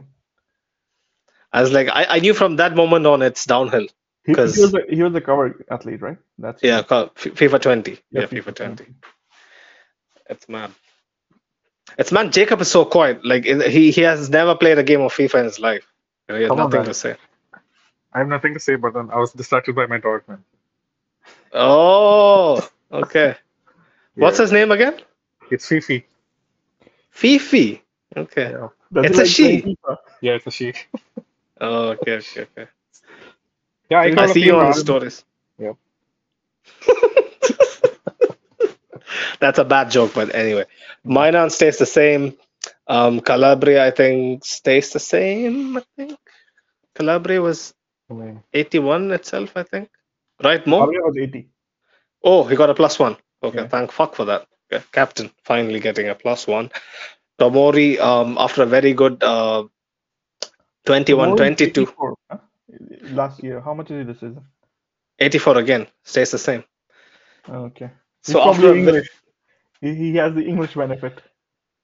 [1.53, 3.87] I was like, I, I knew from that moment on it's downhill.
[4.25, 6.17] He, he was a, he was a cover athlete, right?
[6.37, 6.81] That's Yeah,
[7.15, 7.99] FIFA 20.
[8.11, 8.85] Yeah, Yeah, FIFA 20.
[10.29, 10.71] It's mad.
[11.97, 12.31] It's mad.
[12.33, 13.25] Jacob is so quiet.
[13.25, 15.85] Like he he has never played a game of FIFA in his life.
[16.27, 16.85] He has Come nothing man.
[16.85, 17.15] to say.
[18.13, 20.43] I have nothing to say, but then I was distracted by my dog, man.
[21.53, 23.35] Oh, okay.
[24.17, 24.99] What's his name again?
[25.51, 26.05] It's Fifi.
[27.11, 27.83] Fifi.
[28.15, 28.51] Okay.
[28.51, 28.67] Yeah,
[29.03, 29.61] It's a like she.
[29.61, 29.97] FIFA.
[30.21, 30.73] yeah it's a she.
[31.61, 32.67] Oh, okay, okay, okay.
[33.91, 35.23] Yeah, I I I call a see you on the stories.
[35.59, 35.75] Yep.
[39.41, 40.65] That's a bad joke, but anyway.
[41.03, 42.37] Milan stays the same.
[42.87, 45.77] Um, Calabria, I think, stays the same.
[45.77, 46.17] I think
[46.95, 47.73] Calabria was
[48.53, 49.51] 81 itself.
[49.57, 49.89] I think.
[50.43, 50.85] Right, Mo?
[50.87, 51.47] Javier was 80.
[52.23, 53.17] Oh, he got a plus one.
[53.43, 53.67] Okay, Yeah.
[53.67, 54.47] thank fuck for that.
[54.71, 56.69] Okay, Captain finally getting a plus one.
[57.39, 59.63] Tomori, um, after a very good uh,
[60.85, 61.87] 21 Tomori 22.
[62.29, 62.37] huh?
[63.11, 63.59] Last year.
[63.61, 64.45] How much is it this season?
[65.19, 66.63] 84 again, stays the same.
[67.47, 67.89] Okay.
[68.23, 69.09] So probably after English.
[69.81, 71.21] He, he has the English benefit.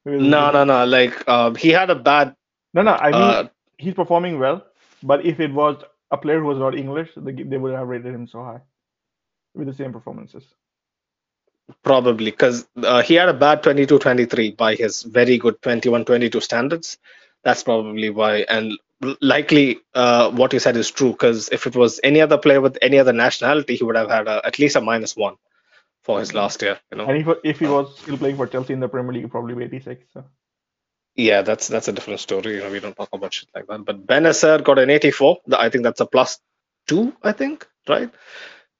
[0.05, 2.35] No, no, no, like um, he had a bad.
[2.73, 2.93] No, no.
[2.93, 3.47] I mean, Uh,
[3.77, 4.63] he's performing well,
[5.03, 8.13] but if it was a player who was not English, they, they would have rated
[8.13, 8.61] him so high
[9.53, 10.43] with the same performances.
[11.83, 16.39] Probably because uh, he had a bad 22 23 by his very good 21 22
[16.39, 16.97] standards.
[17.43, 18.45] That's probably why.
[18.47, 18.77] And
[19.21, 22.77] likely uh, what you said is true because if it was any other player with
[22.81, 25.35] any other nationality, he would have had a, at least a minus one
[26.03, 26.79] for his last year.
[26.91, 29.29] You know, And if, if he was still playing for Chelsea in the Premier League,
[29.29, 30.05] probably 86.
[30.13, 30.25] So.
[31.15, 32.55] yeah, that's that's a different story.
[32.55, 33.85] You know, we don't talk about shit like that.
[33.85, 35.39] But Bennacer got an 84.
[35.57, 36.39] I think that's a plus
[36.87, 37.13] two.
[37.23, 38.09] I think right.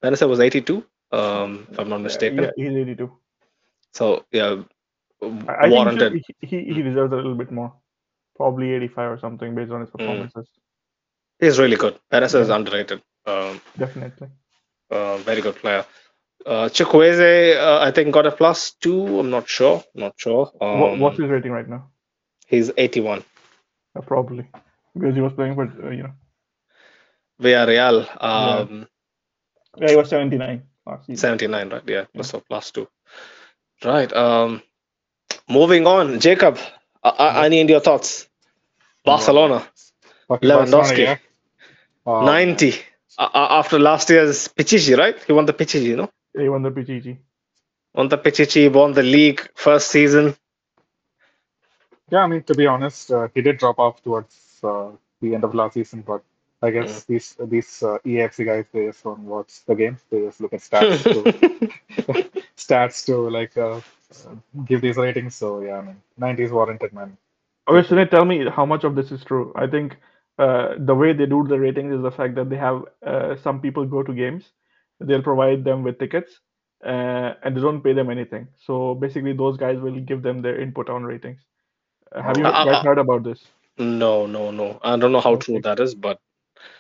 [0.04, 0.84] Bennacer was 82.
[1.12, 2.44] Um, if I'm not mistaken.
[2.44, 3.12] Yeah, he's 82.
[3.94, 4.64] So yeah,
[5.22, 6.14] I, warranted.
[6.14, 7.74] think he, he, he deserves a little bit more.
[8.38, 9.98] Probably 85 or something based on his Mm.
[9.98, 10.48] performances.
[11.40, 12.00] He's really good.
[12.12, 13.02] Bennacer is underrated.
[13.26, 14.30] Um, Definitely.
[14.90, 15.86] uh, very good player.
[16.46, 19.20] Uh, Chukwueze, uh, I think, got a plus two.
[19.20, 19.84] I'm not sure.
[19.94, 20.52] Not sure.
[20.62, 21.90] Um, what, what's his rating right now?
[22.48, 23.24] He's 81.
[23.96, 24.48] Uh, probably.
[24.94, 26.14] Because he was playing for, uh, you know.
[27.42, 28.88] Villarreal, um,
[29.78, 30.64] Yeah, he was 79
[31.14, 31.84] 79, right?
[31.86, 32.88] Yeah, plus a plus two.
[33.84, 34.12] Right.
[34.14, 34.64] Um,
[35.50, 36.58] moving on, Jacob.
[37.04, 38.27] Uh, I need your thoughts.
[39.08, 39.68] Barcelona,
[40.28, 40.72] Fucking Lewandowski.
[40.72, 41.18] Barcelona, yeah.
[42.06, 42.74] Uh, 90.
[43.18, 45.18] Uh, after last year's Pichichi, right?
[45.26, 46.12] He won the Pichichi, no?
[46.38, 47.18] He won the PGG.
[47.94, 50.36] Won the Pichichi, won the league first season.
[52.12, 55.44] Yeah, I mean, to be honest, uh, he did drop off towards uh, the end
[55.44, 56.22] of last season, but
[56.62, 60.40] I guess these these uh, EAFC guys they just don't watch the games; they just
[60.42, 61.20] look at stats to
[62.58, 64.36] stats to like uh, uh,
[64.66, 65.36] give these ratings.
[65.36, 67.18] So yeah, I mean, 90 is warranted, man.
[67.68, 69.52] Okay, Sunil, tell me how much of this is true.
[69.56, 69.98] I think
[70.40, 73.62] uh, the way they do the ratings is the fact that they have uh, some
[73.62, 74.52] people go to games,
[75.00, 76.40] they'll provide them with tickets,
[76.86, 78.48] uh, and they don't pay them anything.
[78.58, 81.42] So basically, those guys will give them their input on ratings.
[82.14, 83.46] Uh, have you Uh, uh, guys uh, heard about this?
[83.78, 84.80] No, no, no.
[84.84, 86.20] I don't know how true that is, but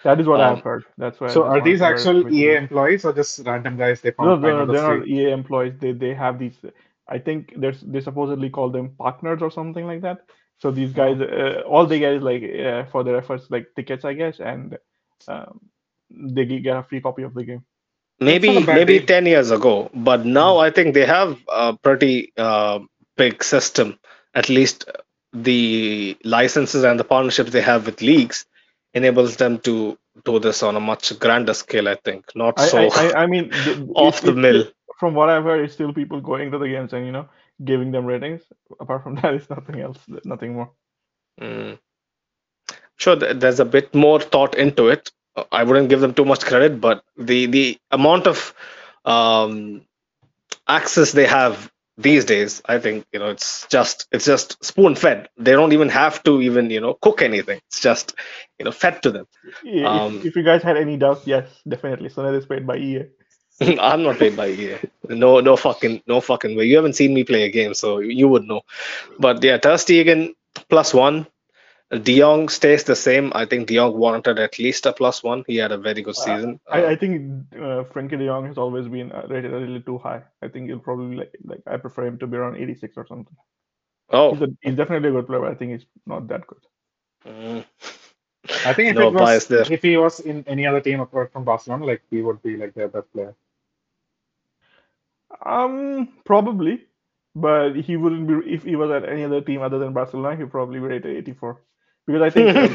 [0.04, 0.86] That is what I um, have heard.
[0.98, 1.34] That's why.
[1.34, 2.58] So just are these actual EA you.
[2.58, 5.08] employees or just random guys they No, found no, find no, the they're not?
[5.08, 5.74] EA employees.
[5.80, 6.58] They they have these.
[7.08, 10.20] I think there's they supposedly call them partners or something like that.
[10.60, 14.06] So these guys, uh, all they get is like uh, for their efforts, like tickets,
[14.06, 14.78] I guess, and
[15.28, 15.60] um,
[16.10, 17.64] they get a free copy of the game.
[18.20, 19.06] maybe not a bad maybe deal.
[19.06, 19.90] 10 years ago.
[19.94, 22.80] But now I think they have a pretty uh,
[23.18, 24.00] big system.
[24.34, 24.90] At least
[25.34, 28.46] the licenses and the partnerships they have with leagues
[28.94, 31.88] enables them to do this on a much grander scale.
[31.88, 33.52] I think not I so I, I, I mean,
[33.96, 34.66] off it's- the it's mill.
[35.00, 37.30] From what I've heard, it's still people going to the games and you know
[37.64, 38.42] giving them ratings.
[38.80, 40.72] Apart from that, it's nothing else, nothing more.
[41.40, 41.80] Mm.
[42.98, 45.12] Sure, there's a bit more thought into it.
[45.52, 48.56] I wouldn't give them too much credit, but the the amount of
[49.06, 49.86] um,
[50.68, 55.30] access they have these days, I think you know it's just it's just spoon fed.
[55.38, 57.60] They don't even have to even you know cook anything.
[57.68, 58.16] It's just
[58.58, 59.28] you know fed to them.
[59.64, 62.10] Yeah, Um, if, if you guys had any doubts, yes, definitely.
[62.10, 63.06] Sonet is paid by EA.
[63.80, 64.78] I'm not paid by EA.
[65.10, 66.66] No, no fucking, no fucking way.
[66.66, 68.62] You haven't seen me play a game, so you would know.
[69.20, 70.36] But yeah, Ter Stegen,
[70.70, 71.28] plus one.
[72.04, 73.32] De Jong stays the same.
[73.34, 75.44] I think De Jong warranted at least a plus one.
[75.48, 76.60] He had a very good season.
[76.70, 79.98] I, I think uh, Frenkie De Jong has always been uh, rated a little too
[79.98, 80.24] high.
[80.42, 83.36] I think he'll probably like, like I prefer him to be around 86 or something.
[84.10, 86.60] oh, He's, a, he's definitely a good player, but I think he's not that good.
[87.26, 87.66] mm.
[88.66, 89.66] I think if No it was bias there.
[89.72, 92.74] if he was in any other team apart from Barcelona, like he would be like
[92.74, 93.36] their best player.
[95.46, 96.86] Um, probably,
[97.36, 100.36] but he wouldn't be if he was at any other team other than Barcelona.
[100.36, 101.62] He'd probably be rated 84
[102.08, 102.70] because I think um,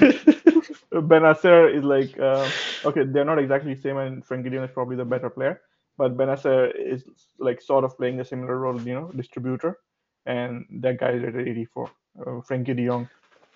[0.93, 2.49] Bennacer is like uh,
[2.85, 5.61] okay, they're not exactly the same, and Jong is probably the better player.
[5.99, 7.05] But Bennacer is
[7.39, 9.79] like sort of playing a similar role, you know, distributor,
[10.27, 11.91] and that guy is rated 84.
[12.21, 13.09] Uh, Frenkie De Jong,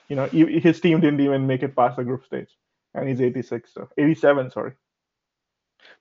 [0.08, 2.50] you know, he- his team didn't even make it past the group stage,
[2.94, 4.72] and he's 86, so 87, sorry.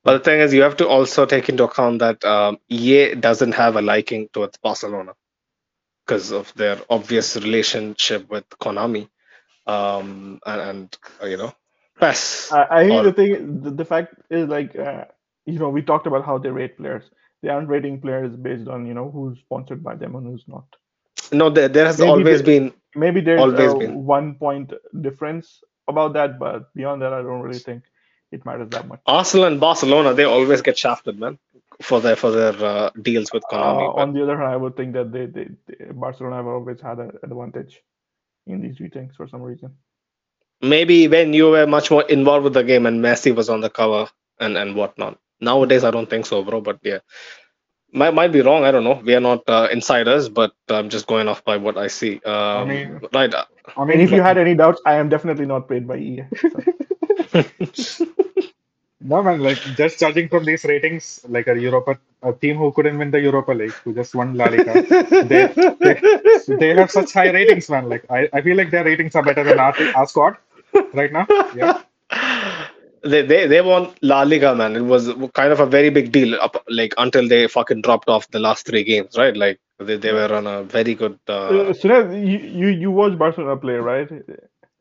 [0.06, 3.54] But the thing is, you have to also take into account that um, EA doesn't
[3.54, 5.14] have a liking towards Barcelona
[6.06, 9.10] because of their obvious relationship with Konami,
[9.68, 11.54] um, and, and uh, you know,
[12.00, 12.52] PES.
[12.54, 15.06] I, I think Or- the thing, the, the fact is like, uh,
[15.46, 17.04] you know, we talked about how they rate players.
[17.44, 20.66] They aren't rating players based on you know who's sponsored by them and who's not.
[21.32, 24.06] no, there, there has Maybe always they- been Maybe there's Always a been.
[24.06, 27.84] one point difference about that, but beyond that, I don't really think
[28.32, 29.02] it matters that much.
[29.08, 30.14] Arsenal and Barcelona.
[30.14, 31.40] They always get shafted, man,
[31.82, 33.88] for their for their uh, deals with Uh, Konami.
[33.96, 36.82] but- on the other hand, I would think that they, they, they Barcelona have always
[36.82, 37.82] had an advantage
[38.48, 39.72] in these ratings for some reason.
[40.62, 43.70] maybe when you were much more involved with the game and Messi was on the
[43.70, 44.08] cover
[44.40, 45.20] and and whatnot.
[45.42, 46.62] Nowadays, I don't think so, bro.
[46.62, 47.00] But yeah,
[47.94, 48.64] might might be wrong.
[48.66, 49.02] I don't know.
[49.06, 52.22] We are not uh, insiders, but I'm just going off by what I see.
[52.26, 53.34] Um, mean- right.
[53.34, 53.46] uh,
[53.78, 55.98] I I mean, mean, if you had any doubts, I am definitely not paid by
[55.98, 56.24] E EA.
[56.52, 56.60] so.
[59.02, 62.98] no man, like just judging from these ratings, like a Europa, a team who couldn't
[62.98, 64.74] win the Europa League, who just won La Liga,
[65.24, 65.48] they,
[65.80, 67.88] they, they have such high ratings, man.
[67.90, 70.38] Like I, I feel like their ratings are better than our, our squad
[70.94, 71.28] right now.
[71.56, 71.82] Yeah.
[73.04, 74.76] They, they they won La Liga, man.
[74.76, 78.28] It was kind of a very big deal, up, like until they fucking dropped off
[78.32, 79.38] the last three games, right?
[79.38, 81.20] Like they, they were on a very good.
[81.28, 84.10] Uh, Uh, Sunil, you, you you watch Barcelona play, right?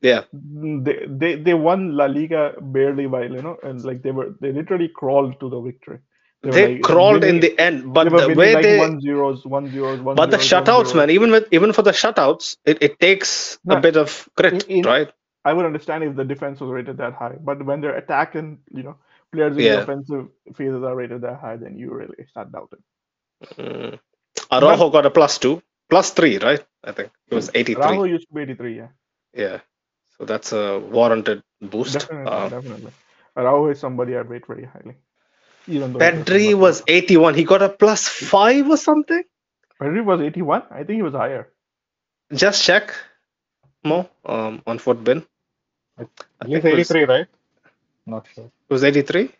[0.04, 4.26] Yeah, They, they they won La Liga barely by you know, and like they were
[4.40, 5.98] they literally crawled to the victory.
[6.44, 9.44] were, they like, crawled in the end, but they the way like they one zeros,
[9.46, 10.94] one zeros, one But the zeros, one shutouts, zeros.
[11.00, 14.78] man, even with even for the shutouts, it, it takes a bit of grit, in-
[14.78, 15.10] in- right?
[15.46, 18.58] I would understand if the defense was rated that high, but when their attack and
[18.70, 18.96] you know
[19.32, 19.76] players in Yeah.
[19.76, 22.82] the offensive phases are rated that high, then you really start doubting.
[23.58, 23.98] Mm.
[24.50, 26.64] Araujo got a plus two, plus three, right?
[26.84, 27.82] I think it was 83.
[27.82, 28.88] Araujo used to be 83, yeah,
[29.34, 29.60] Yeah,
[30.18, 32.08] so that's a warranted boost.
[32.08, 32.92] definitely, Uh, definitely.
[33.36, 34.96] Araujo is somebody I rate very highly.
[35.68, 37.34] Even though Pedri was 81.
[37.34, 39.22] He got a plus five or something.
[39.80, 40.62] Pedri was 81.
[40.70, 41.48] I think he was higher.
[42.32, 42.94] Just check,
[43.84, 45.26] Mo, um, on Futbin.
[45.98, 46.04] I
[46.46, 47.26] He's think it was, 83, right?
[48.06, 48.50] Not sure.
[48.68, 49.30] it was 83.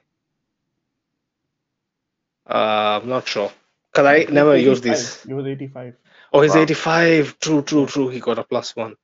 [2.49, 3.53] Uh, I'm not sure.
[3.93, 5.23] Because I never use these.
[5.27, 5.95] He was 85.
[6.33, 6.63] Oh, he's Wow.
[6.63, 7.39] 85.
[7.41, 8.09] True, true, true.
[8.09, 8.97] He got a plus one.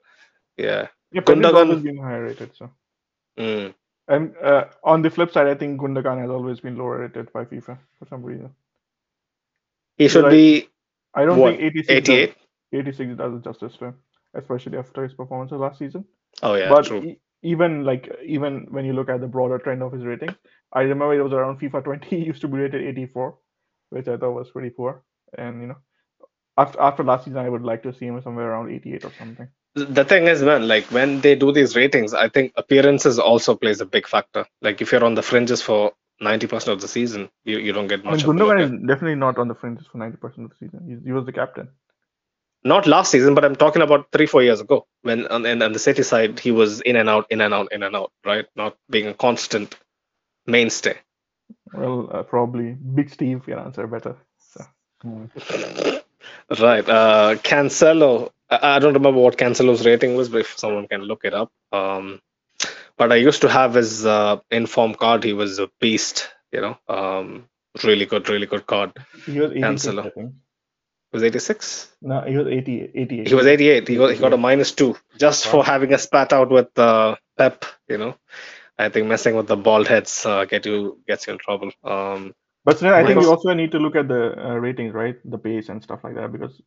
[0.57, 0.89] Yeah.
[1.13, 2.55] Yeah, Gundogan- always been higher rated.
[2.57, 2.71] So,
[3.39, 3.75] Mm.
[4.09, 7.45] and uh, on the flip side, I think Gundogan has always been lower rated by
[7.45, 8.55] FIFA for some reason.
[9.97, 10.31] He should Right.
[10.31, 10.69] be
[11.15, 12.27] I don't What, think 86 88.
[12.27, 12.37] Does,
[12.73, 13.95] 86 does it justice to him,
[14.35, 16.05] especially after his performances last season.
[16.43, 17.03] Oh yeah, but true.
[17.03, 20.35] e- even like even when you look at the broader trend of his rating,
[20.73, 22.09] I remember it was around FIFA 20.
[22.21, 23.39] He used to be rated 84,
[23.91, 25.03] which I thought was pretty poor.
[25.37, 25.77] And you know,
[26.57, 29.49] after after last season, I would like to see him somewhere around 88 or something.
[29.75, 33.81] The thing is, man, like when they do these ratings, I think appearances also plays
[33.81, 34.47] a big factor.
[34.61, 38.01] Like if you're on the fringes for 90% of the season, you, you don't get
[38.01, 38.25] I mean, much.
[38.25, 40.15] a look Gundogan is definitely not on the fringes for 90%
[40.45, 40.87] of the season.
[40.89, 41.69] He, he was the captain.
[42.63, 45.73] Not last season, but I'm talking about three, four years ago when on, and on
[45.73, 48.47] the City side he was in and out, in and out, in and out, right?
[48.55, 49.79] Not being a constant
[50.47, 50.99] mainstay.
[51.73, 54.17] Well, uh, probably Big Steve can answer better.
[54.39, 54.65] So.
[56.61, 56.87] Right.
[56.89, 58.31] Uh, Cancelo.
[58.51, 61.53] I, I don't remember what Cancelo's rating was, but if someone can look it up.
[61.73, 62.21] Um,
[62.97, 65.25] but I used to have his uh, inform card.
[65.25, 66.29] He was a beast.
[66.53, 67.49] You know, um,
[67.85, 68.93] really good, really good card.
[69.27, 70.33] He was 86, Cancelo.
[71.13, 71.93] Was 86?
[72.03, 73.29] No, he was 80, 88.
[73.29, 73.89] He was 88.
[73.89, 77.17] He got, he got a minus two just for having a spat out with uh,
[77.39, 77.65] Pep.
[77.89, 78.17] You know,
[78.79, 81.71] I think messing with the bald heads uh, get you gets you in trouble.
[81.85, 85.17] Um, But still, I think we also need to look at the uh, ratings, right?
[85.25, 86.61] The pace and stuff like that, because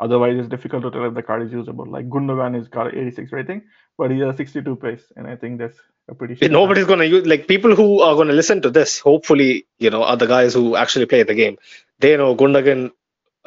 [0.00, 1.86] otherwise it's difficult to tell if the card is usable.
[1.86, 3.62] Like Gundogan is got 86 rating,
[3.98, 5.78] but he has 62 pace, and I think that's
[6.08, 6.34] a pretty.
[6.34, 8.98] shit Nobody's gonna use like people who are gonna listen to this.
[8.98, 11.58] Hopefully, you know, are the guys who actually play the game.
[11.98, 12.90] They know Gundogan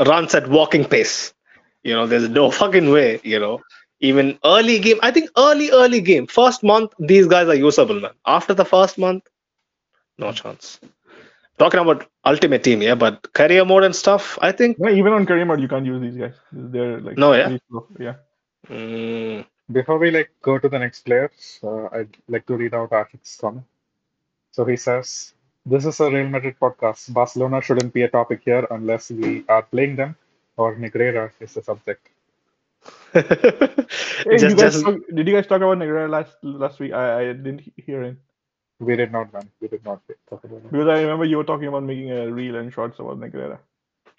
[0.06, 1.34] runs at walking pace.
[1.84, 3.20] You know, there's no fucking way.
[3.24, 3.62] You know,
[4.00, 5.00] even early game.
[5.02, 8.12] I think early early game, first month, these guys are usable, man.
[8.26, 9.24] After the first month,
[10.18, 10.80] no chance.
[11.58, 14.38] Talking about ultimate team, yeah, but career mode and stuff.
[14.42, 14.78] I think.
[14.80, 16.34] No, even on career mode, you can't use these guys.
[16.52, 17.58] They're like No, yeah?
[18.00, 18.16] yeah.
[18.70, 21.32] Mm, Before we like go to the next player,
[21.64, 23.66] uh, I'd like to read out Ashik's comment.
[24.52, 25.34] So he says,
[25.66, 27.14] "This is a Real Madrid podcast.
[27.14, 30.16] Barcelona shouldn't be a topic here unless we are playing them,
[30.58, 32.10] or Negreira is the subject."
[34.30, 36.94] Hey, you guys just talk, did you guys talk about Negreira last last week?
[36.94, 38.18] I, I didn't hear it
[38.80, 39.50] We did not, man.
[39.62, 40.72] We did not talk about it.
[40.72, 43.60] because I remember you were talking about making a reel and shorts about Negreira.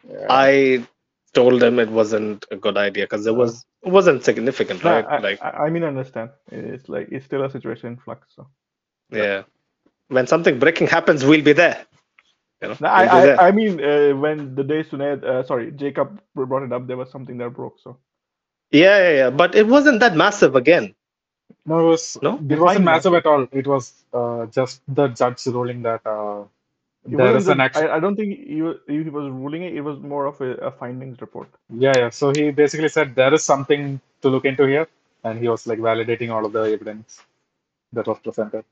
[0.09, 0.27] Yeah.
[0.29, 0.87] I
[1.35, 5.07] told them it wasn't a good idea because it was it wasn't significant, No, right?
[5.09, 6.31] I, like, I, I mean, understand.
[6.51, 8.29] It's like it's still a situation in flux.
[8.35, 8.49] So
[9.11, 9.43] yeah,
[10.09, 11.87] when something breaking happens, we'll be there.
[12.63, 13.41] You know, No, we'll I, there.
[13.41, 16.97] I, I mean, uh, when the day Sunaid, uh, sorry, Jacob brought it up, there
[16.97, 17.79] was something that broke.
[17.81, 17.99] So
[18.71, 19.31] yeah, yeah, yeah.
[19.31, 20.95] But it wasn't that massive again.
[21.67, 22.19] No, it was.
[22.23, 22.35] No?
[22.51, 23.49] it wasn't Fine, massive at all.
[23.53, 26.45] It was uh, just the judge ruling that uh,
[27.11, 27.89] it there an action.
[27.89, 29.75] I, I don't think he was, he was ruling it.
[29.75, 31.49] It was more of a, a findings report.
[31.71, 32.11] Yeah, yeah.
[32.11, 34.89] So he basically said there is something to look into here,
[35.25, 37.23] and he was like validating all of the evidence
[37.93, 38.65] that was presented.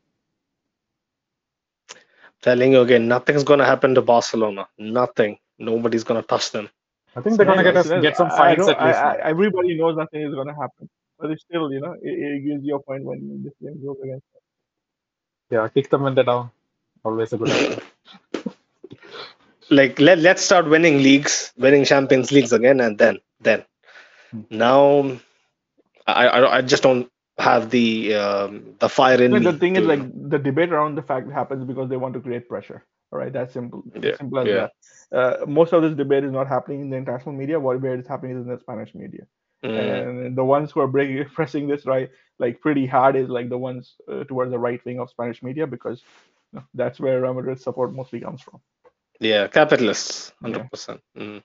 [2.42, 4.68] Telling you again, nothing's gonna happen to Barcelona.
[4.78, 5.38] Nothing.
[5.58, 6.70] Nobody's gonna touch them.
[7.16, 9.04] I think they're gonna Yeah, get us so get some I- I fines at least.
[9.04, 10.88] I, I, everybody knows nothing is going to happen,
[11.22, 13.98] but it's still, you know, it, it gives you a point when this game goes
[14.04, 14.26] against.
[15.50, 16.50] Yeah, kick them when they're down.
[17.04, 17.78] Always a good idea.
[19.70, 23.64] Like let let's start winning leagues, winning Champions Leagues again, and then then.
[24.32, 24.42] Hmm.
[24.50, 25.18] Now,
[26.06, 27.08] I I, I just don't
[27.38, 29.48] have the um, the fire in No, me.
[29.52, 30.00] the thing is, like,
[30.30, 32.84] the debate around the fact happens because they want to create pressure.
[33.12, 33.84] All right, that's simple.
[34.02, 34.66] Yeah, Simple as yeah.
[34.70, 34.72] that.
[35.12, 37.60] Uh, most of this debate is not happening in the international media.
[37.60, 39.26] What where it's happening is in the Spanish media.
[39.64, 43.48] Mm, And the ones who are breaking, pressing this right, like pretty hard, is like
[43.48, 46.02] the ones uh, towards the right wing of Spanish media because
[46.52, 48.60] you know, that's where Real Madrid's support mostly comes from.
[49.20, 50.58] yeah, capitalists, Yeah.
[50.58, 51.00] hundred percent.
[51.16, 51.42] Mm.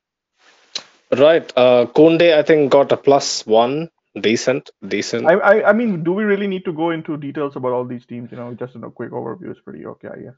[1.12, 3.90] Right, uh, Kunde I think got a plus one,
[4.20, 5.26] decent, decent.
[5.28, 8.06] I, I I mean, do we really need to go into details about all these
[8.06, 8.32] teams?
[8.32, 10.36] You know, just in a quick overview is pretty okay, I guess.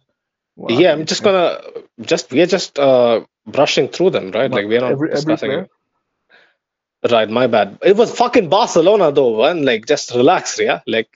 [0.56, 1.60] Well, yeah, I'm just gonna
[2.02, 4.52] just we're just uh brushing through them, right?
[4.52, 5.68] Like we're not every- every discussing player?
[7.04, 7.12] It.
[7.12, 7.78] Right, my bad.
[7.84, 9.64] It was fucking Barcelona though, man.
[9.66, 10.82] Like just relax, yeah.
[10.88, 11.10] Like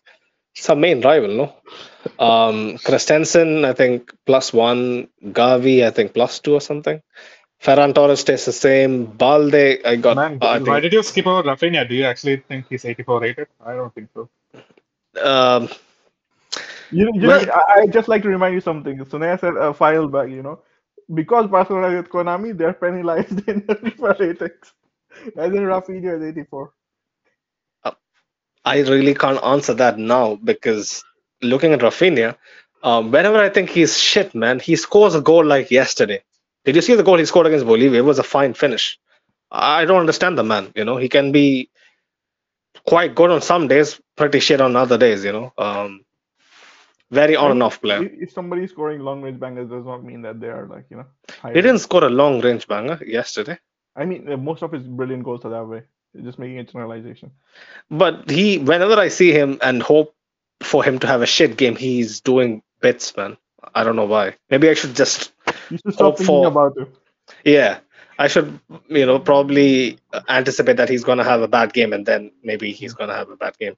[0.55, 1.55] it's our main rival, no?
[2.19, 7.01] Um Christensen, I think plus one, Gavi, I think plus two or something.
[7.61, 9.05] Ferran Torres stays the same.
[9.05, 11.87] Balde, I got Man, I why did you skip over Raphinha?
[11.87, 13.47] Do you actually think he's 84 rated?
[13.65, 14.29] I don't think so.
[15.21, 15.69] um
[16.91, 18.97] You, you Well- know, I, I just like to remind you something.
[18.99, 20.59] Sunaya said a file back, you know,
[21.13, 24.73] because Barcelona with Konami, they're penalized in the FIFA ratings.
[25.37, 26.73] As in Raphinha is 84.
[28.65, 31.03] I really can't answer that now because
[31.41, 32.37] looking at Raphinha,
[32.81, 36.23] um, whenever I think he's shit, man, he scores a goal like yesterday.
[36.65, 37.99] Did you see the goal he scored against Bolivia?
[37.99, 38.99] It was a fine finish.
[39.51, 40.71] I don't understand the man.
[40.75, 41.69] You know, he can be
[42.87, 45.23] quite good on some days, pretty shit on other days.
[45.25, 46.05] You know, um,
[47.11, 48.09] very on I and off player.
[48.11, 51.05] If, somebody's scoring long range bangers, does not mean that they are like, you know,
[51.53, 53.59] He didn't score a long range banger yesterday,
[53.95, 55.83] I mean, uh, most of his brilliant goals are that way.
[56.21, 57.31] Just making a generalization.
[57.89, 60.15] but he, whenever I see him and hope
[60.61, 63.37] for him to have a shit game, he's doing bits, man.
[63.73, 64.35] I don't know why.
[64.49, 65.31] Maybe I should just
[65.69, 66.95] You should stop Hope thinking for- about it.
[67.45, 67.79] Yeah,
[68.19, 68.59] I should,
[68.89, 69.97] you know, probably
[70.29, 73.15] anticipate that he's going to have a bad game and then maybe he's going to
[73.15, 73.75] have a bad game.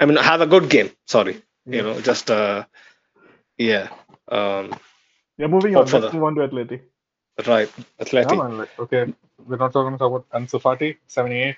[0.00, 0.90] I mean, have a good game.
[1.06, 2.64] Sorry, you know, just uh,
[3.56, 3.88] yeah,
[4.28, 4.74] um,
[5.36, 5.86] Yeah, moving on.
[5.86, 6.80] Let's move on to Atleti.
[7.46, 7.70] Right.
[7.76, 8.36] Yeah, Atleti.
[8.36, 9.12] man, like, okay,
[9.46, 11.56] we're not talking about Ansu Fati, 78.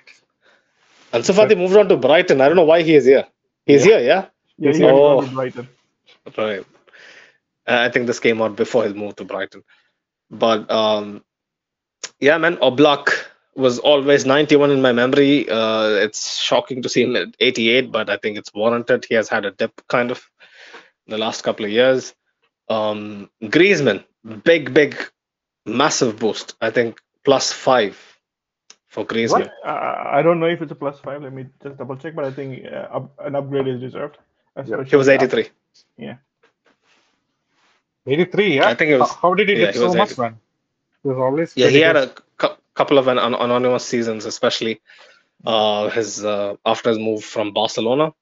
[1.13, 2.39] Ansu Fati moved on to Brighton.
[2.39, 3.25] I don't know why he is here.
[3.65, 4.25] He's here, yeah.
[4.57, 5.21] Yeah, he Oh.
[5.21, 5.67] to Brighton.
[6.37, 6.65] Right.
[7.67, 9.63] Uh, I think this came out before his move to Brighton.
[10.29, 11.23] But um,
[12.19, 13.09] yeah, man, Oblak
[13.55, 15.49] was always 91 in my memory.
[15.49, 19.05] Uh, it's shocking to see him at 88, but I think it's warranted.
[19.05, 20.23] He has had a dip kind of
[21.07, 22.13] in the last couple of years.
[22.69, 24.05] Um, Griezmann,
[24.43, 24.95] big, big,
[25.65, 26.55] massive boost.
[26.61, 27.97] I think plus five
[28.87, 29.41] for Griezmann.
[29.41, 29.51] What?
[29.65, 31.21] I, I don't know if it's a plus five.
[31.23, 34.17] Let me just double check, but I think uh, up, an upgrade is deserved.
[34.55, 35.49] He was especially after- 83.
[35.97, 36.15] Yeah.
[38.05, 38.67] 83, yeah.
[38.67, 40.21] I think it was- How, how did he yeah, did he so was much, 80.
[40.21, 40.37] man?
[41.03, 42.07] He was always Yeah, pretty he had a
[42.37, 44.81] cou- couple of an- an- anonymous seasons, especially
[45.45, 48.13] uh, his uh, after his move from Barcelona.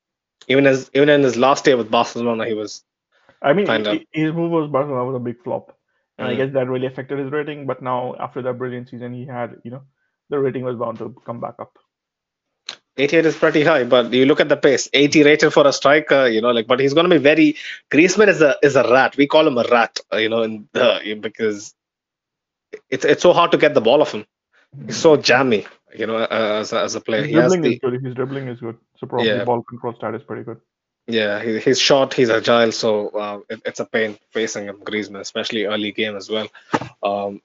[0.47, 2.83] Even his even in his last year with Barcelona, he was
[3.41, 3.99] I mean, Kinda.
[4.11, 5.77] his move was Barcelona was a big flop,
[6.19, 6.37] and I Mm.
[6.37, 7.65] guess that really affected his rating.
[7.67, 9.83] But now, after that brilliant season he had, you know,
[10.29, 11.77] the rating was bound to come back up.
[12.97, 16.27] 88 is pretty high, but you look at the pace, 80 rated for a striker,
[16.27, 17.55] you know, like, but he's going to be very.
[17.91, 19.15] Griezmann is a is a rat.
[19.17, 21.73] We call him a rat, uh, you know, in the, because
[22.89, 24.25] it's it's so hard to get the ball off him.
[24.85, 25.65] He's so jammy,
[25.95, 27.21] you know, uh, as a, as a player.
[27.21, 28.03] His He has dribbling the is good.
[28.03, 28.77] His dribbling is good.
[28.97, 29.45] So probably Yeah.
[29.45, 30.59] ball control stat is pretty good.
[31.09, 35.21] Yeah, he, he's short, he's agile, so uh, it, it's a pain facing him, Griezmann,
[35.21, 36.47] especially early game as well.
[37.01, 37.41] Um,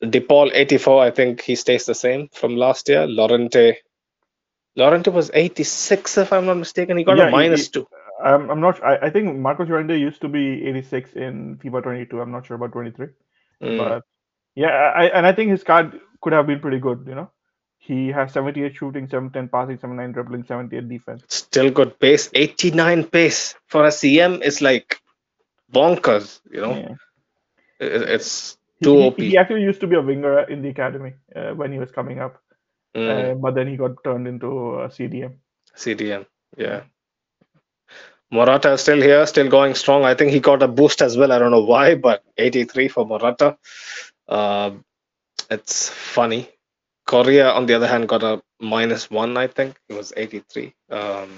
[0.00, 3.06] De Paul 84, I think he stays the same from last year.
[3.06, 3.76] Llorente.
[4.76, 6.96] Llorente was 86, if I'm not mistaken.
[6.96, 7.86] He got Yeah, a minus he- two.
[8.24, 8.82] I'm, I'm not.
[8.82, 12.20] I, I think Marcos Llorente used to be 86 in FIFA 22.
[12.20, 13.08] I'm not sure about 23.
[13.62, 13.78] Mm.
[13.78, 14.02] But
[14.54, 17.04] yeah, I, and I think his card could have been pretty good.
[17.08, 17.30] You know,
[17.86, 21.22] he has 78 shooting, 710 passing, 79 dribbling, 78 defense.
[21.28, 22.30] still good pace.
[22.34, 25.00] 89 pace for a cm is like
[25.72, 26.74] bonkers you know?
[26.80, 26.94] Yeah.
[27.80, 31.52] It's too he- op he actually used to be a winger in the academy uh,
[31.54, 32.40] when he was coming up,
[32.96, 34.46] Mm, uh, but then he got turned into
[34.80, 35.34] a CDM.
[35.76, 36.82] cdm yeah.
[38.30, 40.04] Morata is still here still going strong.
[40.04, 41.32] I think he got a boost as well.
[41.32, 43.56] I don't know why but 83 for morata.
[44.28, 44.72] Uh,
[45.50, 46.48] it's funny
[47.06, 51.30] Correa on the other hand got a minus one i think it was 83 um,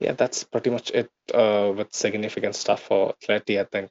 [0.00, 3.90] yeah that's pretty much it uh, with significant stuff for Atleti, I think.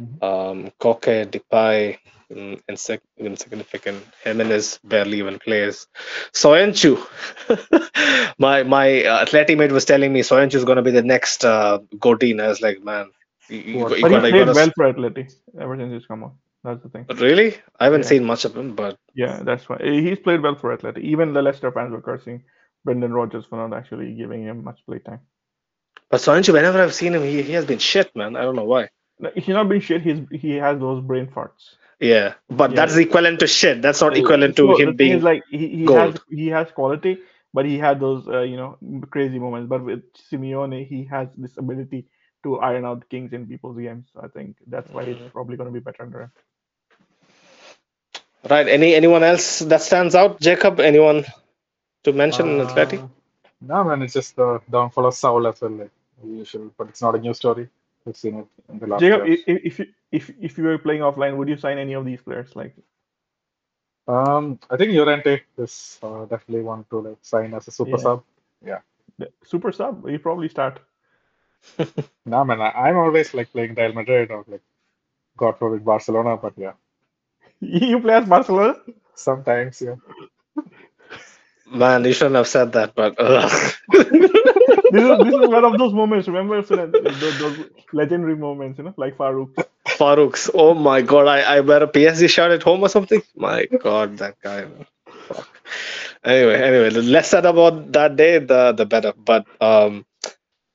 [0.00, 0.22] Mhm.
[0.22, 1.98] Um, Koke, Depay,
[2.32, 4.04] mm, insig- insignificant.
[4.24, 5.86] Jimenez barely even plays.
[6.32, 6.92] Soyuncu,
[8.38, 11.44] my my uh, Atleti mate was telling me Soyuncu is going to be the next
[11.44, 12.40] uh, Godin.
[12.40, 13.06] I was like, man,
[13.48, 15.24] you, you, you But gotta, you played gotta- well for Atleti
[15.60, 16.32] ever since he's come on.
[16.68, 17.06] That's the thing.
[17.10, 17.56] Really?
[17.80, 18.10] I haven't Yeah.
[18.12, 21.00] seen much of him, but Yeah, that's why he's played well for Atleti.
[21.12, 22.44] Even the Leicester fans were cursing
[22.84, 25.20] Brendan Rodgers for not actually giving him much playtime.
[26.10, 28.36] but Soyuncu, whenever I've seen him, he, he has been shit, man.
[28.36, 28.88] I don't know why.
[29.20, 30.02] No, He's not been shit.
[30.02, 31.76] He's he has those brain farts.
[32.00, 32.76] Yeah, but Yeah.
[32.76, 33.82] that's equivalent to shit.
[33.82, 35.20] That's not equivalent to So the him being.
[35.22, 37.18] like he, he has he has quality,
[37.54, 38.78] but he had those uh, you know
[39.10, 39.68] crazy moments.
[39.68, 42.06] But with Simeone, he has this ability
[42.44, 44.06] to iron out kings in people's games.
[44.22, 45.24] I think that's why Mm-hmm.
[45.24, 46.32] he's probably going to be better under him.
[48.48, 48.68] Right.
[48.68, 50.40] Any anyone else that stands out?
[50.40, 50.80] Jacob?
[50.80, 51.24] Anyone
[52.04, 52.98] to mention in Atleti?
[53.02, 53.08] Uh,
[53.60, 55.90] No, man, it's just the downfall of Saul as well, like
[56.24, 56.70] usual.
[56.78, 57.68] But it's not a new story.
[58.04, 59.40] We've seen it in the last Jacob, years.
[59.48, 62.04] i- i- if you if if you were playing offline, would you sign any of
[62.04, 62.54] these players?
[62.54, 62.74] Like
[64.06, 68.04] Um, I think Llorente is uh, definitely one to like sign as a super Yeah.
[68.06, 68.22] sub.
[69.18, 70.80] the super sub, you probably start.
[72.24, 74.62] Nah, man, I, I'm always like playing Real Madrid or like
[75.36, 76.74] God forbid Barcelona, but yeah,
[77.90, 78.76] You play as Barcelona.
[79.14, 79.96] sometimes, yeah.
[81.70, 83.72] Man, you shouldn't have said that, but ugh.
[84.90, 86.28] this is this is one of those moments.
[86.28, 87.58] Remember so those, those
[87.92, 89.50] legendary moments, you know, like Farouk.
[89.88, 90.50] Farouk's.
[90.54, 93.22] Oh my God, I, I wear a PSG shirt at home or something.
[93.36, 94.66] My God, that guy.
[95.28, 95.48] Fuck.
[96.24, 99.14] Anyway, anyway, the less said about that day, the the better.
[99.16, 100.06] But um,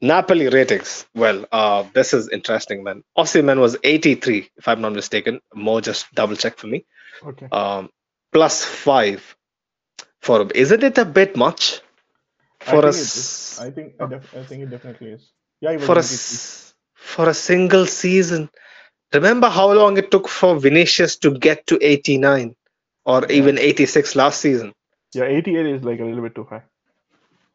[0.04, 1.06] Napoli ratings.
[1.16, 3.04] Well, uh, this is interesting, man.
[3.18, 5.40] Osimhen was 83, if I'm not mistaken.
[5.56, 6.86] More just double check for me.
[7.26, 7.48] Okay.
[7.52, 7.90] Um,
[8.34, 9.36] plus five
[10.22, 10.52] for him.
[10.54, 11.80] Isn't it a bit much
[12.60, 13.60] for us?
[13.62, 15.32] I think I, def- I think it definitely is.
[15.62, 18.50] Yeah, for a for a single season.
[19.14, 22.56] Remember how long it took for Vinicius to get to 89
[23.06, 24.74] or even 86 last season?
[25.14, 26.64] Yeah, 88 is like a little bit too high.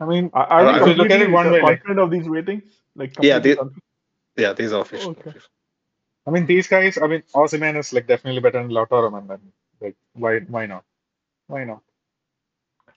[0.01, 2.65] I mean, Are, are Uh, we look at it one way, like- of these ratings?
[2.95, 3.73] Like Yeah, confident?
[4.37, 5.11] Yeah, these are official.
[5.13, 5.33] Okay.
[6.27, 6.99] I mean, these guys.
[6.99, 9.27] I mean, Osimhen is like definitely better than Lautaro, man.
[9.27, 9.41] Then,
[9.81, 10.85] like, why, why not?
[11.49, 11.83] Why not?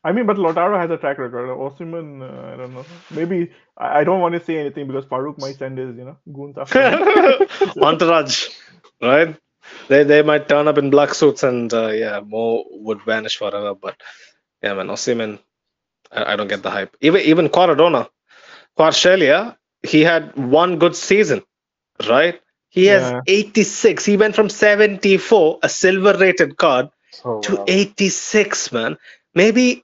[0.03, 1.49] I mean, but Lautaro has a track record.
[1.49, 2.85] Osimhen, uh, I don't know.
[3.11, 6.17] Maybe I, I don't want to say anything because Farouk might send his, you know,
[6.33, 6.79] goons after.
[7.81, 8.49] Entourage,
[9.01, 9.35] right?
[9.89, 13.75] They they might turn up in black suits and uh, yeah, Mo would vanish forever.
[13.75, 13.95] But
[14.63, 15.39] yeah, man, Osimhen,
[16.11, 16.95] I, don't get the hype.
[17.01, 18.09] Even even Kvaradona,
[18.77, 21.43] Kvaratskhelia, he had one good season,
[22.09, 22.39] right?
[22.69, 23.21] He has Yeah.
[23.27, 24.05] 86.
[24.05, 28.97] He went from 74, a silver rated card, So, to uh, 86, man.
[29.35, 29.83] Maybe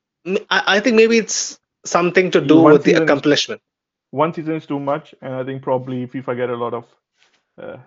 [0.49, 3.62] I, I think maybe it's something to do One with the accomplishment.
[4.12, 6.86] One season is too much, and I think probably FIFA get a lot of.
[7.62, 7.78] Uh,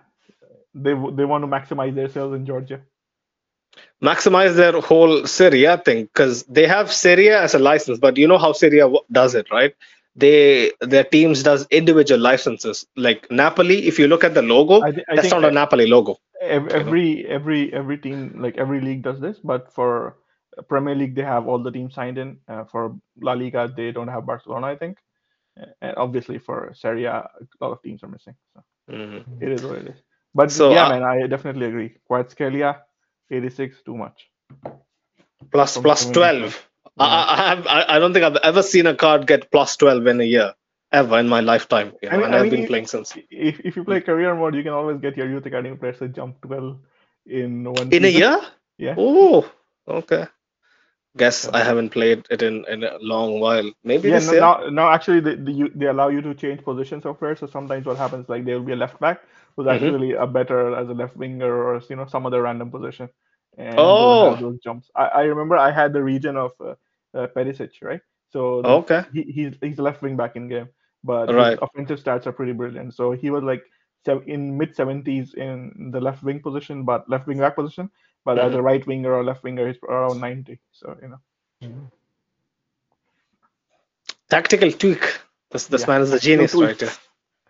[0.73, 2.81] they they want to maximize their sales in Georgia.
[4.03, 8.17] Maximize their whole Serie A thing because they have Serie A as a license, but
[8.17, 9.73] you know how Serie A does it, right?
[10.15, 12.85] they their teams does individual licenses.
[12.95, 15.87] Like Napoli, if you look at the logo, I, thi- I that's not a Napoli
[15.87, 16.17] logo.
[16.41, 20.17] every every every team like every league does this, but for
[20.67, 22.37] Premier League they have all the teams signed in.
[22.47, 24.97] Uh, for La Liga they don't have Barcelona, I think.
[25.81, 27.29] And obviously for Serie A, a
[27.61, 28.35] lot of teams are missing.
[28.53, 29.25] So Mhm.
[29.39, 30.01] it is what it is.
[30.33, 31.97] But So, yeah, uh, man, I definitely agree.
[32.09, 32.79] Kvaratskhelia,
[33.31, 34.29] 86, too much.
[35.51, 36.67] Plus From- plus from- twelve.
[36.99, 40.05] I, I, I I, I don't think I've ever seen a card get plus twelve
[40.07, 40.53] in a year
[40.91, 41.93] ever in my lifetime.
[42.01, 43.15] You I mean- and I I've mean, been playing since.
[43.29, 46.09] If if you play career mode, you can always get your youth academy players to
[46.09, 46.77] jump 12
[47.27, 48.41] in one In a year?
[48.77, 48.95] Yeah.
[48.97, 49.49] Oh,
[49.87, 50.27] okay.
[51.17, 53.69] Guess I haven't played it in, in a long while.
[53.83, 54.41] Maybe Yeah, this no, year.
[54.41, 57.39] now, now actually they, they, you, they allow you to change positions of players.
[57.39, 59.21] So sometimes what happens like there will be a left back
[59.55, 59.67] who's Mhm.
[59.67, 63.09] actually a better as a left winger or you know some other random position,
[63.57, 64.39] and Oh.
[64.39, 64.89] those jumps.
[64.95, 66.75] I, I remember I had the region of uh,
[67.13, 68.01] uh, Perisic, right?
[68.29, 69.03] So the- Okay.
[69.11, 70.69] he, he's he's left wing back in game,
[71.03, 71.51] but Right.
[71.51, 72.93] his offensive stats are pretty brilliant.
[72.95, 73.63] So he was like
[74.25, 77.89] in mid seventies in the left wing position, but left wing back position.
[78.25, 78.55] But as Mhm.
[78.55, 80.59] a right winger or left winger, he's around ninety.
[80.71, 81.19] So you know,
[84.29, 85.19] Tactical tweak.
[85.51, 86.81] This this Yeah, man is a genius right.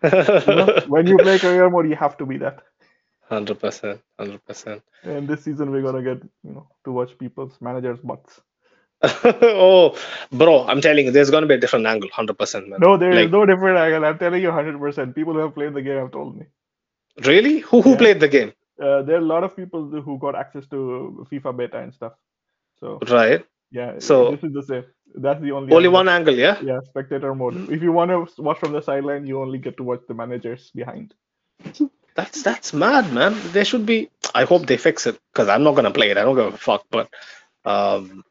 [0.02, 2.62] You know when you play career mode, you have to be that.
[3.28, 4.82] Hundred percent, hundred percent.
[5.02, 8.40] And this season we're gonna get you know to watch people's managers' butts.
[9.24, 9.96] Oh,
[10.30, 12.08] bro, I'm telling you, there's gonna be a different angle.
[12.12, 12.80] Hundred percent, man.
[12.80, 14.04] No, there is Like- no different angle.
[14.04, 15.14] I'm telling you, hundred percent.
[15.14, 16.46] People who have played the game have told me.
[17.24, 17.58] Really?
[17.60, 17.96] Who who Yeah.
[17.96, 18.52] played the game?
[18.80, 22.14] Uh, there are a lot of people who got access to FIFA beta and stuff.
[22.80, 23.44] So Right.
[23.72, 24.84] Yeah, So- this is the same.
[25.14, 25.92] That's the only Only angle.
[25.92, 26.56] one angle, yeah.
[26.62, 27.56] Yeah, spectator mode.
[27.70, 30.70] If you want to watch from the sideline, you only get to watch the managers
[30.74, 31.12] behind.
[32.14, 33.34] That's that's mad, man.
[33.52, 34.10] There should be.
[34.34, 36.16] I hope they fix it because I'm not gonna play it.
[36.18, 36.84] I don't give a fuck.
[36.90, 37.08] But
[37.64, 38.24] um,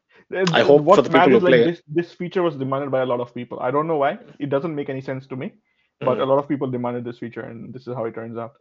[0.52, 1.66] I hope what's for the people who like, play it.
[1.66, 3.60] this, this feature was demanded by a lot of people.
[3.60, 4.18] I don't know why.
[4.38, 5.52] It doesn't make any sense to me.
[6.00, 6.22] But Mhm.
[6.22, 8.52] a lot of people demanded this feature, and this is how it turns out.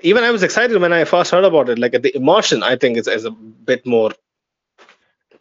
[0.00, 1.78] even I was excited when I first heard about it.
[1.78, 3.30] Like the immersion, I think is, is a
[3.70, 4.10] bit more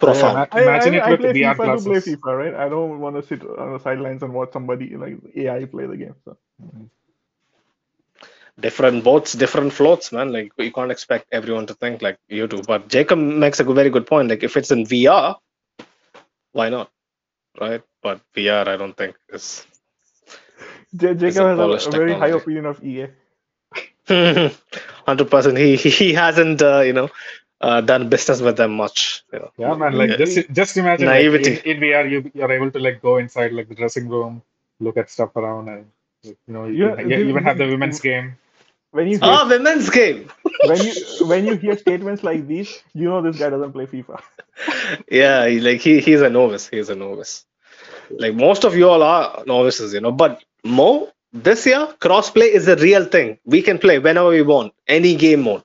[0.02, 0.38] profound.
[0.38, 2.00] ma- I, Imagine I, it I with play VR FIFA to play.
[2.00, 2.56] FIFA, right?
[2.56, 5.98] I don't want to sit on the sidelines and watch somebody like AI play the
[5.98, 6.16] game.
[6.26, 6.38] So
[8.60, 10.32] different boats, different floats, man.
[10.32, 12.62] Like you can't expect everyone to think like you do.
[12.64, 14.30] But Jacob makes a very good point.
[14.30, 15.38] Like if it's in VR,
[16.54, 16.90] why not?
[17.60, 17.82] Right?
[18.02, 19.66] But VR, I don't think is.
[20.96, 23.08] J- It's a Jacob has a, a very high opinion of EA.
[25.06, 25.58] Hundred percent.
[25.58, 27.10] He he he hasn't uh, you know
[27.62, 29.24] uh, done business with them much.
[29.34, 29.52] You know.
[29.58, 29.94] Yeah, man.
[29.94, 30.18] Like Yeah.
[30.18, 31.54] just just imagine like, Naivety.
[31.70, 34.42] in, in VR, you you're able to like go inside like the dressing room,
[34.80, 35.86] look at stuff around, and
[36.24, 38.38] you know you, Yeah, you the- even have the the- women's game.
[38.92, 40.30] When you hear, Ah, women's game.
[40.70, 40.94] when you
[41.28, 44.22] when you hear statements like these, you know this guy doesn't play FIFA.
[45.10, 46.68] yeah, like he he's a novice.
[46.68, 47.46] He's a novice.
[48.10, 50.12] Like most of you all are novices, you know.
[50.12, 53.40] But Mo, this year crossplay is a real thing.
[53.46, 55.64] We can play whenever we want, any game mode.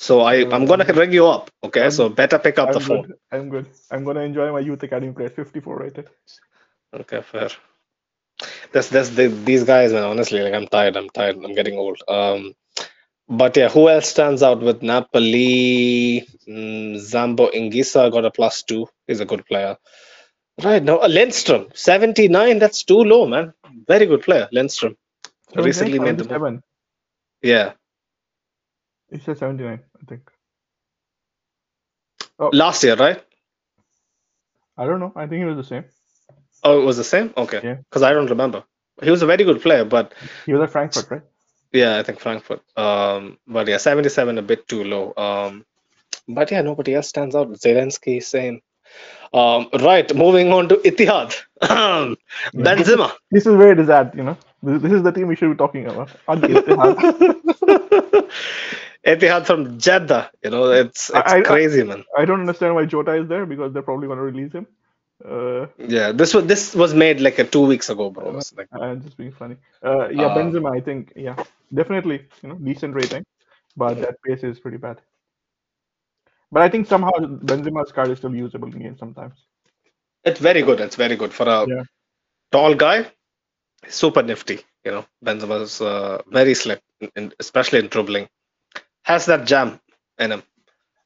[0.00, 1.50] So I I'm gonna ring you up.
[1.62, 3.14] Okay, so better pick up I'm the phone.
[3.30, 3.66] I'm good.
[3.90, 5.32] I'm gonna enjoy my youth academy players.
[5.34, 6.08] 54 rated.
[6.94, 7.50] Okay, fair.
[8.72, 10.04] That's that's the, these guys, man.
[10.04, 10.96] Honestly, like I'm tired.
[10.96, 11.36] I'm tired.
[11.44, 12.00] I'm getting old.
[12.08, 12.54] Um,
[13.28, 16.26] but yeah, who else stands out with Napoli?
[16.48, 18.88] Mm, Zambo Anguissa got a plus two.
[19.06, 19.76] He's a good player.
[20.64, 22.58] Right now, uh, Lindstrom, 79.
[22.58, 23.54] That's too low, man.
[23.88, 24.96] Very good player, Lindstrom.
[25.54, 26.44] Recently made the move.
[27.42, 27.74] Yeah,
[29.10, 30.30] He said 79, I think.
[32.52, 33.22] last year, right?
[34.76, 35.12] I don't know.
[35.14, 35.84] I think it was the same.
[36.64, 37.32] Oh, it was the same.
[37.36, 37.74] Okay, Yeah.
[37.74, 38.64] because I don't remember.
[39.02, 40.12] He was a very good player, but
[40.46, 41.22] He was at Frankfurt, right?
[41.72, 42.62] Yeah, I think Frankfurt.
[42.76, 45.14] Um, but yeah, 77 a bit too low.
[45.16, 45.64] Um,
[46.28, 47.50] but yeah, nobody else stands out.
[47.52, 48.60] Zielinski, same.
[49.32, 51.34] Um, right, moving on to Ittihad.
[51.62, 52.16] Um,
[52.54, 53.12] Benzema.
[53.30, 54.36] This is where it is at, you know.
[54.62, 56.10] This is the team we should be talking about.
[59.06, 59.26] Aren't they?
[59.26, 60.30] They have- Ittihad from Jeddah.
[60.44, 62.04] You know, it's it's I- I- crazy, man.
[62.16, 64.66] I don't understand why Jota is there because they're probably going to release him.
[65.24, 68.36] Uh, Yeah, this was this was made like a two weeks ago, bro.
[68.38, 69.56] It's like, I'm just being funny.
[69.84, 71.36] Uh, yeah, Uh, Benzema, I think, yeah,
[71.74, 73.24] definitely, you know, decent rating,
[73.76, 75.00] but that pace is pretty bad.
[76.52, 77.12] But I think somehow
[77.50, 79.34] Benzema's card is still usable in games sometimes.
[80.24, 80.80] it's very good.
[80.80, 81.84] It's very good for a Yeah.
[82.52, 83.06] tall guy.
[83.88, 84.60] Super nifty.
[84.84, 86.82] You know, Benzema's uh, very slick,
[87.16, 88.28] in- especially in dribbling.
[89.10, 89.80] Has that jam
[90.18, 90.42] in him.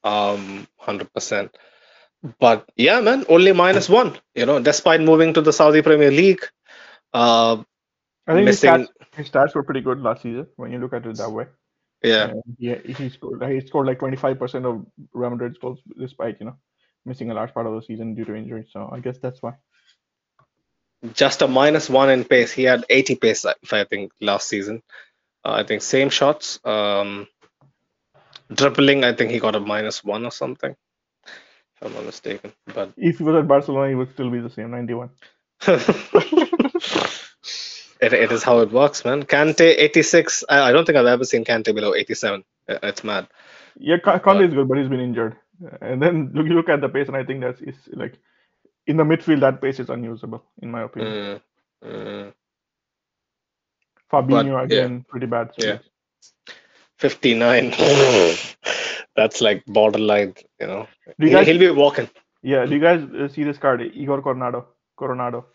[0.03, 1.57] Um, hundred percent.
[2.39, 4.17] But yeah, man, only minus one.
[4.35, 6.43] You know, despite moving to the Saudi Premier League,
[7.13, 7.63] uh,
[8.27, 11.05] I think his stats, his stats were pretty good last season when you look at
[11.05, 11.45] it that way.
[12.03, 16.45] Yeah, And he, he scored he scored like 25% of Real Madrid's goals despite, you
[16.47, 16.57] know,
[17.05, 18.67] missing a large part of the season due to injury.
[18.71, 19.53] So I guess that's why.
[21.13, 22.51] just a minus one in pace.
[22.51, 24.83] He had 80 pace, if I think, last season.
[25.43, 26.59] Uh, I think same shots.
[26.65, 27.27] Um,
[28.53, 30.75] dribbling, I think he got a minus one or something,
[31.75, 32.53] if I'm not mistaken.
[32.73, 35.09] But If he was at Barcelona, he would still be the same, 91.
[35.67, 35.87] it,
[38.01, 39.23] it is how it works, man.
[39.23, 40.43] Kante 86.
[40.49, 42.43] I, I don't think I've ever seen Kante below 87.
[42.69, 43.27] Uh, It's mad.
[43.77, 45.35] Yeah, Ka- Kante is good, but he's been injured.
[45.81, 48.17] And then look, you look at the pace, and I think that's is like
[48.87, 51.17] in the midfield, that pace is unusable, in my opinion.
[51.83, 52.33] Mm, mm.
[54.11, 54.63] Fabinho yeah.
[54.63, 55.51] again, pretty bad.
[55.57, 55.79] Yeah.
[56.99, 57.11] Speed.
[57.11, 57.73] 59.
[59.15, 60.87] That's like borderline, you know.
[61.19, 62.09] Do you He- guys, He'll be walking.
[62.41, 64.67] yeah, do you guys uh, see this card, Igor Coronado?
[64.97, 65.45] Coronado.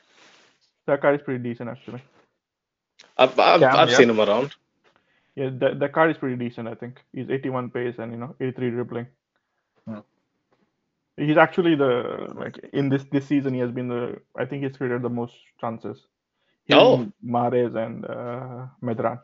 [0.87, 2.03] That card is pretty decent, actually.
[3.17, 3.97] I've, I've, Cam, I've yeah.
[3.97, 4.55] seen him around.
[5.37, 6.69] Yeah, that that card is pretty decent.
[6.69, 9.07] I think he's 81 pace and you know 83 dribbling.
[9.87, 10.01] Hmm.
[11.17, 14.77] He's actually the like in this this season he has been the I think he's
[14.77, 15.99] created the most chances.
[16.67, 17.07] Him, Oh.
[17.25, 19.21] Mahrez and uh, Medran.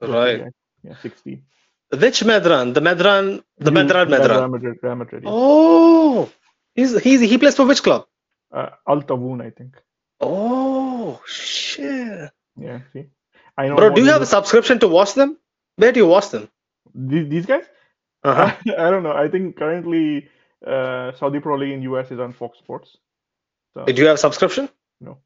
[0.00, 0.52] Those two Right.
[0.82, 1.42] Yeah, 60.
[1.90, 2.74] Which Medran?
[2.74, 4.50] The Medran, the Medran Medran.
[4.50, 5.22] Madrid, Real Madrid.
[5.24, 5.30] Yeah.
[5.32, 6.30] Oh,
[6.74, 8.06] he's he's he plays for which club?
[8.52, 9.74] Uh, Al Taawoun, I think.
[10.20, 13.06] Oh shit, Yeah, see.
[13.56, 13.76] I know.
[13.76, 13.90] bro.
[13.90, 15.38] Do you have a subscription to watch them?
[15.76, 16.48] Where do you watch them?
[16.94, 17.64] These, these guys?
[18.22, 18.54] Uh-huh.
[18.78, 19.12] I don't know.
[19.12, 20.28] I think currently
[20.66, 22.96] uh, Saudi Pro League in US is on Fox Sports.
[23.74, 24.68] So Do you have a subscription?
[25.00, 25.18] No.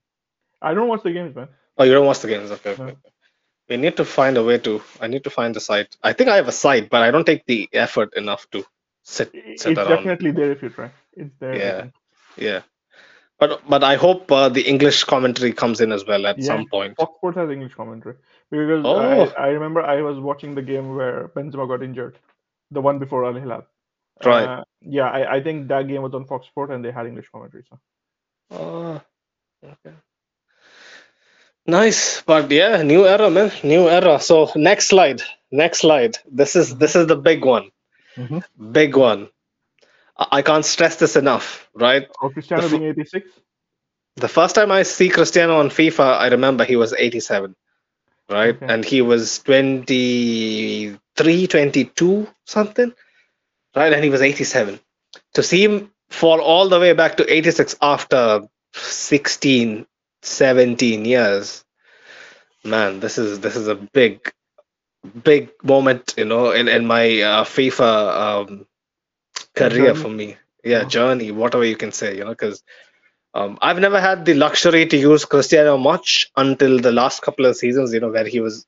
[0.61, 1.49] I don't watch the games, man.
[1.77, 2.51] Oh, you don't watch the games.
[2.51, 2.77] Okay.
[2.79, 2.85] No.
[2.85, 2.97] okay.
[3.73, 4.73] We need to find a way to.
[5.01, 5.97] I need to find the site.
[6.11, 8.65] I think I have a site, but I don't take the effort enough to
[9.15, 9.89] sit sit It's around.
[9.97, 10.91] definitely there if you try.
[11.23, 11.57] It's there.
[11.65, 11.81] Yeah.
[12.49, 12.61] Yeah.
[13.41, 16.51] But but I hope uh, the English commentary comes in as well at Yeah.
[16.53, 16.97] some point.
[17.03, 18.17] Fox Sports has English commentary
[18.51, 19.01] because Oh.
[19.01, 22.19] I, I remember I was watching the game where Benzema got injured,
[22.71, 23.65] the one before Al Hilal.
[24.25, 24.49] Right.
[24.59, 24.65] Uh,
[24.99, 27.65] yeah, I, I think that game was on Fox Sports and they had English commentary.
[27.71, 27.81] So
[28.51, 29.01] Oh,
[29.65, 29.97] okay.
[31.67, 34.19] Nice, but yeah, new era, man, new era.
[34.21, 36.19] So next slide, next slide.
[36.31, 37.71] This is this is the big one,
[38.17, 38.43] Mhm.
[38.73, 39.29] big one.
[40.19, 42.09] I I can't stress this enough, right?
[42.23, 43.29] oh, Cristiano The being 86.
[44.17, 47.55] The first time I see Cristiano on FIFA, I remember he was 87,
[48.29, 48.55] right?
[48.57, 48.67] Okay.
[48.73, 52.93] And he was 23, 22, something,
[53.77, 53.93] right?
[53.93, 54.81] And he was 87.
[55.35, 58.43] To see him fall all the way back to 86 after
[58.75, 59.87] 16,
[60.23, 61.65] 17 years,
[62.65, 64.33] man, this is this is a big,
[65.25, 67.93] big moment, you know, in in my uh, FIFA
[68.27, 68.67] um,
[69.57, 70.37] career for me.
[70.65, 70.85] Yeah, Yeah.
[70.85, 72.63] journey, whatever you can say, you know, because
[73.35, 77.57] um, I've never had the luxury to use Cristiano much until the last couple of
[77.57, 78.67] seasons, you know, where he was,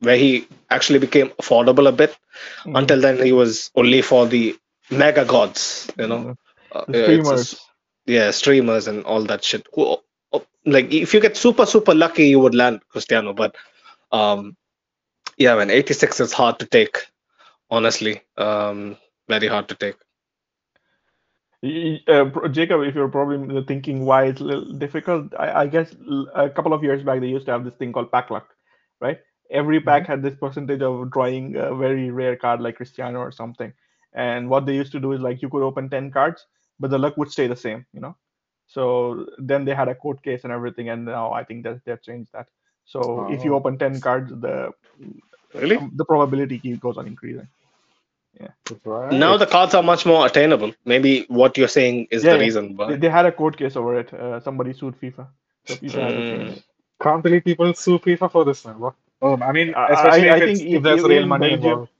[0.00, 2.16] where he actually became affordable a bit.
[2.64, 2.78] Mhm.
[2.78, 4.56] Until then, he was only for the
[4.90, 6.36] mega gods, you know.
[6.72, 7.56] Uh, yeah, it's streamers.
[8.06, 9.66] yeah, streamers and all that shit.
[9.74, 10.02] Who, oh,
[10.72, 13.32] like, if you get super, super lucky, you would land Cristiano.
[13.32, 13.56] But,
[14.12, 14.56] um,
[15.36, 17.06] yeah, man, 86 is hard to take,
[17.70, 18.22] honestly.
[18.36, 18.96] Um,
[19.28, 19.96] very hard to take.
[21.60, 25.94] Uh, Jacob, if you're probably thinking why it's a little difficult, I, I guess
[26.34, 28.48] a couple of years back they used to have this thing called pack luck,
[29.00, 29.18] right?
[29.50, 33.72] Every pack had this percentage of drawing a very rare card like Cristiano or something.
[34.12, 36.46] And what they used to do is like you could open 10 cards,
[36.78, 38.16] but the luck would stay the same, you know?
[38.74, 42.02] So then they had a court case and everything, and now I think that they've
[42.08, 42.48] changed that.
[42.84, 43.58] So if you Oh.
[43.60, 44.72] open 10 cards, the
[45.54, 45.78] Really?
[46.00, 47.48] the probability keep goes on increasing.
[48.84, 49.12] Right.
[49.12, 50.72] Now the cards are much more attainable.
[50.84, 52.42] Maybe what you're saying is Yeah, the yeah.
[52.44, 54.12] reason They, they had a court case over it.
[54.14, 55.26] Uh, somebody sued FIFA.
[55.66, 56.62] So FIFA had to change Mm.
[57.02, 58.78] Can't believe people sue FIFA for this, man.
[58.84, 58.94] What?
[59.22, 61.90] Oh, I mean, I- especially I if, think if- if there's real money Belgium- involved.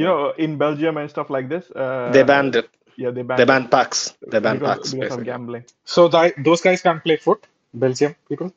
[0.00, 2.68] You know, in Belgium and stuff like this, uh, They banned it.
[2.96, 3.38] Yeah, they banned.
[3.38, 4.14] They it banned packs.
[4.26, 5.64] They banned because, packs, because of gambling.
[5.84, 8.52] So th- those guys can't play foot, Belgium people.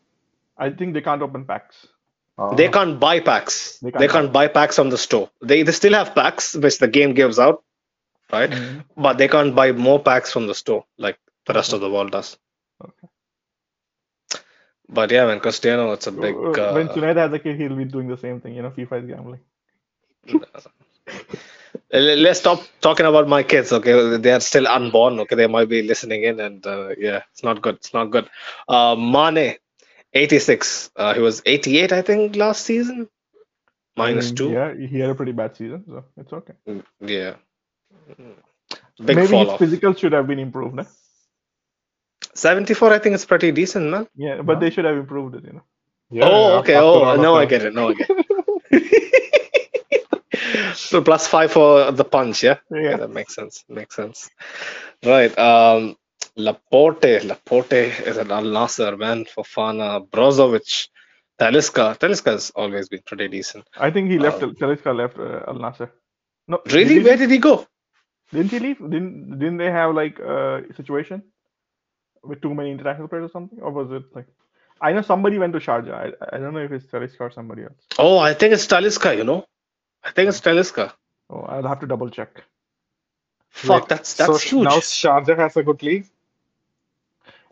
[0.58, 1.88] I think they can't open packs.
[2.38, 2.56] Oh.
[2.56, 3.80] They can't buy packs.
[3.80, 5.30] They They can't can't, buy packs on the store.
[5.42, 7.64] They, they still have packs, which the game gives out,
[8.32, 8.50] right?
[8.52, 8.84] Mhm.
[8.98, 12.12] But they can't buy more packs from the store like the rest of the world
[12.12, 12.38] does.
[12.84, 13.08] Okay.
[14.90, 16.36] But yeah, man, Cristiano, it's a big.
[16.36, 18.56] Uh, when Uh, Junaid has a kid, he'll be doing the same thing.
[18.56, 19.42] You know, FIFA is gambling.
[21.92, 24.18] l- let's stop talking about my kids, okay?
[24.18, 25.36] They are still unborn, okay?
[25.36, 27.76] They might be listening in, and uh, yeah, it's not good.
[27.76, 28.30] It's not good.
[28.68, 29.56] Uh, Mane,
[30.14, 30.92] 86.
[30.96, 33.08] Uh, he was 88, I think, last season.
[33.98, 34.50] Minus Mm, two.
[34.52, 36.54] Yeah, he had a pretty bad season, so it's okay.
[36.68, 37.36] Mm, Yeah.
[38.20, 38.36] Mm.
[39.06, 39.60] Big Maybe his off.
[39.60, 40.76] physical should have been improved.
[40.76, 40.88] Né?
[42.34, 44.08] 74, I think it's pretty decent, man.
[44.16, 45.46] Yeah, but they should have improved it.
[45.46, 45.64] You know.
[46.12, 46.76] Yeah, oh, okay.
[46.76, 47.74] Oh, all of no, I get it.
[47.74, 48.26] No, I get it.
[50.76, 52.58] so plus five for the punch, yeah?
[52.72, 52.98] Yeah.
[52.98, 53.64] that makes sense.
[53.70, 54.30] Makes sense.
[55.06, 55.38] Right.
[55.38, 55.96] Um,
[56.36, 59.26] Laporte, Laporte is an Al Nassr man.
[59.26, 60.88] Fofana, Brozovic,
[61.40, 61.98] Talisca.
[61.98, 63.66] Talisca has always been pretty decent.
[63.78, 64.42] I think he left.
[64.44, 65.90] Um, Talisca left uh, Al Nassr.
[66.48, 67.68] No, Really, Did where did he go?
[68.32, 68.80] didn't he leave?
[68.80, 71.24] Didn't didn't they have like a situation
[72.24, 73.60] with too many international players or something?
[73.62, 74.28] Or was it like?
[74.82, 75.94] I know somebody went to Sharjah.
[75.94, 77.74] I, I don't know if it's Talisca or somebody else.
[77.98, 79.16] Oh, I think it's Talisca.
[79.18, 79.46] You know,
[80.04, 80.94] I think it's Talisca.
[81.30, 82.44] Oh, I'll have to double check.
[83.50, 84.64] Fuck, Wait, that's so that's huge.
[84.64, 86.06] now Sharjah has a good league.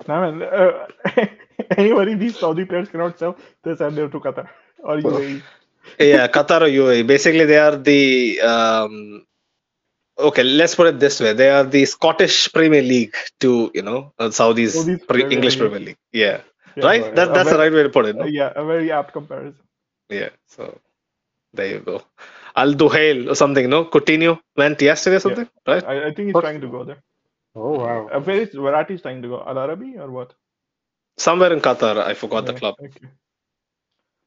[0.07, 0.43] No, man.
[0.43, 0.87] Uh,
[1.77, 3.35] anybody these Saudi players cannot sell.
[3.63, 4.47] They send them to Qatar
[4.79, 5.41] or UAE.
[5.99, 7.05] yeah, Qatar or UAE.
[7.07, 9.25] Basically, they are the um,
[10.17, 10.43] okay.
[10.43, 14.29] Let's put it this way: they are the Scottish Premier League to you know uh,
[14.29, 15.61] Saudi's pre- Premier English League.
[15.71, 15.97] Premier League.
[16.11, 16.41] Yeah,
[16.75, 17.01] Yeah, right.
[17.01, 17.15] right.
[17.15, 18.15] That, that's the right way to put it.
[18.15, 18.25] No?
[18.25, 19.55] yeah, a very apt comparison.
[20.09, 20.29] Yeah.
[20.45, 20.79] So
[21.53, 22.03] there you go.
[22.63, 23.69] Al Duhail or something.
[23.69, 25.83] No, Coutinho went yesterday or something, right?
[25.83, 27.01] I, I think he's But- trying to go there.
[27.55, 28.09] Oh wow.
[28.13, 29.43] Uh, where is Verratti trying to go?
[29.45, 30.33] Al Arabi or what?
[31.17, 31.97] Somewhere in Qatar.
[31.97, 33.07] I forgot the club, Okay.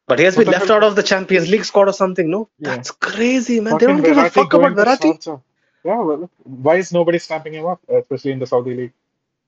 [0.08, 2.30] but he has What been left out of the Champions League squad or something.
[2.30, 2.70] No, Yeah.
[2.76, 3.78] that's crazy, man.
[3.78, 5.40] They don't give a fuck about going Verratti.
[5.84, 8.92] Yeah, well, why is nobody snapping him up, especially in the Saudi league?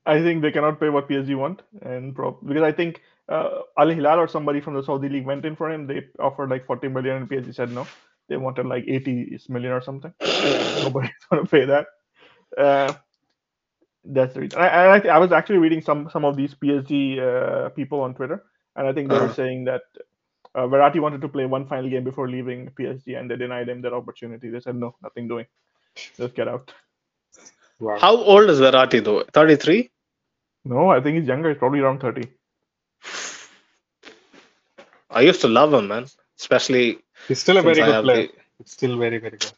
[0.07, 3.91] I think they cannot pay what PSG want, and prob- because I think uh, Al
[3.91, 5.87] Hilal or somebody from the Saudi league went in for him.
[5.87, 7.87] They offered like 40 million, and PSG said no.
[8.33, 10.15] They wanted like 80 million or something.
[10.83, 11.87] Nobody's gonna pay that.
[12.57, 12.95] Uh,
[14.05, 14.61] that's the reason.
[14.61, 18.45] I, I, I was actually reading some some of these PSG uh, people on Twitter,
[18.77, 19.37] and I think they were Uh-huh.
[19.41, 19.83] saying that
[20.55, 23.83] uh, Verratti wanted to play one final game before leaving PSG, and they denied him
[23.83, 24.51] that opportunity.
[24.51, 25.47] They said no, nothing doing,
[26.19, 26.73] just get out.
[27.81, 28.01] Wow.
[28.01, 29.25] How old is Verratti though?
[29.33, 29.91] Thirty-three.
[30.65, 31.51] No, I think he's younger.
[31.51, 32.33] He's probably around 30.
[35.11, 36.07] I used to love him, man.
[36.39, 36.99] Especially
[37.29, 38.29] He's still a very good have player.
[38.29, 38.33] the.
[38.61, 39.53] It's still very, very good.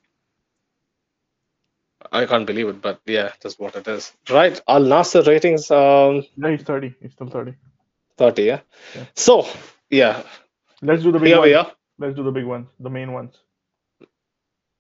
[2.13, 4.13] I can't believe it, but yeah, that's what it is.
[4.31, 4.61] Right.
[4.69, 6.95] Al Nassr ratings um Yeah, he's 30.
[7.01, 7.55] He's still 30.
[8.19, 8.61] 30, yeah.
[8.95, 9.05] Yeah.
[9.15, 9.47] So
[9.91, 10.23] yeah,
[10.83, 11.49] Let's do the big here ones.
[11.49, 11.73] we are.
[11.99, 13.35] Let's do the big ones, the main ones,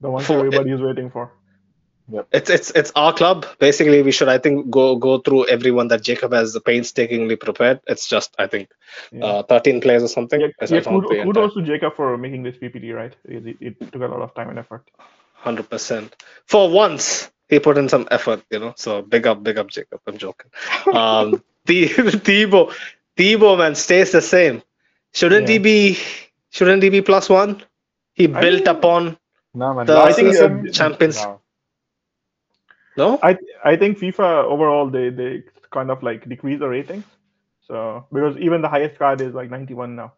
[0.01, 1.33] the ones For- everybody is waiting for.
[2.33, 3.47] It's it's it's our club.
[3.59, 7.81] Basically, we should I think go go through everyone that Jacob has painstakingly prepared.
[7.87, 8.69] It's just I think
[9.11, 9.25] Yeah.
[9.25, 10.39] uh, 13 players or something.
[10.41, 13.15] yeah, yeah kudos, kudos to Jacob for making this PPT, right?
[13.25, 14.85] It, it, took a lot of time and effort.
[15.33, 16.15] Hundred percent.
[16.47, 18.75] For once, he put in some effort, you know.
[18.77, 20.01] So big up, big up, Jacob.
[20.07, 20.51] I'm joking.
[20.93, 21.87] Um, the
[22.27, 22.75] Thibaut,
[23.17, 24.63] Thibaut man stays the same.
[25.15, 25.99] Shouldn't he be?
[26.51, 27.63] Shouldn't he be plus one?
[28.13, 29.17] He I built mean- upon.
[29.55, 29.87] No, man.
[29.87, 31.41] The- I think, uh, Champions- no.
[32.97, 33.19] No.
[33.23, 37.05] I I think FIFA overall they they kind of like decrease the ratings.
[37.67, 40.13] So because even the highest card is like 91 now.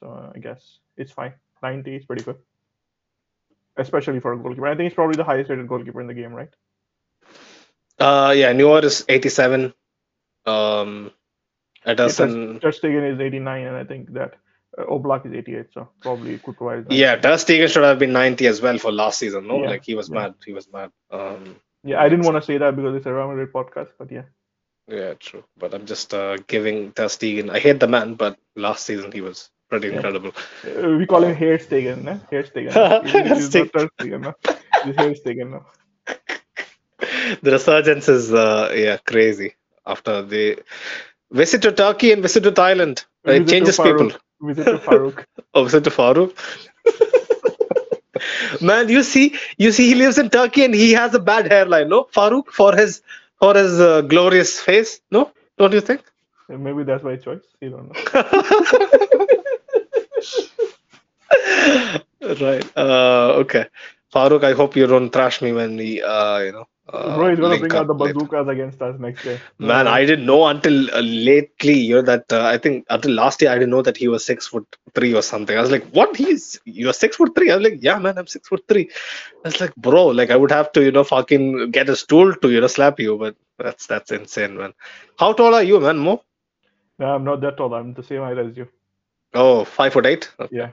[0.00, 1.34] So I guess it's fine.
[1.62, 2.36] 90 is pretty good.
[3.76, 4.66] Especially for a goalkeeper.
[4.66, 6.48] I think it's probably the highest rated goalkeeper in the game, right?
[7.98, 8.52] Uh, yeah.
[8.52, 9.72] Neuer is 87.
[10.46, 11.12] Um,
[11.86, 12.60] Ederson.
[12.60, 14.34] Ter Stegen is 89, and I think that
[14.78, 15.66] uh, Oblak is 88.
[15.72, 16.96] So probably Courtois is 90.
[16.96, 19.46] Yeah, Ter Stegen should have been 90 as well for last season.
[19.46, 20.14] No, Yeah, like he was yeah.
[20.14, 20.34] mad.
[20.44, 20.90] He was mad.
[21.10, 24.10] Um, Yeah, I didn't want to say that because it's a Real Madrid podcast, but
[24.12, 24.22] yeah.
[24.88, 25.44] yeah, true.
[25.58, 27.50] But I'm just uh, giving Ter Stegen.
[27.50, 29.94] I hate the man, but last season he was pretty Yeah.
[29.96, 30.32] incredible.
[30.64, 32.20] Uh, we call him Hair Stegen, no?
[32.30, 32.72] Hair Stegen.
[33.34, 34.34] He's not Ter Stegen, no?
[34.84, 35.64] He's Hair Stegen, no?
[37.42, 39.54] the resurgence is uh, yeah crazy
[39.86, 40.58] after the
[41.30, 43.04] visit to Turkey and visit to Thailand.
[43.24, 44.10] Visit It changes Farouk.
[44.10, 44.20] people.
[44.40, 45.24] Visit to Farouk.
[45.54, 46.32] Oh, visit to Farouk.
[48.60, 51.88] Man, you see, you see, he lives in Turkey and he has a bad hairline.
[51.88, 53.02] No, Farouk for his
[53.38, 55.00] for his uh, glorious face.
[55.10, 56.02] No, don't you think?
[56.48, 57.44] Maybe that's my choice.
[57.60, 57.94] You don't know.
[62.40, 62.66] right.
[62.76, 63.66] Uh, okay.
[64.14, 66.64] Farouk, I hope you don't trash me when we, uh, you know.
[66.92, 68.14] Uh, Bro, he's gonna bring out the later.
[68.14, 69.38] bazookas against us next day.
[69.60, 73.40] Man, I didn't know until uh, lately, you know, that uh, I think until last
[73.40, 75.56] year I didn't know that he was six foot three or something.
[75.56, 76.16] I was like, what?
[76.16, 77.50] He's you're six foot three?
[77.52, 78.90] I was like, yeah, man, I'm six foot three.
[79.44, 82.34] I was like, bro, like I would have to, you know, fucking get a stool
[82.34, 84.72] to, you know, slap you, but that's that's insane, man.
[85.16, 86.24] How tall are you, man, Mo?
[86.98, 87.72] No, I'm not that tall.
[87.74, 88.66] I'm the same height as you.
[89.34, 90.30] Oh, five foot eight.
[90.40, 90.56] Okay.
[90.56, 90.70] Yeah.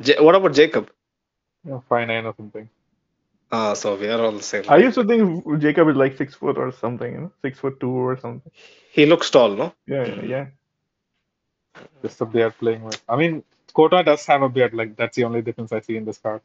[0.00, 0.90] J- what about Jacob?
[1.66, 2.68] Yeah, five nine or something.
[3.50, 4.64] Ah, so we are all the same.
[4.68, 7.80] I used to think Jacob is like six foot or something, you know, six foot
[7.80, 8.50] two or something.
[8.92, 9.72] He looks tall, no?
[9.86, 10.46] Yeah, yeah, yeah.
[12.02, 13.02] Just the beard playing with.
[13.08, 13.42] I mean,
[13.74, 14.74] Kota does have a beard.
[14.74, 16.40] Like that's the only difference I see in this card.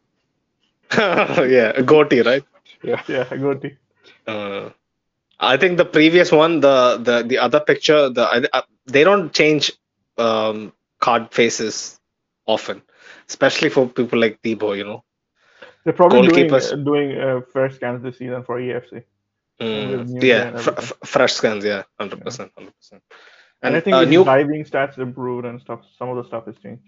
[0.97, 2.43] yeah, a goatee, right?
[2.83, 3.01] Yeah.
[3.07, 3.77] Yeah, I got it.
[4.27, 4.69] Uh,
[5.39, 9.33] I think the previous one, the the the other picture, the I- uh, they don't
[9.33, 9.71] change
[10.17, 11.99] um, card faces
[12.45, 12.81] often,
[13.29, 15.03] especially for people like Thibaut, you know.
[15.83, 19.03] They're probably doing uh, doing uh, first scans this season for EFC.
[19.59, 21.63] Mm, yeah, f- fresh scans.
[21.65, 23.03] Yeah, hundred percent, hundred percent.
[23.61, 24.23] And, I think uh, new.
[24.23, 25.81] diving stats improved and stuff.
[25.97, 26.83] Some of the stuff is changed.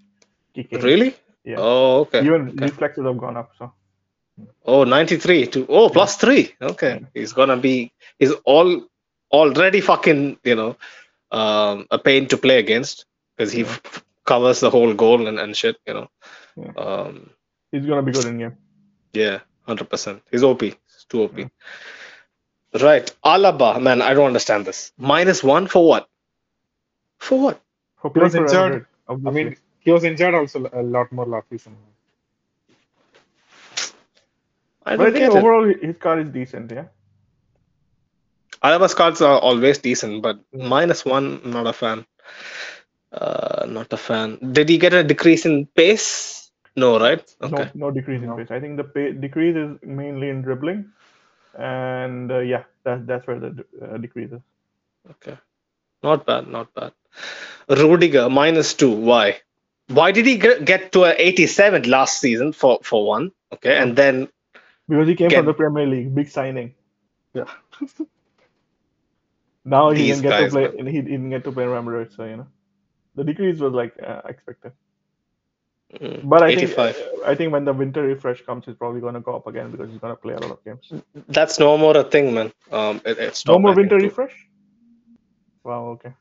[0.55, 0.81] Kicking.
[0.81, 1.15] Really?
[1.43, 1.55] Yeah.
[1.59, 2.23] Oh, okay.
[2.25, 2.65] Even okay.
[2.65, 3.51] reflexes have gone up.
[3.59, 3.73] So
[4.65, 6.55] Oh, 93 to oh plus three.
[6.61, 7.91] Okay, he's gonna be.
[8.17, 8.85] He's all
[9.31, 10.37] already fucking.
[10.43, 10.77] You know,
[11.31, 13.05] um, a pain to play against
[13.37, 13.67] because he Yeah.
[13.67, 15.77] f- covers the whole goal and, and shit.
[15.85, 16.07] You know.
[16.57, 16.71] Yeah.
[16.77, 17.29] Um.
[17.71, 18.57] he's gonna be good in game.
[19.14, 20.23] Yeah, hundred percent.
[20.31, 20.61] He's OP.
[20.61, 20.77] He's
[21.10, 21.49] too OP.
[22.81, 24.91] Right, Alaba, man, I don't understand this.
[24.98, 26.10] Minus one for what?
[27.19, 27.61] For what?
[28.02, 28.85] For He was playing for Real injured.
[29.07, 31.77] Madrid, I mean, he was injured also a lot more last season.
[34.85, 35.38] I but I don't think get it.
[35.40, 36.72] overall hi- his card is decent.
[36.72, 36.85] Yeah.
[38.64, 40.68] Alaba's cards are always decent, but Yeah.
[40.68, 42.06] minus one, not a fan.
[43.11, 44.40] Uh, not a fan.
[44.53, 46.42] Did he get a decrease in pace?
[46.75, 47.23] No, right?
[47.41, 47.69] Okay.
[47.75, 48.37] No, no decrease in No.
[48.37, 48.51] pace.
[48.51, 50.91] I think the pay, decrease is mainly in dribbling,
[51.57, 54.41] and uh, yeah, that that's where the uh, decrease is.
[55.11, 55.37] Okay.
[56.01, 56.93] Not bad, not bad.
[57.69, 58.91] Rudiger, minus two.
[58.91, 59.39] Why?
[59.87, 63.31] Why did he get get to a 87 last season for, for one?
[63.53, 64.27] Okay, and then
[64.89, 66.73] Because he came Get- from the Premier League, big signing.
[67.33, 67.45] Yeah.
[69.65, 70.91] Now he These can get guys, to play.
[70.91, 72.47] He didn't get to play Real Madrid, so you know,
[73.15, 74.73] the decrease was like uh, expected.
[75.99, 76.95] Mm, But I think 85.
[76.97, 79.71] uh, I think when the winter refresh comes, he's probably going to go up again
[79.71, 80.91] because he's going to play a lot of games.
[81.27, 82.51] That's no more a thing, man.
[82.71, 84.35] Um, it, it's No more winter refresh.
[85.63, 85.85] Wow.
[85.95, 86.13] Okay.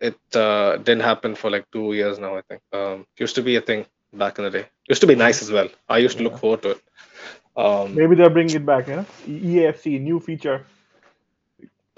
[0.00, 2.60] It uh, didn't happen for like two years now, I think.
[2.72, 4.66] Um, used to be a thing back in the day.
[4.88, 5.68] Used to be nice as well.
[5.88, 6.80] I used to look forward to it.
[7.56, 8.88] Um, Maybe they're bringing it back.
[8.88, 10.64] You know, E- EAFC new feature.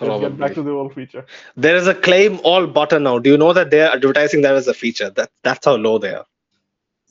[0.00, 1.24] Let's get back to the old feature.
[1.56, 3.18] there is a claim all button now.
[3.18, 5.10] Do you know that they're advertising that as a feature?
[5.10, 6.24] That that's how low they are.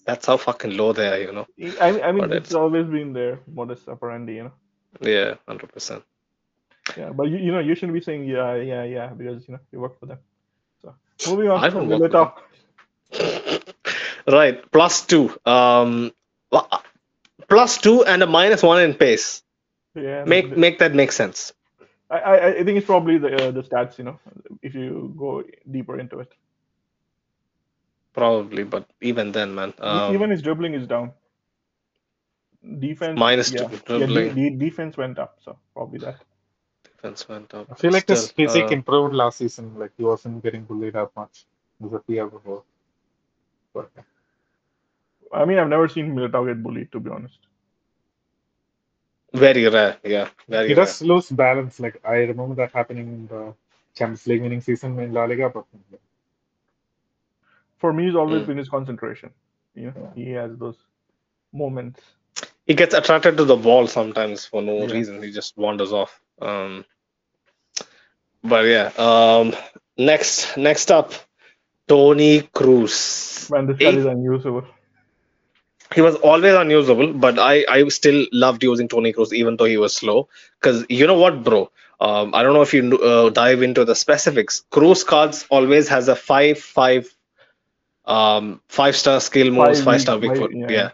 [0.07, 1.47] That's how fucking low they are, you know.
[1.81, 4.35] I, I mean, But it's it's- always been there, modus operandi.
[4.35, 4.53] You know.
[5.01, 6.03] Yeah, hundred percent.
[6.97, 9.59] Yeah, but you, you know, you shouldn't be saying yeah, yeah, yeah because you know
[9.71, 10.19] you work for them.
[10.81, 10.95] So
[11.27, 11.63] moving on.
[11.63, 12.43] I don't work Villa for talk.
[14.27, 15.31] Right, plus two.
[15.45, 16.11] Um,
[17.47, 19.41] plus two and a minus one in pace.
[19.95, 20.23] Yeah.
[20.25, 21.53] Make make that make sense.
[22.09, 23.97] I, I I think it's probably the uh, the stats.
[23.97, 24.19] You know,
[24.61, 26.31] if you go deeper into it.
[28.17, 29.73] Probably, but even then, man.
[29.79, 31.13] Um, Even his dribbling is down.
[32.79, 34.35] Defense Minus yeah, two yeah, dribbling.
[34.35, 36.19] the, the defense went up, so probably that.
[36.83, 37.69] defense went up.
[37.71, 39.77] I feel like his physique uh, improved last season.
[39.77, 41.45] Like he wasn't getting bullied that much
[41.85, 42.63] as a year before.
[43.73, 43.91] But
[45.33, 47.39] I mean, I've never seen Militao get bullied, to be honest.
[49.33, 49.97] very rare.
[50.03, 50.85] Yeah, very he rare.
[50.85, 51.79] does lose balance.
[51.79, 53.53] Like I remember that happening in the
[53.95, 55.65] Champions League winning season in La Liga, but
[57.79, 58.45] For me, it's always Mm.
[58.45, 59.31] been his concentration.
[59.75, 60.77] You know, he has those
[61.53, 62.01] moments.
[62.65, 64.87] He gets attracted to the ball sometimes for no Yeah.
[64.87, 65.21] reason.
[65.23, 66.21] He just wanders off.
[66.41, 66.85] Um,
[68.43, 68.91] but yeah.
[68.97, 69.55] Um,
[69.97, 71.13] next, next up,
[71.87, 73.51] Toni Kroos.
[73.51, 74.65] Man, this guy is unusable.
[75.95, 79.77] he was always unusable, but I, I still loved using Toni Kroos even though he
[79.77, 80.29] was slow.
[80.59, 81.71] Because you know what, bro?
[81.99, 84.63] Um, I don't know if you uh, dive into the specifics.
[84.71, 87.13] Kroos cards always has a five five
[88.07, 90.51] um five star skill moves, Five five star weak- big foot.
[90.53, 90.71] yeah.
[90.77, 90.89] Yeah,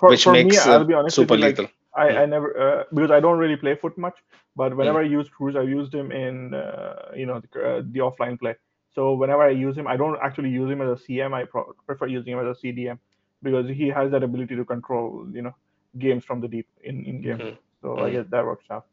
[0.00, 1.68] For, which for makes me, uh, I'll be honest super you, like, lethal.
[1.96, 2.18] I, Mm.
[2.22, 4.16] I never uh, because I don't really play foot much,
[4.54, 8.00] but whenever I use Kroos, I used him in uh, you know the, uh, the
[8.00, 8.54] offline play.
[8.94, 11.32] So whenever I use him, I don't actually use him as a CM.
[11.34, 12.98] I pro- prefer using him as a CDM
[13.42, 15.54] because he has that ability to control you know
[15.98, 17.38] games from the deep in in game.
[17.38, 17.56] Mhm.
[17.82, 18.12] So I Mhm.
[18.12, 18.84] guess that works out.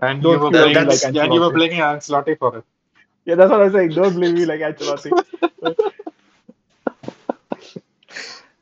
[0.00, 1.54] and Don't you were playing, like and you were Ancelotti.
[1.58, 2.64] playing Ancelotti for it.
[3.24, 3.94] Yeah, that's what I was saying.
[3.94, 5.12] Don't blame me like Ancelotti.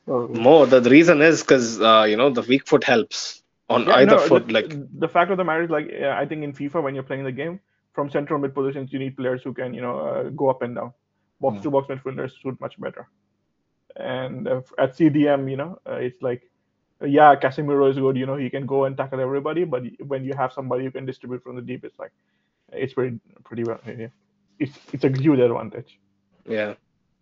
[0.07, 3.95] More the, the reason is because uh, you know the weak foot helps on Yeah,
[3.95, 4.47] either no, foot.
[4.47, 7.03] the, like the fact of the matter is, like I think in FIFA when you're
[7.03, 7.59] playing the game
[7.93, 10.75] from central mid positions, you need players who can you know uh, go up and
[10.75, 10.93] down.
[11.39, 11.63] Box Hmm.
[11.63, 13.07] to box midfielders suit much better.
[13.95, 16.43] And uh, at CDM, you know, uh, it's like
[17.01, 18.15] yeah, Casemiro is good.
[18.17, 19.63] You know, he can go and tackle everybody.
[19.65, 22.11] But when you have somebody who can distribute from the deep, it's like
[22.71, 23.79] it's pretty pretty well.
[23.85, 24.07] Yeah.
[24.59, 25.99] It's it's a huge advantage.
[26.47, 26.73] yeah,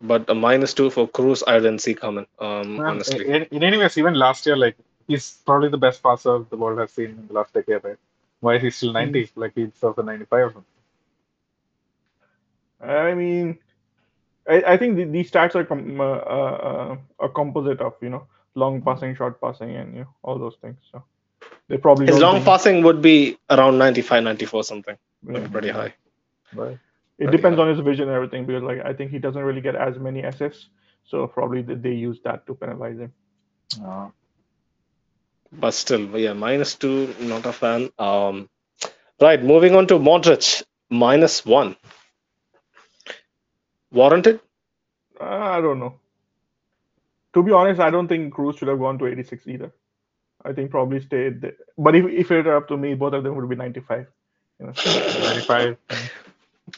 [0.02, 2.26] but a minus two for Kroos, I didn't see coming.
[2.40, 3.28] Um, man, honestly.
[3.28, 4.76] in, in any ways, even last year, like
[5.08, 7.98] he's probably the best passer the world has seen in the last decade, right?
[8.42, 9.32] Why is he still 90?
[9.36, 10.64] Like he deserves a 95 or something.
[12.82, 13.58] I mean,
[14.48, 18.10] I, I think the, these stats are com- uh, uh, uh, a composite of you
[18.10, 20.78] know long passing, short passing, and you know all those things.
[20.92, 21.04] So
[21.68, 24.98] they probably His long think- passing would be around 95, 94 something.
[25.30, 25.48] yeah.
[25.48, 25.94] Pretty high.
[26.54, 26.78] Right.
[27.20, 29.62] It Pretty depends on his vision and everything because like I think he doesn't really
[29.62, 30.70] get as many assists,
[31.06, 33.14] so probably they, they use that to penalize him.
[33.84, 34.10] Uh,
[35.52, 37.90] But still, yeah, minus two, not a fan.
[38.00, 38.50] Um,
[39.22, 41.76] Right, moving on to Modric, minus one.
[43.92, 44.40] Warranted?
[45.20, 46.00] Uh, I don't know.
[47.34, 49.74] To be honest, I don't think Kroos should have gone to 86 either.
[50.46, 51.56] I think probably stayed there.
[51.78, 54.08] But if, if it were up to me, both of them would be 95.
[54.60, 54.74] You know?
[54.86, 55.78] 95.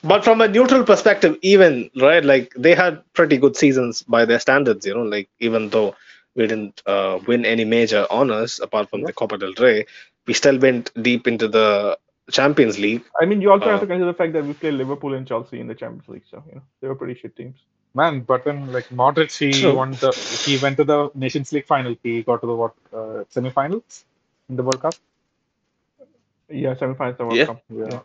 [0.03, 4.39] But from a neutral perspective, even right, like they had pretty good seasons by their
[4.39, 5.95] standards, you know, like even though
[6.35, 9.85] we didn't uh, win any major honors apart from the Copa del Rey,
[10.27, 11.97] we still went deep into the
[12.31, 13.03] Champions League.
[13.21, 15.27] I mean, you also have Uh, to consider the fact that we played Liverpool and
[15.27, 17.57] Chelsea in the Champions League, so you know they were pretty shit teams.
[17.93, 19.75] Man, but then like Modric, he True.
[19.75, 20.11] won the
[20.45, 21.95] he went to the Nations League final.
[22.03, 24.05] He got to the what uh, semi-finals
[24.49, 24.95] in the World Cup.
[26.49, 27.45] Yeah, semi-finals of the World Yeah.
[27.45, 27.63] Cup.
[27.69, 27.85] Yeah.
[27.91, 27.99] Yeah.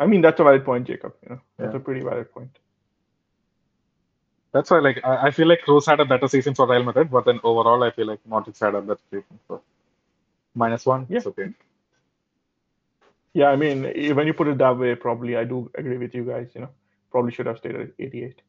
[0.00, 1.14] I mean, that's a valid point, Jacob.
[1.22, 1.76] You know, that's Yeah.
[1.76, 2.58] a pretty valid point.
[4.52, 7.10] That's why like I, I feel like Kroos had a better season for Real Madrid,
[7.10, 9.38] but then overall I feel like Modric had a better season.
[9.48, 9.62] So
[10.54, 11.18] minus one, Yeah.
[11.18, 11.52] it's okay.
[13.34, 16.14] Yeah, I mean, eh, when you put it that way, probably I do agree with
[16.14, 16.50] you guys.
[16.54, 16.70] You know,
[17.10, 18.42] probably should have stayed at 88.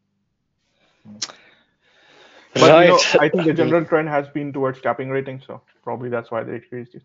[2.53, 2.83] But right.
[2.83, 6.31] you know, I think the general trend has been towards capping rating, so probably that's
[6.31, 7.03] why they increased it.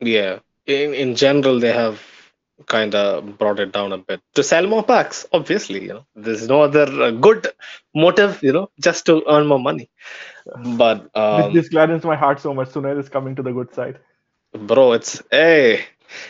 [0.00, 2.00] Yeah, in in general, they have
[2.66, 5.26] kind of brought it down a bit to sell more packs.
[5.32, 7.48] Obviously, you know, there's no other uh, good
[7.94, 9.90] motive, you know, just to earn more money.
[10.54, 12.70] But This, um, this gladdens my heart so much.
[12.70, 13.98] Sunil is coming to the good side.
[14.52, 15.84] bro, it's hey,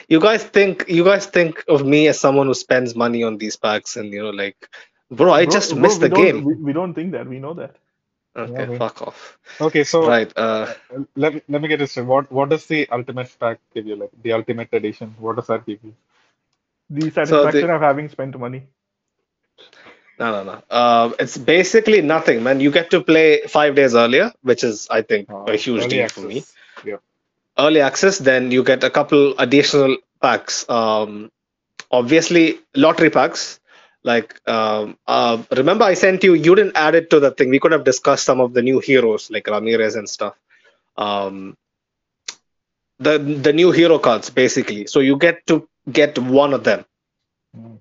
[0.08, 3.56] you guys think you guys think of me as someone who spends money on these
[3.56, 4.68] packs, and you know, like,
[5.10, 6.44] bro, I Bro- just bro, missed the game.
[6.44, 7.28] We, we don't think that.
[7.28, 7.76] We know that.
[8.36, 9.38] Okay, Yeah, we- fuck off.
[9.60, 10.32] Okay, so Right.
[10.36, 10.74] Uh,
[11.16, 12.06] let me let me get this straight.
[12.06, 13.96] What what does the ultimate pack give you?
[13.96, 15.14] Like the ultimate edition?
[15.18, 15.94] What does that give you?
[16.90, 18.66] The satisfaction the- of having spent money.
[20.18, 20.62] no, no, no.
[20.70, 22.60] Uh, it's basically nothing, man.
[22.60, 26.08] You get to play five days earlier, which is, I think, Uh, a huge deal
[26.08, 26.44] for me.
[26.84, 26.96] Yeah.
[27.58, 30.64] early access, then you get a couple additional packs.
[30.70, 31.30] Um,
[31.90, 33.58] obviously, lottery packs.
[34.04, 37.50] Like, um, uh, remember I sent you, you didn't add it to the thing.
[37.50, 40.34] We could have discussed some of the new heroes like Ramirez and stuff.
[40.96, 41.56] Um,
[43.00, 44.86] the the new hero cards basically.
[44.86, 46.84] So you get to get one of them.
[47.56, 47.78] Mm.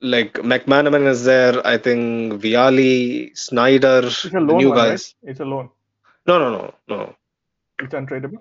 [0.00, 1.66] Like McManaman is there.
[1.66, 4.88] I think Vialli, Sneijder, It's a loan new one, right?
[4.90, 5.14] guys.
[5.22, 5.70] It's a loan.
[6.26, 7.14] No, no, no, no.
[7.78, 8.40] It's untradeable.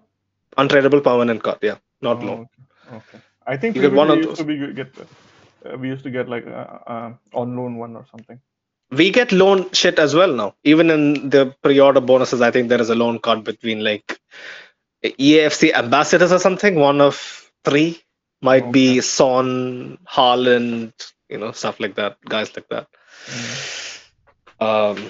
[0.58, 1.60] Untradeable permanent card.
[1.62, 2.48] Yeah, not Oh, loan.
[2.88, 2.96] Okay.
[2.98, 3.20] okay.
[3.48, 6.10] I think You get one of we used to be get uh, we used to
[6.12, 8.40] get like uh, uh, on loan one or something.
[9.00, 10.54] we get loan shit as well now.
[10.64, 14.20] Even in the pre-order bonuses, I think there is a loan card between like
[15.04, 16.76] EAFC ambassadors or something.
[16.76, 17.16] One of
[17.66, 18.02] three
[18.44, 20.94] might be Son, Haaland,
[21.30, 22.88] you know, stuff like that, guys like that.
[24.60, 25.10] Um,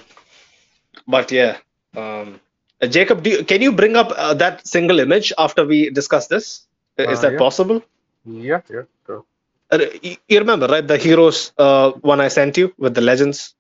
[1.07, 1.57] but yeah,
[1.95, 2.39] um,
[2.81, 6.27] uh, Jacob, do you, can you bring up uh, that single image after we discuss
[6.27, 6.65] this?
[6.97, 7.39] Is Uh, that yeah.
[7.39, 7.84] possible?
[8.26, 8.84] Yeah, yeah.
[9.05, 9.23] Sure.
[9.72, 10.88] Uh, you you remember, right?
[10.88, 13.55] The heroes uh, one I sent you with the legends.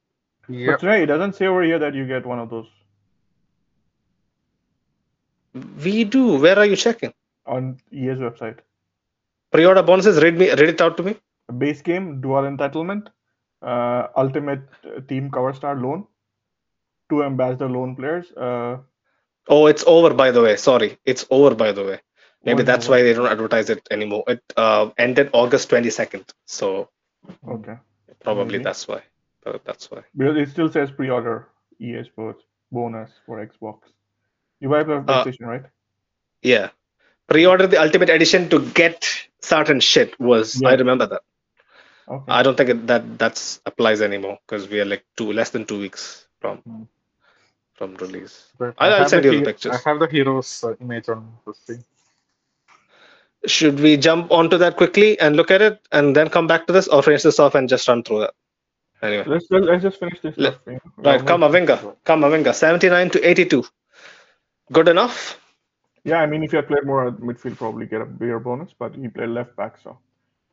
[0.47, 0.71] Yeah.
[0.71, 2.67] But today it doesn't say over here that you get one of those
[5.83, 6.39] We do.
[6.39, 7.13] Where are you checking?
[7.45, 8.59] on EA's website.
[9.53, 10.21] Pre-order bonuses.
[10.21, 10.49] Read me.
[10.49, 11.15] Read it out to me.
[11.57, 13.07] Base game, dual entitlement,
[13.61, 14.63] uh, ultimate
[15.07, 16.07] team cover star loan,
[17.09, 18.31] two ambassador loan players.
[18.33, 18.77] Uh,
[19.49, 20.13] Oh, it's over.
[20.13, 21.53] By the way, sorry, it's over.
[21.53, 21.99] By the way,
[22.45, 24.23] maybe that's why they don't advertise it anymore.
[24.27, 26.89] It uh, ended August twenty second, so
[27.55, 27.75] okay,
[28.23, 28.63] probably Maybe.
[28.63, 29.01] that's why.
[29.45, 30.01] Uh, that's why.
[30.15, 31.49] because it still says pre-order
[31.79, 33.79] EA Sports bonus for Xbox.
[34.61, 35.65] You buy for Uh, PlayStation, right?
[36.41, 36.69] Yeah.
[37.27, 39.05] Pre-order the Ultimate Edition to get
[39.41, 40.61] certain shit was.
[40.63, 41.21] I remember that.
[42.07, 42.31] Okay.
[42.31, 45.65] I don't think it, that that's applies anymore because we are like two less than
[45.65, 46.83] two weeks from Hmm.
[47.75, 48.51] from release.
[48.59, 49.71] But I'll- I I'll send the you the he- pictures.
[49.73, 51.83] I have the heroes uh, image on the screen.
[53.45, 56.73] Should we jump onto that quickly and look at it and then come back to
[56.73, 58.33] this, or finish this off and just run through that?
[59.01, 59.23] Anyway.
[59.27, 60.35] Let's let's just finish this.
[60.37, 60.79] Let- stuff, you know.
[60.97, 61.95] Right, Well, Kamavinga.
[62.05, 63.63] Kamavinga, 79 to 82.
[64.71, 65.39] Good enough?
[66.03, 68.73] Yeah, I mean, if you had played more at midfield, probably get a bigger bonus.
[68.77, 69.97] But he played left back, so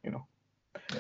[0.05, 0.27] you know.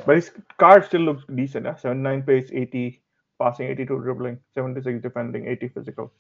[0.04, 1.66] But his card still looks decent.
[1.66, 1.76] Yeah?
[1.76, 3.00] 79 pace, 80
[3.38, 6.12] passing, 82 dribbling, 76 defending, 80 physical.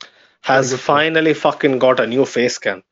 [0.42, 2.82] Has finally fucking got a new face scan.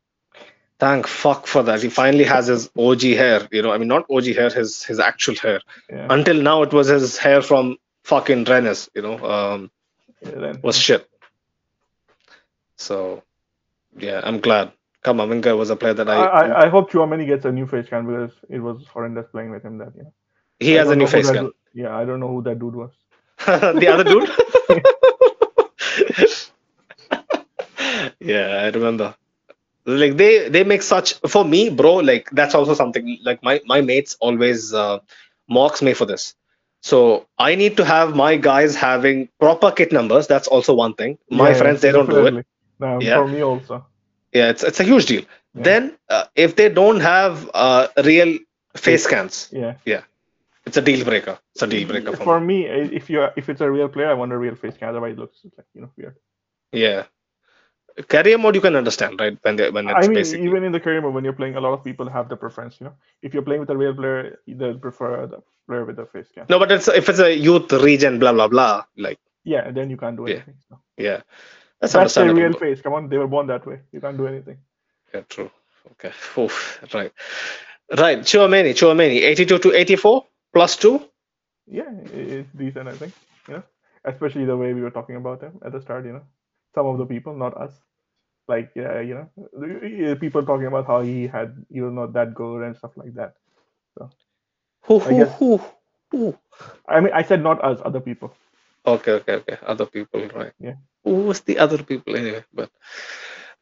[0.79, 1.83] Thank fuck for that.
[1.83, 3.49] He finally has his OG hair.
[3.51, 5.61] You know, I mean, not OG hair, his his actual hair.
[5.91, 8.89] Yeah, Until now, it was his hair from fucking Rennes.
[8.95, 9.71] You know, um,
[10.23, 11.09] yeah, was shit.
[12.77, 13.25] So,
[13.97, 14.71] yeah, I'm glad.
[15.09, 16.27] Kamavinga was a player that I, I.
[16.27, 19.65] I, I hope Tchouameni gets a new face scan because it was horrendous playing with
[19.65, 19.79] him.
[19.79, 20.13] That know.
[20.61, 21.41] he I has a new face that scan.
[21.41, 22.93] du- Yeah, I don't know who that dude was.
[23.47, 24.29] the other dude.
[28.21, 29.15] yeah, I remember.
[29.87, 31.97] Like they they make such for me, bro.
[31.97, 33.19] Like that's also something.
[33.23, 34.99] Like my my mates always uh,
[35.49, 36.35] mocks me for this.
[36.83, 40.27] So I need to have my guys having proper kit numbers.
[40.27, 41.19] That's also one thing.
[41.31, 42.47] My Yeah, friends they don't do it.
[42.81, 43.15] Um, Yeah.
[43.15, 43.87] For me also.
[44.33, 45.23] Yeah, it's it's a huge deal.
[45.55, 45.63] Yeah.
[45.63, 48.39] Then uh, if they don't have uh, real
[48.77, 49.75] face scans, Yeah.
[49.85, 50.03] Yeah
[50.69, 51.39] it's a deal breaker.
[51.55, 52.65] It's a deal breaker for, For me.
[52.65, 52.67] me,
[53.01, 55.19] if you if it's a real player, I want a real face scan Otherwise, it
[55.19, 56.17] looks like you know weird.
[56.73, 57.05] Yeah.
[58.09, 59.37] Career mode you can understand, right?
[59.43, 61.57] When they when it's I mean, basically even in the career mode, when you're playing,
[61.57, 62.81] a lot of people have the preference.
[62.81, 66.07] You know, if you're playing with a real player, they'll prefer the player with the
[66.07, 68.85] face scan no, but it's if it's a youth region blah blah blah.
[68.97, 70.37] Like Yeah, then you can't do Yeah.
[70.37, 70.59] anything.
[70.69, 70.81] So.
[70.97, 71.23] yeah,
[71.81, 72.81] that's, That's their real face.
[72.83, 73.81] Come on, they were born that way.
[73.93, 74.59] You can't do anything.
[75.15, 75.51] Yeah, true.
[75.93, 76.13] Okay.
[76.39, 77.13] Oof, right.
[77.97, 78.19] Right.
[78.21, 81.03] Tchouameni, Tchouameni, 82 to 84 plus two.
[81.67, 83.15] Yeah, it's decent, I think.
[83.49, 83.63] You know,
[84.05, 86.07] especially the way we were talking about him at the start.
[86.07, 86.23] You know,
[86.75, 87.73] some of the people, not us.
[88.49, 92.63] Like, yeah, you know, people talking about how he had, he was not that good
[92.65, 93.35] and stuff like that.
[94.85, 95.61] Who, I who, who,
[96.11, 96.39] who?
[96.89, 98.35] I mean, I said not us, other people.
[98.87, 99.59] Okay, okay, okay.
[99.63, 100.53] Other people, right?
[100.61, 100.75] Yeah.
[101.05, 102.45] Who was the other people anyway?
[102.53, 102.71] But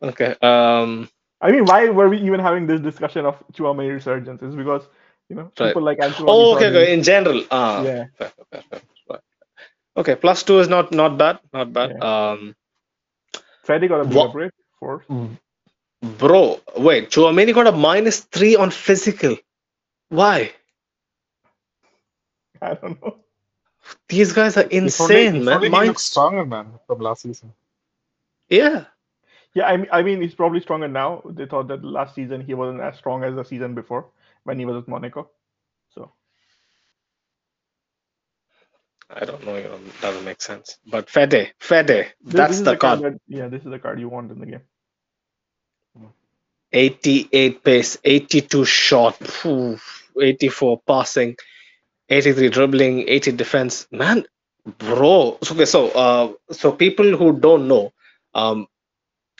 [0.02, 0.34] okay.
[0.42, 1.08] Um.
[1.40, 4.42] I mean, why were we even having this discussion of Tchouameni resurgence?
[4.42, 4.82] Is because
[5.28, 5.68] you know Right.
[5.68, 6.26] people like Antoine.
[6.28, 6.92] Oh, okay, okay.
[6.94, 7.82] In general, ah.
[7.82, 8.04] Yeah.
[8.18, 8.80] Fair, fair, fair,
[9.10, 9.20] right.
[9.96, 12.02] Okay, plus two is not not bad, not bad.
[12.02, 12.54] Um,
[13.64, 15.04] Freddy got a What- break for
[16.18, 19.36] bro, wait, Tchouameni got a minus three on physical.
[20.08, 20.52] Why?
[22.62, 23.18] I don't know.
[24.08, 25.54] These guys are If only- insane, if man.
[25.56, 27.52] only he Mine, stronger, man, from last season.
[28.48, 28.86] yeah.
[29.54, 31.22] Yeah, I mean, I mean, he's probably stronger now.
[31.24, 34.06] They thought that last season he wasn't as strong as the season before
[34.44, 35.30] when he was at Monaco.
[35.94, 36.12] So
[39.08, 40.78] I don't know, you know, doesn't make sense.
[40.86, 43.00] But Fede, Fede, this, that's this is the card.
[43.00, 44.62] that, yeah, this is the card you want in the game.
[46.72, 49.16] 88 pace, 82 shot,
[50.20, 51.36] 84 passing,
[52.08, 53.86] 83 dribbling, 80 defense.
[53.90, 54.26] Man,
[54.78, 55.38] bro.
[55.42, 57.92] So, Okay, so uh, so people who don't know,
[58.34, 58.66] um,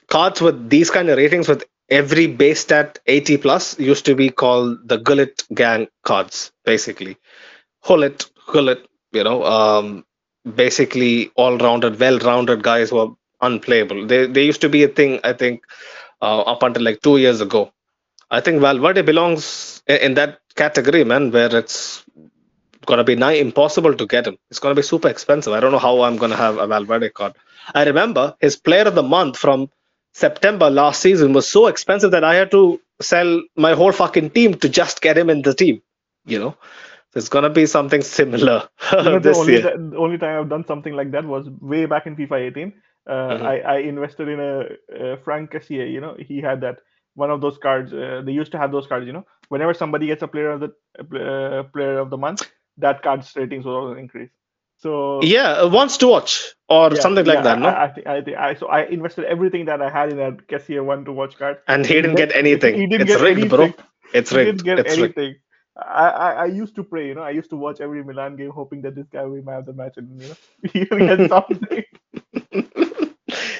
[0.08, 4.30] cards with these kind of ratings with every base stat 80 plus used to be
[4.30, 7.16] called the Gullit Gang cards, basically.
[7.84, 10.04] Hullet, Gullit, you know, um,
[10.54, 14.06] basically all-rounded, well-rounded guys who are unplayable.
[14.06, 15.64] They they used to be a thing, I think,
[16.22, 17.72] uh, up until like two years ago.
[18.30, 22.04] I think Valverde belongs in that category, man, where it's
[22.86, 24.38] gonna be nigh impossible to get him.
[24.50, 25.52] It's gonna be super expensive.
[25.52, 27.34] I don't know how I'm gonna have a Valverde card.
[27.74, 29.70] I remember his player of the month from
[30.14, 34.54] September last season was so expensive that I had to sell my whole fucking team
[34.54, 35.82] to just get him in the team.
[36.24, 36.56] You know,
[37.12, 38.68] so it's gonna be something similar
[39.00, 39.62] You know, the only year.
[39.62, 42.72] the only time I've done something like that was way back in FIFA 18.
[43.08, 43.42] Uh, Mhm.
[43.42, 44.54] I, I invested in a,
[45.00, 45.90] uh Franck Kessié.
[45.92, 46.78] You know, he had that
[47.14, 47.92] one of those cards.
[47.92, 49.06] Uh, they used to have those cards.
[49.06, 52.42] You know, whenever somebody gets a player of the uh, player of the month,
[52.78, 54.30] that card's ratings will also increase.
[54.78, 57.74] So Yeah, uh, wants to watch or yeah, something like yeah, that, no?
[57.74, 60.46] I, I think I think I so I invested everything that I had in that
[60.48, 61.58] Kessié one to watch card.
[61.66, 62.80] and he didn't get anything.
[62.80, 63.68] He didn't it's get rigged, bro.
[63.68, 63.74] anything.
[64.12, 65.16] It's He didn't get It's rigged.
[65.16, 65.36] anything.
[65.76, 68.50] I, I, I used to pray, you know, I used to watch every Milan game
[68.50, 70.36] hoping that this guy will man of the match and you know
[70.72, 71.84] he'll get something.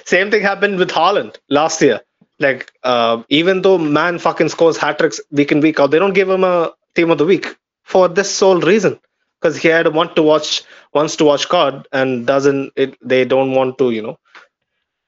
[0.05, 2.01] Same thing happened with Haaland last year.
[2.39, 6.13] Like, uh, even though man fucking scores hat tricks week in week out, they don't
[6.15, 8.99] give him a team of the week for this sole reason.
[9.41, 10.63] Because he had want to watch,
[10.95, 12.97] wants to watch card, and doesn't it?
[13.03, 14.19] They don't want to, you know,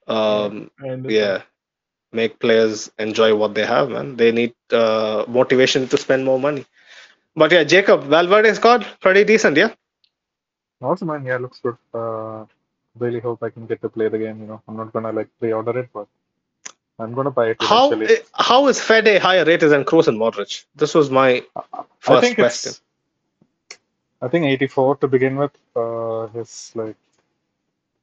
[0.07, 0.71] um,
[1.09, 1.43] yeah,
[2.13, 4.17] make players enjoy what they have, man.
[4.17, 6.67] They need uh, motivation to spend more money.
[7.37, 9.75] But yeah, Jacob Valverde's card pretty decent, yeah.
[10.81, 11.77] Also, man, yeah, looks good.
[11.95, 12.45] Uh,
[12.99, 14.41] really hope I can get to play the game.
[14.41, 16.07] You know, I'm not gonna like pre-order it, but
[16.99, 18.23] I'm gonna buy it How eventually.
[18.35, 20.65] how is Fede higher rated than Kroos and Modric?
[20.75, 21.45] This was my
[22.01, 22.73] first question.
[22.73, 22.81] it's.
[24.21, 25.53] I think 84 to begin with.
[25.77, 26.97] Uh, his like,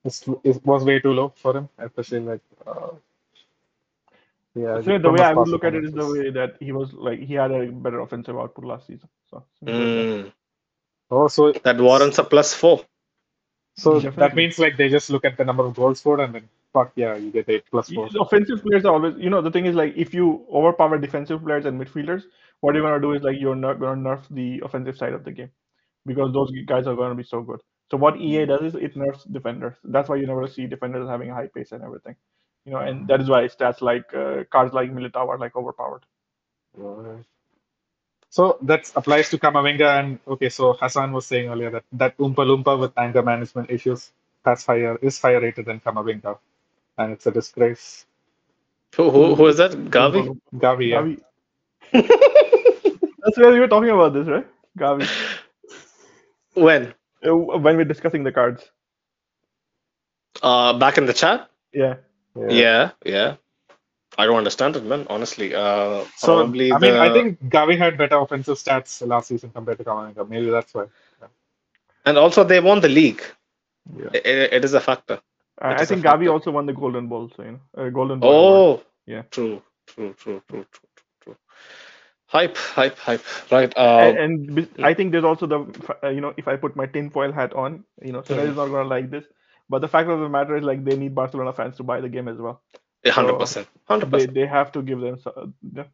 [0.03, 2.41] it's, it was way too low for him, especially like.
[2.65, 2.91] Uh,
[4.53, 6.93] yeah, so the way I would look at it is the way that he was
[6.93, 9.09] like he had a better offensive output last season.
[9.29, 9.71] So that.
[9.71, 10.31] Mm,
[11.11, 12.83] Oh, so that warrants a plus four.
[13.77, 16.49] so that means like they just look at the number of goals scored and then
[16.73, 18.07] fuck yeah, you get eight plus four.
[18.07, 21.43] These offensive players are always, you know, the thing is like if you overpower defensive
[21.43, 22.23] players and midfielders,
[22.61, 25.31] what you're gonna do is like you're not gonna nerf the offensive side of the
[25.31, 25.51] game
[26.05, 27.59] because those guys are gonna be so good.
[27.91, 29.75] So what EA does is it nerfs defenders.
[29.83, 32.15] That's why you never see defenders having a high pace and everything,
[32.65, 36.03] you know, and that is why stats like uh, cards like Militao are like overpowered.
[36.73, 37.25] Right.
[38.29, 42.43] So that applies to Kamavinga and okay, so Hassan was saying earlier that that Oompa
[42.49, 44.11] Loompa with anger management issues
[44.43, 46.37] has higher is higher rated than Kamavinga,
[46.97, 48.05] and it's a disgrace.
[48.95, 49.71] Who, who, who is that?
[49.71, 50.39] Gavi?
[50.55, 51.01] Gavi, yeah.
[51.01, 51.21] Gavi.
[53.23, 54.47] That's where we were talking about this, right?
[54.77, 55.07] Gavi.
[56.55, 56.93] When?
[57.25, 58.69] Uh, When we're discussing the cards.
[60.41, 61.49] Uh, back in the chat?
[61.73, 61.95] Yeah.
[62.35, 63.35] Yeah, yeah.
[64.17, 65.05] I don't understand it, man.
[65.09, 69.51] Honestly, uh, So, probably I mean, I think Gavi had better offensive stats last season
[69.51, 70.27] compared to Kamavinga.
[70.29, 70.85] Maybe that's why.
[72.05, 73.23] and also they won the league.
[73.97, 74.09] Yeah.
[74.13, 75.19] I- I- it is a factor.
[75.61, 78.31] I, It think Gavi also won the Golden Ball, so you know, uh, Golden Ball.
[78.31, 78.61] award.
[78.61, 79.23] Oh, Yeah.
[79.31, 80.94] True, true, true, true, true, true, true.
[82.35, 83.23] Hype, hype, hype.
[83.51, 83.73] Right.
[83.77, 85.59] and, Uh, and bes- I think there's also the
[86.03, 88.49] uh, you know if I put my tinfoil hat on, you know, Sunil Mhm.
[88.53, 89.25] is not gonna like this,
[89.69, 92.09] but the fact of the matter is like they need Barcelona fans to buy the
[92.17, 92.57] game as well.
[93.15, 94.33] hundred percent, hundred They percent.
[94.37, 95.17] they have to give them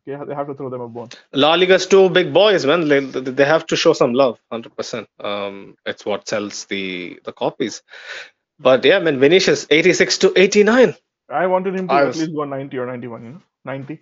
[0.07, 1.09] they have they have to throw them a bone.
[1.43, 2.87] La Liga's two big boys, man.
[2.91, 2.99] They,
[3.39, 5.09] they have to show some love, hundred percent.
[5.31, 5.57] Um,
[5.93, 6.83] it's what sells the
[7.25, 7.81] the copies.
[8.67, 10.95] But yeah, man, Vinicius, eighty-six to eighty-nine.
[11.41, 13.99] I wanted him to I at was- least go 90 or 91, you know, 90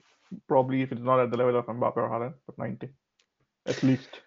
[0.48, 2.90] probably if it's not at the level of Mbappe or Haaland, but 90
[3.66, 4.22] at least.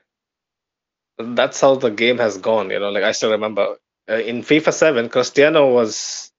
[1.18, 2.70] That's how the game has gone.
[2.70, 3.76] You know, like I still remember
[4.08, 6.32] uh, in FIFA Seven, Cristiano was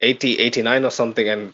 [0.00, 1.52] 80, 89 or something, and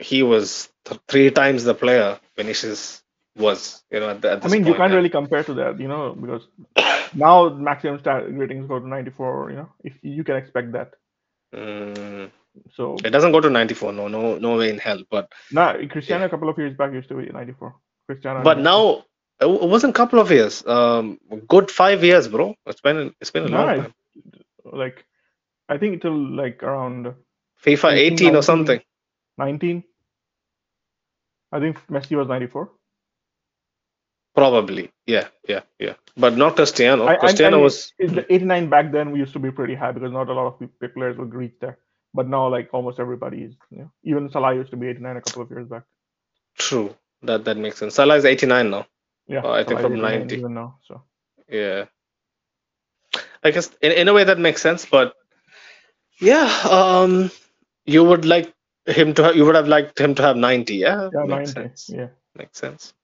[0.00, 3.02] he was th- three times the player Vinicius
[3.36, 3.82] was.
[3.90, 5.88] You know, at, the, at I mean, you can't and- really compare to that, you
[5.88, 6.42] know, because
[7.14, 10.92] now maximum stat ratings go to 94, you know, if you can expect that.
[11.54, 12.30] Mm,
[12.74, 13.92] So it doesn't go to 94.
[13.92, 15.02] No, no, no way in hell.
[15.10, 17.74] But now Cristiano a couple of years back used to be 94.
[18.06, 18.42] Cristiano.
[18.42, 19.04] but and- now
[19.40, 20.64] it wasn't a couple of years.
[20.66, 21.18] Um,
[21.48, 22.54] good five years, bro.
[22.66, 23.80] It's been it's been a long Nice.
[23.80, 23.94] time.
[24.72, 25.04] like
[25.68, 27.14] I think till like around
[27.64, 28.80] FIFA 18, 18 or something.
[29.38, 29.82] 19.
[31.52, 32.70] I think Messi was 94.
[34.34, 34.90] Probably.
[35.06, 35.94] Yeah, yeah, yeah.
[36.16, 37.04] But not Cristiano.
[37.04, 37.92] I- I- Cristiano I- was.
[37.98, 40.46] in the 89 back then we used to be pretty high because not a lot
[40.60, 41.78] of players would reach there.
[42.14, 43.54] But now like almost everybody is.
[43.70, 45.82] You know, even Salah used to be 89 a couple of years back.
[46.56, 46.94] True.
[47.22, 47.94] That that makes sense.
[47.94, 48.86] Salah is 89 now.
[49.26, 50.36] Yeah, I think from 90.
[50.36, 50.78] even now.
[50.86, 51.02] So
[51.48, 51.86] Yeah.
[53.42, 55.14] I guess in, in a way that makes sense, but
[56.20, 57.30] yeah, um,
[57.84, 58.52] you would like
[58.86, 60.74] him to have, you would have liked him to have 90.
[60.76, 61.52] Yeah, yeah, makes 90.
[61.52, 61.90] sense.
[61.92, 62.94] Yeah, Makes sense.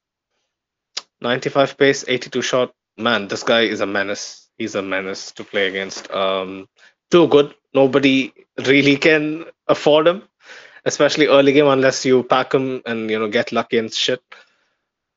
[1.20, 2.72] 95 pace, 82 shot.
[2.96, 4.48] Man, this guy is a menace.
[4.56, 6.10] He's a menace to play against.
[6.10, 6.68] Um,
[7.10, 7.54] too good.
[7.74, 8.32] Nobody
[8.66, 10.22] really can afford him,
[10.84, 14.22] especially early game, unless you pack him and you know get lucky and shit.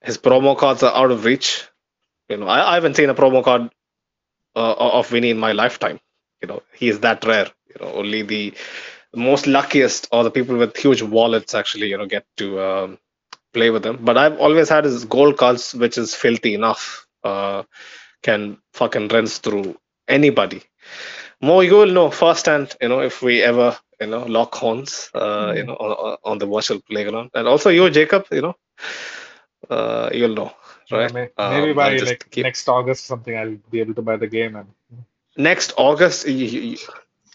[0.01, 1.67] His promo cards are out of reach.
[2.29, 3.71] You know, I, I haven't seen a promo card
[4.55, 5.99] uh, of Vinny in my lifetime.
[6.41, 7.47] You know, he is that rare.
[7.69, 8.53] You know, only the
[9.15, 12.97] most luckiest or the people with huge wallets actually, you know, get to um,
[13.53, 13.99] play with them.
[14.01, 17.07] But I've always had his gold cards, which is filthy enough.
[17.23, 17.63] Uh,
[18.23, 19.77] can fucking rinse through
[20.07, 20.61] anybody.
[21.43, 25.53] Mo, you will know firsthand, you know, if we ever, you know, lock horns, uh,
[25.55, 27.31] you know, on, on the virtual playground.
[27.33, 28.55] And also you, Jacob, you know,
[29.69, 30.51] uh, you'll know,
[30.91, 31.13] right?
[31.13, 34.17] may- Um, maybe I'll by like keep- next August something, I'll be able to buy
[34.17, 34.67] the game and
[35.35, 36.77] Next August, you, you,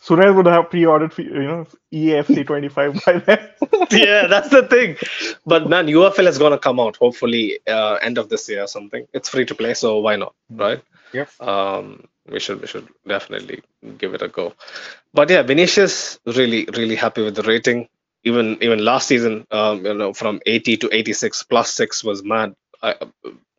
[0.03, 3.49] Sunil would have pre-ordered, you know, E EAFC 25 by then.
[3.91, 4.97] yeah, that's the thing.
[5.45, 9.07] But man, UFL is gonna come out hopefully uh, end of this year or something.
[9.13, 10.81] It's free to play, so why not, right?
[11.13, 11.29] Yep.
[11.41, 13.63] Um, we should we should definitely
[13.99, 14.55] give it a go.
[15.15, 17.89] But yeah, Vinicius really really happy with the rating.
[18.25, 22.55] Even even last season, um, you know, from 80 to 86 plus six was mad.
[22.83, 22.97] I,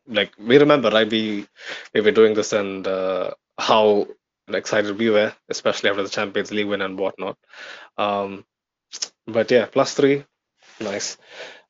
[0.06, 1.10] like we remember, right?
[1.10, 1.46] We
[1.94, 4.08] we were doing this and uh, how
[4.48, 7.36] excited we were, especially after the Champions League win and whatnot.
[7.98, 8.44] Um,
[9.26, 10.24] but yeah, plus three,
[10.80, 11.18] nice.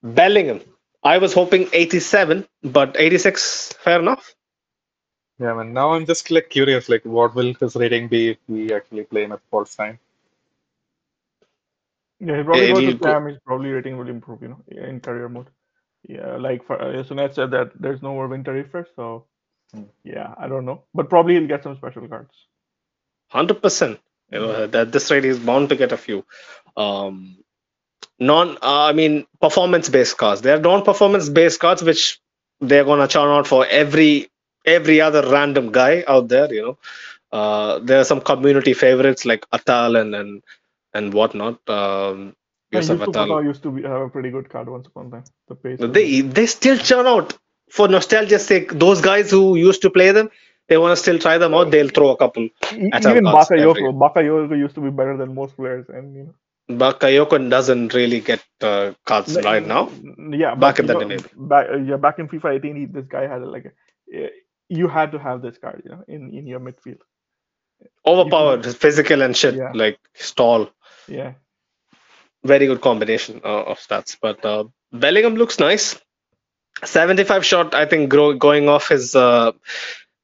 [0.02, 0.60] Bellingham,
[1.02, 4.34] I was hoping 87, but 86, fair enough.
[5.40, 5.72] Yeah, man.
[5.74, 9.24] Now I'm just like curious, like what will his rating be if we actually play
[9.24, 9.98] him at false time?
[12.20, 14.62] Yeah, he probably Yeah, goes it'll to go- His probably rating will improve, you know,
[14.68, 15.50] in career mode.
[16.08, 19.26] Yeah, like for, uh, Sunil said that there's no more winter refresh, so
[19.74, 19.84] Hmm.
[20.04, 22.48] yeah, I don't know, but probably he'll get some special cards.
[23.30, 24.00] 100%.
[24.32, 26.24] You know, that this rate is bound to get a few.
[26.76, 27.38] Um,
[28.18, 30.42] non, uh, I mean, performance-based cards.
[30.42, 32.20] There are non-performance-based cards which
[32.60, 34.28] they're gonna churn out for every
[34.64, 36.52] every other random guy out there.
[36.52, 36.78] You know,
[37.32, 40.42] uh, there are some community favorites like Atal and and
[40.94, 41.68] and whatnot.
[41.68, 42.34] Um,
[42.72, 43.44] Yusuf Atal.
[43.44, 45.24] Used to be, have a pretty good card once upon a time.
[45.48, 45.78] The pace.
[45.80, 47.36] They they still churn out
[47.70, 48.72] for nostalgia's sake.
[48.72, 50.30] Those guys who used to play them,
[50.68, 51.70] they want to still try them out.
[51.70, 52.48] They'll throw a couple.
[52.72, 56.34] Even Bakayoko, Bakayoko used to be better than most players, and you know.
[56.70, 59.90] Bakayoko doesn't really get uh, cards No, right now.
[60.30, 61.18] Yeah, Back in the day.
[61.36, 64.30] Back, yeah, back in FIFA 18, he, this guy had like a,
[64.70, 67.00] you had to have this card, you know, in in your midfield.
[68.06, 69.54] Overpowered, physical and shit.
[69.54, 69.72] Yeah.
[69.74, 70.70] Like stall.
[71.08, 71.32] Yeah,
[72.44, 74.16] very good combination uh, of stats.
[74.20, 75.98] But uh, Bellingham looks nice.
[76.84, 79.52] 75 shot, I think, grow, going off his uh,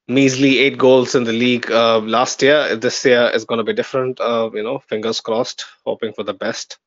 [0.07, 2.75] measly eight goals in the league uh, last year.
[2.75, 4.19] This year is going to be different.
[4.19, 6.79] Uh, you know, fingers crossed, hoping for the best.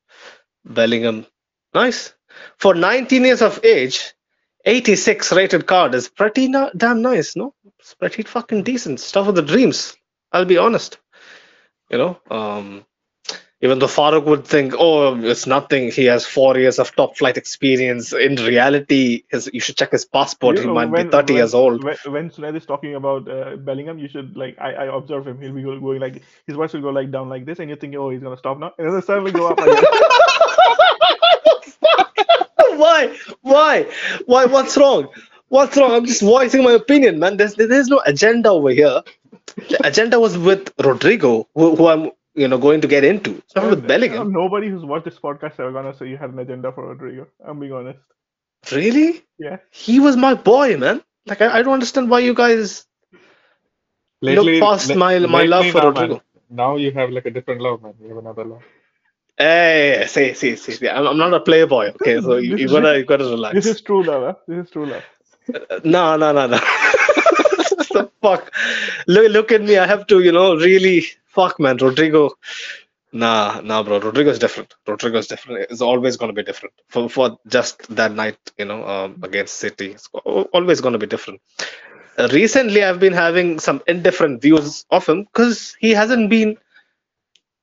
[0.65, 1.25] Bellingham,
[1.73, 2.13] nice.
[2.57, 4.13] For 19 years of age,
[4.65, 7.53] 86 rated card is pretty na- damn nice, no?
[7.79, 8.99] It's pretty fucking decent.
[8.99, 9.95] Stuff of the dreams.
[10.31, 10.99] I'll be honest.
[11.89, 12.85] You know, um,
[13.59, 15.91] even though Farooq would think, oh, it's nothing.
[15.91, 18.13] He has four years of top flight experience.
[18.13, 20.55] In reality, his, you should check his passport.
[20.55, 21.83] You he know, might when, be 30 when, years old.
[21.83, 25.41] When, when Suned is talking about uh, Bellingham, you should like I, I observe him.
[25.41, 27.99] He'll be going like his voice will go like down like this, and you're thinking,
[27.99, 29.83] oh, he's gonna stop now, and then suddenly go up again.
[32.81, 33.17] Why?
[33.41, 33.85] Why?
[34.25, 34.45] Why?
[34.45, 35.07] What's wrong?
[35.49, 35.91] What's wrong?
[35.93, 37.37] I'm just voicing my opinion, man.
[37.37, 39.01] There's there's no agenda over here.
[39.69, 43.37] The agenda was with Rodrygo, who, who I'm you know going to get into.
[43.37, 44.31] It's not with And, Bellingham.
[44.31, 47.27] Nobody who's watched this podcast ever gonna say you had an agenda for Rodrygo.
[47.45, 47.99] I'm being honest.
[48.71, 49.23] Really?
[49.37, 49.57] Yeah.
[49.71, 51.01] He was my boy, man.
[51.25, 52.85] Like I, I don't understand why you guys
[54.21, 56.17] Lately, look past la- my my love for now, Rodrygo.
[56.17, 57.93] man, now you have like a different love, man.
[58.01, 58.63] You have another love.
[59.37, 60.89] Hey, see, see, see, see.
[60.89, 62.21] I'm, I'm not a playboy, okay?
[62.21, 63.55] So you, you gotta you gotta relax.
[63.55, 64.23] This is true love.
[64.23, 64.33] Huh?
[64.47, 65.03] This is true love.
[65.83, 66.59] No, no, no, no.
[67.93, 68.53] the fuck?
[69.07, 69.77] Look, look at me.
[69.77, 71.77] I have to, you know, really fuck, man.
[71.77, 72.31] Rodrygo.
[73.13, 73.99] Nah, nah, bro.
[73.99, 74.73] Rodrygo's different.
[74.87, 75.67] Rodrygo's different.
[75.69, 76.73] It's always gonna be different.
[76.87, 80.09] For for just that night, you know, um, against City, it's
[80.53, 81.41] always gonna be different.
[82.17, 86.57] Uh, recently, I've been having some indifferent views of him because he hasn't been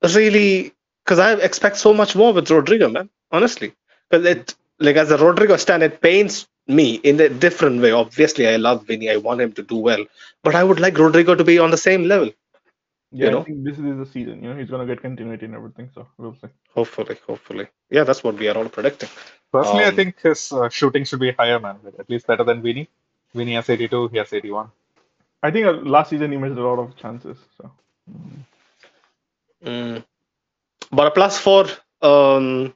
[0.03, 0.73] really.
[1.09, 3.09] Because I expect so much more with Rodrygo, man.
[3.31, 3.73] Honestly,
[4.09, 7.91] because it like as a Rodrygo stand, it pains me in a different way.
[7.91, 9.09] Obviously, I love Vinny.
[9.11, 10.05] I want him to do well,
[10.43, 12.31] but I would like Rodrygo to be on the same level.
[13.11, 13.41] Yeah, know?
[13.41, 14.43] I think this is the season.
[14.43, 15.91] You know, he's gonna get continuity and everything.
[15.95, 16.49] So we'll see.
[16.75, 17.67] Hopefully, hopefully.
[17.89, 19.09] Yeah, that's what we are all predicting.
[19.51, 21.77] Personally, I Um, think his uh, shooting should be higher, man.
[21.99, 22.89] At least better than Vinny.
[23.35, 24.71] Vinny has 82, he has 81.
[25.43, 27.37] I think uh, last season he missed a lot of chances.
[27.57, 27.71] So
[29.65, 30.03] Mm.
[30.91, 31.65] But a plus four,
[32.01, 32.73] um,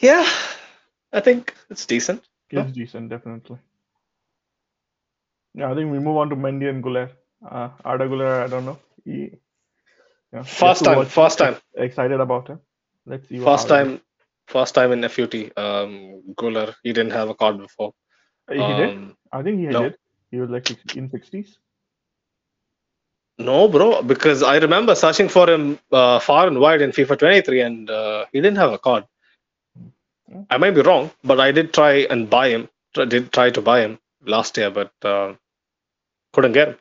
[0.00, 0.28] yeah,
[1.12, 2.22] I think it's decent.
[2.50, 3.58] It's decent, definitely.
[5.54, 7.10] Yeah, I think we move on to Mendy and Guler.
[7.48, 8.78] Uh, Arda Guler, I don't know.
[9.04, 9.30] He,
[10.32, 12.60] yeah, First time, first time, Excited about him.
[13.06, 13.38] Let's see.
[13.38, 14.00] first time,
[14.48, 15.34] first time in FUT.
[15.56, 17.92] Um, Guler, he didn't have a card before.
[18.50, 18.96] He did.
[18.96, 19.82] Um, I think he no.
[19.84, 19.96] did.
[20.30, 21.58] He was like in sixties.
[23.38, 27.60] No, bro, because I remember searching for him uh, far and wide in FIFA 23,
[27.62, 29.04] and uh, he didn't have a card.
[30.50, 32.68] I might be wrong, but I did try and buy him.
[32.94, 35.34] tr- Did try to buy him last year, but uh,
[36.34, 36.78] couldn't get him.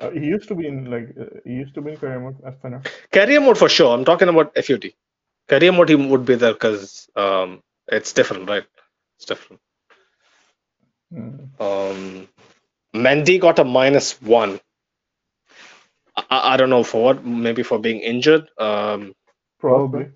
[0.00, 2.36] Uh, he used to be in like uh, he used to be in career mode
[2.46, 2.84] as Fener.
[3.12, 3.94] Career mode for sure.
[3.94, 4.84] I'm talking about FUT.
[5.48, 8.64] Career mode, he would be there because um, it's different, right?
[9.18, 9.60] It's different.
[11.12, 11.50] Mm.
[11.60, 12.28] Um,
[12.94, 14.60] Mendy got a minus one.
[16.16, 17.24] I, I I don't know for what.
[17.24, 18.48] Maybe for being injured.
[18.58, 19.14] Um,
[19.58, 20.10] Probably.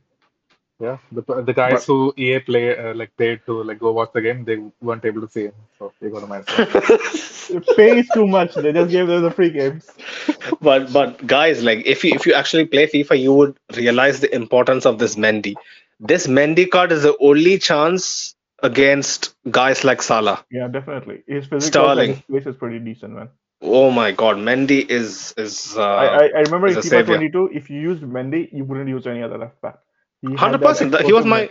[0.81, 4.21] Yeah, the the guys who EA play uh, like paid to like go watch the
[4.21, 7.63] game, they weren't able to see him, so they got a minus one.
[7.77, 8.55] Pay is too much.
[8.55, 9.89] They just gave them the free games.
[10.61, 14.35] but but guys, like if you if you actually play FIFA, you would realize the
[14.35, 15.55] importance of this Mendy.
[16.01, 20.45] This Mendy card is the only chance against guys like Salah.
[20.51, 21.23] Yeah, definitely.
[21.29, 22.23] His physical Sterling.
[22.29, 23.29] and his is pretty decent, man.
[23.67, 25.75] Oh my God, Mendy is is.
[25.77, 29.23] Uh, I, I, remember in FIFA 22, if you used Mendy, you wouldn't use any
[29.23, 29.77] other left back.
[30.37, 30.95] Hundred percent.
[31.01, 31.51] He was my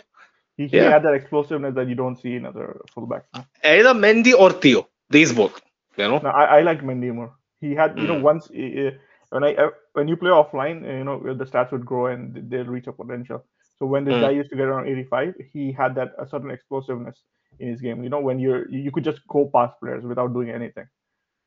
[0.57, 0.91] He, he yeah.
[0.91, 3.25] had that explosiveness that you don't see in other fullbacks.
[3.63, 4.87] Either Mendy or Theo.
[5.09, 5.59] These both.
[5.97, 6.19] You know.
[6.19, 7.33] No, I, I like Mendy more.
[7.59, 8.21] He had, you know, Mm.
[8.31, 8.91] once uh,
[9.29, 12.49] when I uh, when you play offline, uh, you know, the stats would grow and
[12.49, 13.43] they'll reach a potential.
[13.79, 14.21] So when this Mm.
[14.21, 17.23] guy used to get around 85, he had that a certain explosiveness
[17.59, 18.03] in his game.
[18.03, 20.85] You know, when you're you could just go past players without doing anything.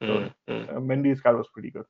[0.03, 0.69] Mm, mm.
[0.71, 1.85] Uh, Mendy's card was pretty good.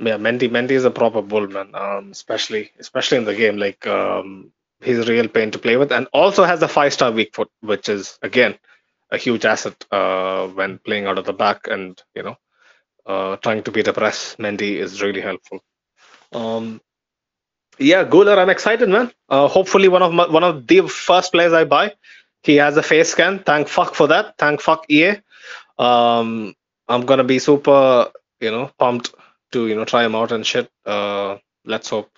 [0.00, 0.48] Yeah, Mendy.
[0.48, 1.74] Mendy is a proper bull, man.
[1.74, 3.56] Um, especially especially in the game.
[3.56, 7.10] Like um, he's a real pain to play with, and also has a five star
[7.10, 8.58] weak foot, which is again
[9.10, 12.36] a huge asset uh, when playing out of the back and you know
[13.06, 14.36] uh, trying to beat the press.
[14.36, 15.60] Mendy is really helpful.
[16.32, 16.80] Um,
[17.78, 19.12] yeah, Guler, I'm excited, man.
[19.28, 21.94] Uh, hopefully, one of my, one of the first players I buy.
[22.42, 23.40] He has a face scan.
[23.40, 24.36] Thank fuck for that.
[24.38, 25.16] Thank fuck EA.
[25.78, 26.54] Um,
[26.88, 28.10] I'm gonna be super,
[28.40, 29.14] you know, pumped
[29.52, 30.70] to you know try him out and shit.
[30.86, 32.10] Uh, let's hope,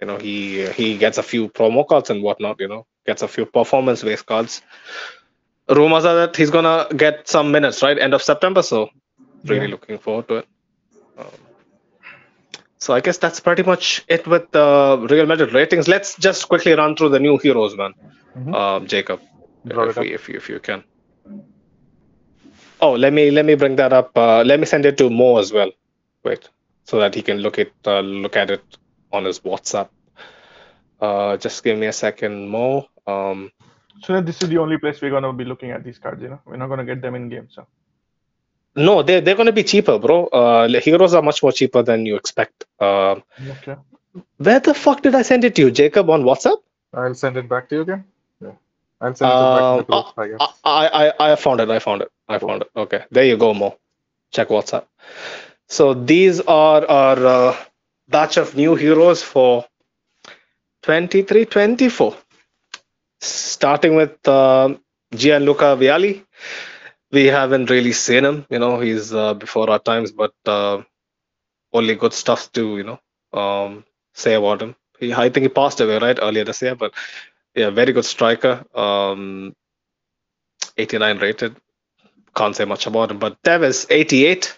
[0.00, 2.60] you know, he he gets a few promo cards and whatnot.
[2.60, 4.62] You know, gets a few performance based cards.
[5.68, 8.62] Rumors are that he's gonna get some minutes right end of September.
[8.62, 8.88] So
[9.44, 9.72] really Yeah.
[9.72, 10.46] looking forward to it.
[11.18, 11.26] Um,
[12.78, 15.88] So I guess that's pretty much it with the Real Madrid ratings.
[15.88, 17.94] Let's just quickly run through the new heroes, man.
[18.36, 18.54] Mhm.
[18.54, 19.20] Um, Jacob,
[19.74, 20.84] Brought if, we, if you if you can.
[22.80, 24.16] Oh, let me let me bring that up.
[24.16, 25.70] Uh, let me send it to Mo as well.
[26.24, 26.48] Wait,
[26.84, 28.62] so that he can look it uh, look at it
[29.12, 29.88] on his WhatsApp.
[31.00, 32.86] Uh, just give me a second, Mo.
[33.06, 33.50] Um,
[34.02, 36.22] So then this is the only place we're gonna be looking at these cards.
[36.22, 37.48] You know, we're not gonna get them in game.
[37.50, 37.66] So
[38.76, 40.26] no, they they're gonna be cheaper, bro.
[40.26, 42.64] Uh, heroes are much more cheaper than you expect.
[42.78, 43.16] Uh,
[43.56, 43.76] okay.
[44.36, 46.10] where the fuck did I send it to you, Jacob?
[46.10, 46.58] On WhatsApp?
[46.92, 48.04] I'll send it back to you again.
[49.00, 49.08] Yeah.
[49.08, 50.48] I'll send it back Um, to the group, I.
[50.64, 50.88] I,
[51.20, 51.70] I, I found it.
[51.70, 52.10] I found it.
[52.28, 52.70] I found it.
[52.76, 53.78] Okay, there you go, Mo.
[54.32, 54.86] Check WhatsApp.
[55.68, 57.56] So these are our uh,
[58.08, 59.66] batch of new heroes for
[60.82, 62.16] 23 24.
[63.20, 64.74] Starting with uh,
[65.14, 66.24] Gianluca Vialli.
[67.12, 68.46] We haven't really seen him.
[68.50, 70.82] You know, he's uh, before our times, but uh,
[71.72, 73.00] only good stuff to, you know,
[73.40, 74.76] um, say about him.
[75.00, 76.94] He, I think he passed away, right, earlier this year, but
[77.56, 78.64] yeah, very good striker.
[78.74, 79.54] Um,
[80.76, 81.56] 89 rated.
[82.34, 83.18] Can't say much about him.
[83.18, 84.56] But Tevez 88.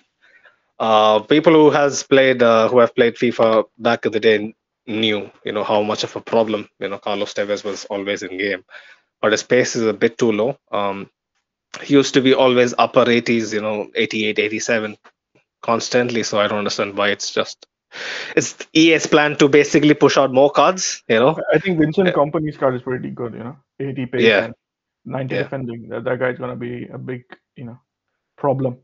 [0.80, 4.54] Uh, people who has played uh, who have played FIFA back in the day
[4.86, 8.38] knew you know how much of a problem you know Carlos Tevez was always in
[8.38, 8.64] game,
[9.20, 10.56] but his pace is a bit too low.
[10.70, 11.10] Um,
[11.82, 14.96] he used to be always upper 80s, you know, 88, 87
[15.62, 16.22] constantly.
[16.22, 17.66] So I don't understand why it's just
[18.36, 21.02] it's EA's plan to basically push out more cards.
[21.08, 22.14] You know, I think Vincent Yeah.
[22.14, 23.32] Kompany's card is pretty good.
[23.34, 24.50] You know, 80 pace Yeah.
[25.04, 25.42] 90 Yeah.
[25.44, 25.88] defending.
[25.88, 27.24] That, that guy's gonna be a big,
[27.56, 27.78] you know,
[28.36, 28.78] problem.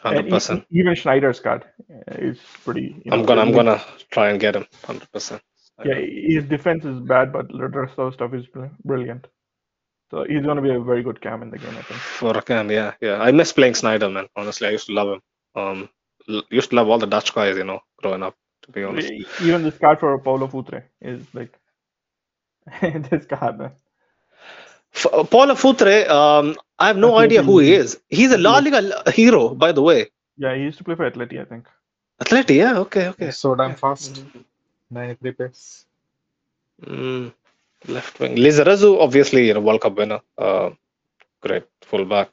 [0.00, 0.64] hundred percent.
[0.70, 3.00] even Sneijder's card uh, is pretty.
[3.04, 3.80] You know, I'm gonna I'm gonna
[4.10, 5.42] try and get him hundred percent.
[5.84, 8.44] Yeah, his defense is bad, but the rest of stuff is
[8.84, 9.26] brilliant.
[10.10, 12.00] So he's gonna be a very good cam in the game, I think.
[12.00, 13.20] For a cam, yeah, yeah.
[13.20, 14.28] I miss playing Sneijder, man.
[14.36, 15.20] Honestly, I used to love him.
[15.54, 15.88] Um,
[16.50, 18.36] used to love all the Dutch guys, you know, growing up.
[18.62, 19.10] To be honest,
[19.42, 21.58] Even this card for Paulo Futre is like
[23.10, 23.72] this card, man.
[24.94, 28.00] F- uh, Paulo Futre, um, I have no Atleti idea who he is.
[28.08, 30.08] He's a La Liga hero, by the way.
[30.36, 31.68] Yeah, he used to play for Atleti, I think.
[32.22, 33.30] Atleti, yeah, okay, okay.
[33.30, 34.22] So damn fast.
[34.90, 35.86] 93 pace.
[36.84, 37.32] Mm,
[37.88, 38.36] left wing.
[38.36, 40.20] Lizarazu, obviously, you know, World Cup winner.
[40.36, 40.70] Uh,
[41.40, 42.30] great fullback.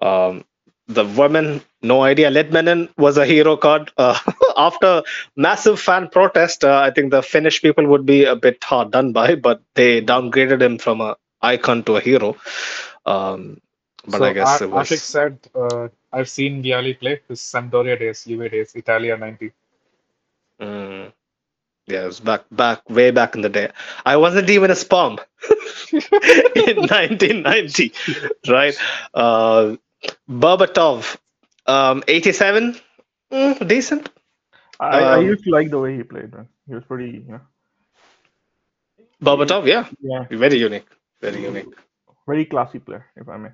[0.00, 0.44] Um,
[0.88, 2.30] the women, no idea.
[2.30, 3.90] Litmanen was a hero card.
[3.96, 4.18] Uh,
[4.56, 5.02] after
[5.36, 9.12] massive fan protest, uh, I think the Finnish people would be a bit hard done
[9.12, 12.36] by, but they downgraded him from a icon to a hero.
[13.06, 13.60] Um,
[14.06, 14.88] but so I guess A- it was.
[14.90, 19.52] Ashik said, uh, I've seen Vialli play his Sampdoria days, Juve days, Italia 90.
[20.60, 21.12] Mm.
[21.86, 23.70] Yeah, it was back, back, way back in the day.
[24.06, 25.18] I wasn't even a sperm
[25.92, 27.92] in 1990,
[28.48, 28.74] right?
[30.28, 31.16] Berbatov,
[31.66, 32.76] um, 87,
[33.32, 34.08] mm, decent.
[34.80, 36.48] I, I Um, used to like the way he played, man.
[36.66, 37.38] He was pretty, yeah.
[39.20, 40.86] Berbatov, yeah, yeah, very unique,
[41.20, 41.68] very unique.
[42.26, 43.50] very classy player, if I may.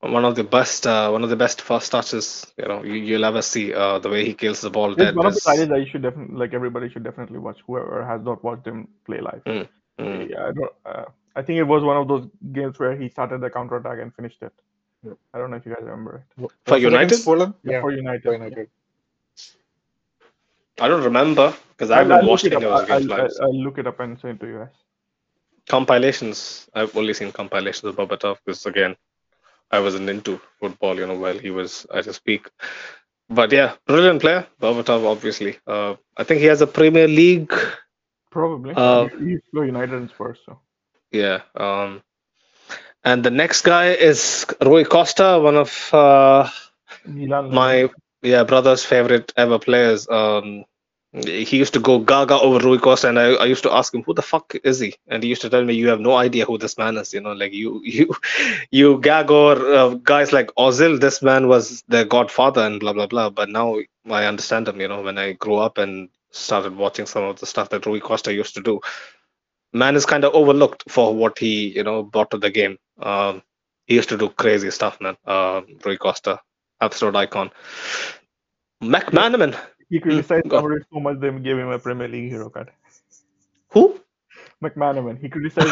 [0.00, 3.24] One of the best, uh, one of the best first touches, you know, you, you'll
[3.24, 3.72] ever see.
[3.72, 6.36] Uh, the way he kills the ball It's one of the that you should definitely,
[6.36, 7.58] like everybody should definitely watch.
[7.66, 9.42] Whoever has not watched him play live.
[9.46, 9.68] Mm,
[9.98, 10.30] mm.
[10.30, 10.72] Yeah, I don't.
[10.84, 11.04] Uh,
[11.36, 14.14] I think it was one of those games where he started the counter attack and
[14.14, 14.52] finished it.
[15.02, 15.12] Yeah.
[15.32, 16.50] I don't know if you guys remember it.
[16.66, 17.06] For Was United?
[17.06, 17.54] against Fulham?
[17.62, 18.22] Yeah, for United.
[18.22, 18.68] for United.
[20.80, 22.72] I don't remember because I haven't I'll watched it any up.
[22.82, 23.20] of those games I'll.
[23.22, 24.74] I'll, I'll look it up and send it to you guys.
[25.68, 26.68] compilations.
[26.74, 28.96] I've only seen compilations of Berbatov because again,
[29.70, 32.48] I wasn't into football, you know, while he was at his peak.
[33.28, 35.04] But yeah, brilliant player, Berbatov.
[35.06, 37.52] Obviously, uh, I think he has a Premier League.
[38.30, 38.74] Probably.
[38.76, 40.58] Uh, he he used to play United and Spurs, so.
[41.12, 41.40] Yeah.
[41.54, 42.02] Um,
[43.04, 46.48] and the next guy is Rui Costa, one of uh,
[47.04, 47.88] my
[48.22, 50.08] yeah brother's favorite ever players.
[50.08, 50.64] Um,
[51.12, 54.02] he used to go gaga over Rui Costa, and I, I used to ask him,
[54.04, 56.44] "Who the fuck is he?" And he used to tell me, "You have no idea
[56.44, 57.12] who this man is.
[57.12, 58.14] You know, like you you
[58.70, 61.00] you gag over uh, guys like Ozil.
[61.00, 63.30] This man was their godfather, and blah blah blah.
[63.30, 63.78] But now
[64.08, 64.80] I understand him.
[64.80, 68.00] You know, when I grew up and started watching some of the stuff that Rui
[68.00, 68.80] Costa used to do,
[69.72, 72.78] man is kind of overlooked for what he you know brought to the game.
[73.00, 73.42] Um,
[73.86, 75.16] he used to do crazy stuff, man.
[75.26, 76.40] Uh, Rui Costa,
[76.80, 77.50] absolute icon.
[78.82, 79.56] McManaman,
[79.90, 80.84] He criticized go on.
[80.92, 82.70] so much they gave him a Premier League hero card.
[83.72, 84.00] who?
[84.62, 85.20] McManaman.
[85.20, 85.70] He criticized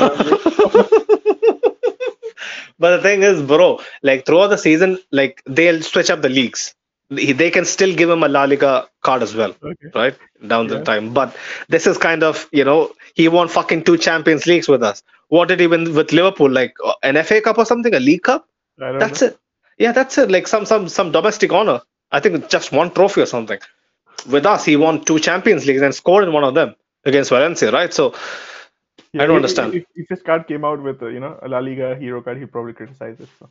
[2.78, 6.74] but the thing is, bro, like throughout the season, like they'll switch up the leagues.
[7.10, 9.88] He- They can still give him a La Liga card as well, okay.
[9.94, 10.16] right?
[10.46, 11.14] Down the time.
[11.14, 11.34] But
[11.68, 15.02] this is kind of, you know, he won fucking two Champions Leagues with us.
[15.28, 16.50] What did he win with Liverpool?
[16.50, 17.94] Like uh, an FA Cup or something?
[17.94, 18.46] A League Cup?
[18.78, 19.28] That's know.
[19.28, 19.38] it.
[19.78, 20.30] Yeah, that's it.
[20.30, 21.80] Like some some some domestic honor.
[22.10, 23.58] I think just one trophy or something.
[24.28, 26.74] with us, he won two Champions Leagues and scored in one of them
[27.04, 27.92] against Valencia, right?
[27.92, 28.14] So
[29.14, 29.74] I don't if- understand.
[29.74, 32.38] If, if his card came out with, uh, you know, a La Liga hero card,
[32.38, 33.28] he'd probably criticize it.
[33.38, 33.48] So.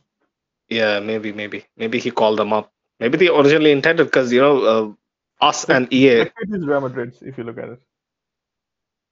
[0.68, 2.70] yeah, maybe, maybe, maybe he called them up.
[3.00, 4.96] Maybe they originally intended because you know
[5.40, 6.24] uh, us and EA.
[6.24, 7.80] That kid is Real Madrid's, if you look at it.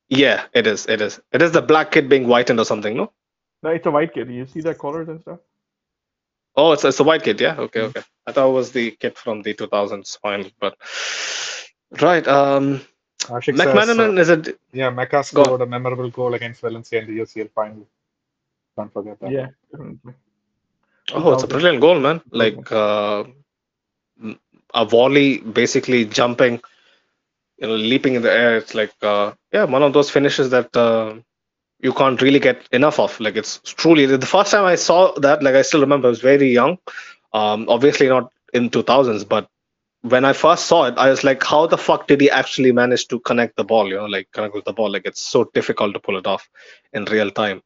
[0.09, 3.13] Yeah, it is, it is, it is the black kid being whitened or something, no?
[3.63, 4.31] No, it's a white kid.
[4.31, 5.41] You see their collars and stuff.
[6.57, 7.57] Oh, it's it's a white kid, yeah.
[7.59, 8.03] Okay, okay.
[8.27, 10.77] I thought it was the kid from the 2000s final, but
[12.01, 12.27] right.
[12.29, 12.83] Um,
[13.29, 14.43] Ashik says, uh, is a
[14.73, 17.87] yeah, Macca scored a memorable goal against Valencia in the UCL final.
[18.79, 19.33] Can't forget that.
[19.33, 20.15] Yeah, definitely.
[21.13, 22.23] Oh, it's a brilliant goal, man.
[22.31, 23.46] Like uh, m-
[24.77, 26.61] a volley, basically jumping,
[27.59, 28.59] you know, leaping in the air.
[28.59, 31.15] It's like, uh, yeah, one of those finishes that uh,
[31.81, 33.19] you can't really get enough of.
[33.21, 35.43] Like, it's truly the first time I saw that.
[35.43, 36.79] Like, I still remember I was very young.
[37.33, 39.49] Um, obviously not in 2000s, but
[40.03, 43.09] when I first saw it, I was like, how the fuck did he actually manage
[43.09, 43.89] to connect the ball?
[43.89, 44.91] You know, like connect with the ball.
[44.93, 46.49] Like, it's so difficult to pull it off
[46.93, 47.63] in real time.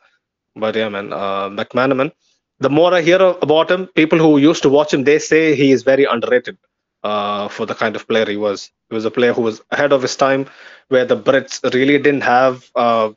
[0.56, 2.12] But yeah, man, uh, McManaman
[2.60, 5.72] the more I hear about him, people who used to watch him, they say he
[5.72, 6.58] is very underrated
[7.02, 8.70] uh, for the kind of player he was.
[8.88, 10.48] He was a player who was ahead of his time,
[10.88, 13.10] where the Brits really didn't have, uh,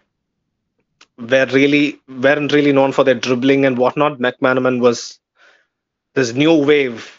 [1.18, 4.20] were really weren't really known for their dribbling and whatnot.
[4.20, 5.20] McManaman was
[6.16, 7.12] this new wave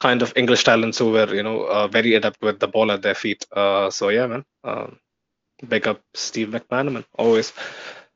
[0.00, 3.02] kind of English talents who were, you know, uh, very adept with the ball at
[3.02, 3.46] their feet.
[3.52, 4.98] Uh, so yeah, man, um,
[5.68, 7.52] big up Steve McManaman always.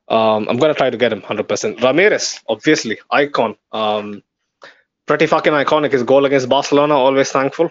[0.09, 1.79] Um, I'm gonna try to get him 100%.
[1.79, 3.57] Ramires, obviously, icon.
[3.73, 4.23] Um,
[5.07, 5.93] pretty fucking iconic.
[5.93, 7.71] His goal against Barcelona, always thankful.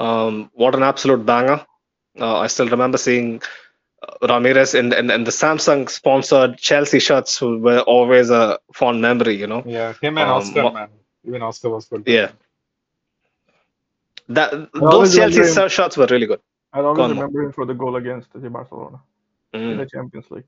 [0.00, 1.64] Um, what an absolute banger.
[2.18, 3.42] Uh, I still remember seeing
[4.02, 9.02] uh, Ramires in, in, in the Samsung sponsored Chelsea shirts, who were always a fond
[9.02, 9.62] memory, you know.
[9.66, 10.88] Yeah, him and Um, Oscar, what- man.
[11.26, 12.04] Even Oscar was good.
[12.06, 12.30] Yeah.
[14.28, 16.40] That always those Chelsea remember him- shirts were really good.
[16.72, 19.00] I'll always Go on, remember him for the goal against say, Barcelona
[19.52, 19.78] in Mm.
[19.78, 20.44] the Champions League.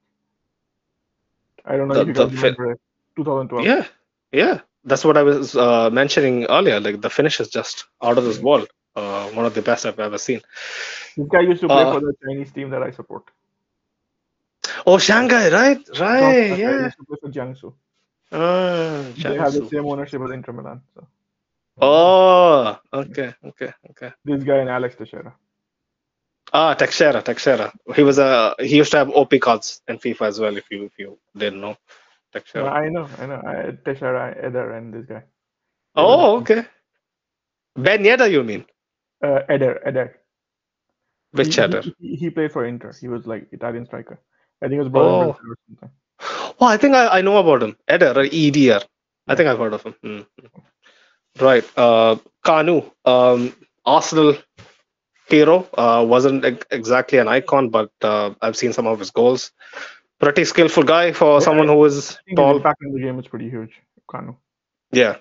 [1.65, 2.81] I don't know The- if you the guys fi- remember it.
[3.17, 3.67] 2012.
[3.67, 3.85] Yeah,
[4.33, 4.61] yeah.
[4.85, 6.81] That's what I was uh, mentioning earlier.
[6.81, 8.69] Like the finish is just out of this world.
[8.95, 10.41] Uh, one of the best I've ever seen.
[11.17, 13.25] This guy used to play Uh, for the Chinese team that I support.
[14.87, 15.81] Oh, Shanghai, right?
[15.99, 16.83] Right, He yeah.
[16.85, 17.73] used to play for Jiangsu.
[18.33, 20.83] Ah, They have the same ownership as Inter Milan.
[20.95, 21.07] So
[21.81, 24.13] Oh, okay, okay, okay.
[24.25, 25.35] this guy and Alex Teixeira.
[26.53, 27.73] Ah, Teixeira, Teixeira.
[27.97, 30.57] He was a he used to have OP cards in FIFA as well.
[30.57, 31.77] If you if you didn't know,
[32.35, 32.71] Yeah, Teixeira.
[32.71, 33.41] I know, I know.
[33.53, 35.23] I, Teixeira, Eder, and this guy.
[35.95, 36.65] Oh, okay.
[37.77, 38.65] Ben Yedder, you mean?
[39.23, 40.17] Uh, Eder, Eder.
[41.33, 41.83] Which he, cheddar?
[41.99, 42.93] He, he played for Inter.
[43.01, 44.21] He was like Italian striker.
[44.63, 45.29] I think it was brother Oh.
[45.31, 45.91] or something.
[46.61, 47.77] Oh, I think I, I know about him.
[47.89, 48.81] Eder or EDR.
[49.29, 49.95] I think I've heard of him.
[50.05, 50.27] Mm.
[51.41, 51.65] Right.
[51.77, 54.37] Uh, Kanu, um, Arsenal
[55.29, 59.51] hero, uh, wasn't ex- exactly an icon, but uh, I've seen some of his goals.
[60.21, 62.57] Pretty skillful guy for Yeah, someone who is was I think his tall.
[62.57, 63.73] impact in the game is pretty huge.
[64.11, 64.37] Kanu.
[64.93, 65.17] Yeah.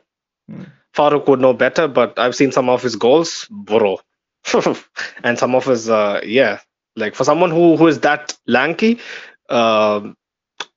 [0.49, 0.63] Hmm.
[0.95, 3.99] Farouk would know better, but I've seen some of his goals, bro.
[5.23, 6.59] and some of his, uh, yeah,
[6.95, 8.99] like for someone who who is that lanky,
[9.49, 10.17] um,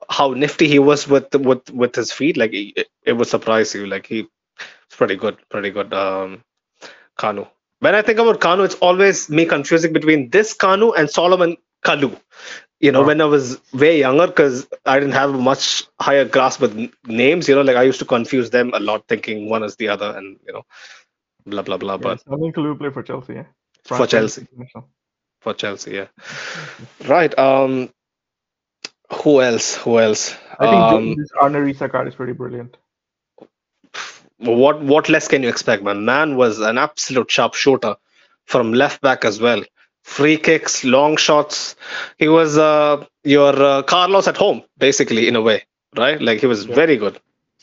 [0.09, 3.87] how nifty he was with with with his feet, like it, it would surprise you.
[3.87, 4.21] Like he,
[4.87, 5.93] it's pretty good, pretty good.
[5.95, 6.45] Um,
[7.19, 7.49] Kanu.
[7.81, 12.19] When I think about Kanu, it's always me confusing between this Kanu and Salomon Kalou.
[12.85, 16.61] You know, when I was way younger, because I didn't have a much higher grasp
[16.61, 17.49] with n- names.
[17.49, 20.11] You know, like I used to confuse them a lot, thinking one is the other,
[20.15, 20.65] and you know,
[21.47, 21.97] blah blah blah.
[21.97, 23.37] But Yes, I think Kalou played for Chelsea.
[23.37, 23.47] Yeah.
[23.85, 24.47] For Chelsea.
[25.41, 26.09] for Chelsea, yeah.
[27.07, 27.39] Right.
[27.39, 27.89] Um.
[29.23, 29.77] Who else?
[29.77, 30.35] Who else?
[30.59, 32.77] I think um, this Arne Riise card is pretty brilliant.
[34.37, 36.05] what what less can you expect, man?
[36.05, 37.97] Man was an absolute sharp shooter
[38.45, 39.65] from left back as well.
[40.05, 41.77] Free kicks, long shots.
[42.19, 45.65] He was uh, your uh, Carlos at home, basically, in a way,
[45.97, 46.21] right?
[46.21, 46.75] Like he was Yeah.
[46.77, 47.19] very good.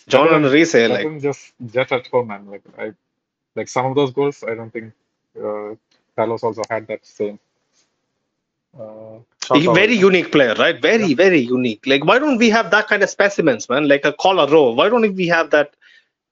[0.07, 2.47] John Enrique, like just jet at home, man.
[2.49, 2.93] Like I,
[3.55, 4.93] like some of those goals, I don't think
[5.41, 5.75] uh,
[6.15, 7.39] Carlos also had that same.
[8.77, 9.19] Uh,
[9.59, 10.81] very unique player, right?
[10.81, 11.85] Very, very unique.
[11.85, 13.87] Like, why don't we have that kind of specimens, man?
[13.87, 14.71] Like a collar row.
[14.71, 15.75] Why don't we have that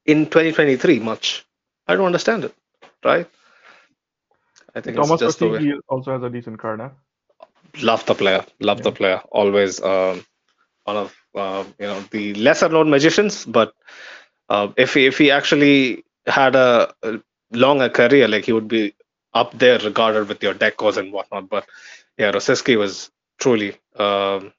[0.06, 1.46] in 2023 much?
[1.88, 2.56] I don't understand it,
[3.04, 3.28] right?
[4.76, 5.60] I think Thomas it's just the way.
[5.60, 6.90] Kostinski also has a decent card, huh?
[7.82, 8.46] Love the player.
[8.60, 9.22] Love the player.
[9.32, 10.24] Always um,
[10.84, 13.74] one of uh, you know the lesser known magicians, but
[14.50, 17.20] uh, if he, if he actually had a, a
[17.52, 18.94] longer career, like he would be
[19.34, 21.50] up there regarded with your decos and whatnot.
[21.50, 21.68] But
[22.18, 24.54] yeah, Rosicky was truly um,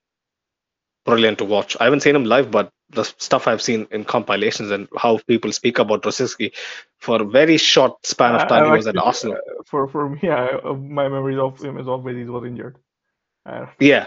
[1.04, 1.76] brilliant to watch.
[1.80, 5.52] I haven't seen him live, but the stuff I've seen in compilations and how people
[5.52, 6.52] speak about Rosicky
[6.98, 9.38] for a very short span of time I he was at actually, Arsenal.
[9.38, 12.78] uh, for for me, I, uh, my memories of him is always he was injured.
[13.46, 14.06] Uh, Yeah,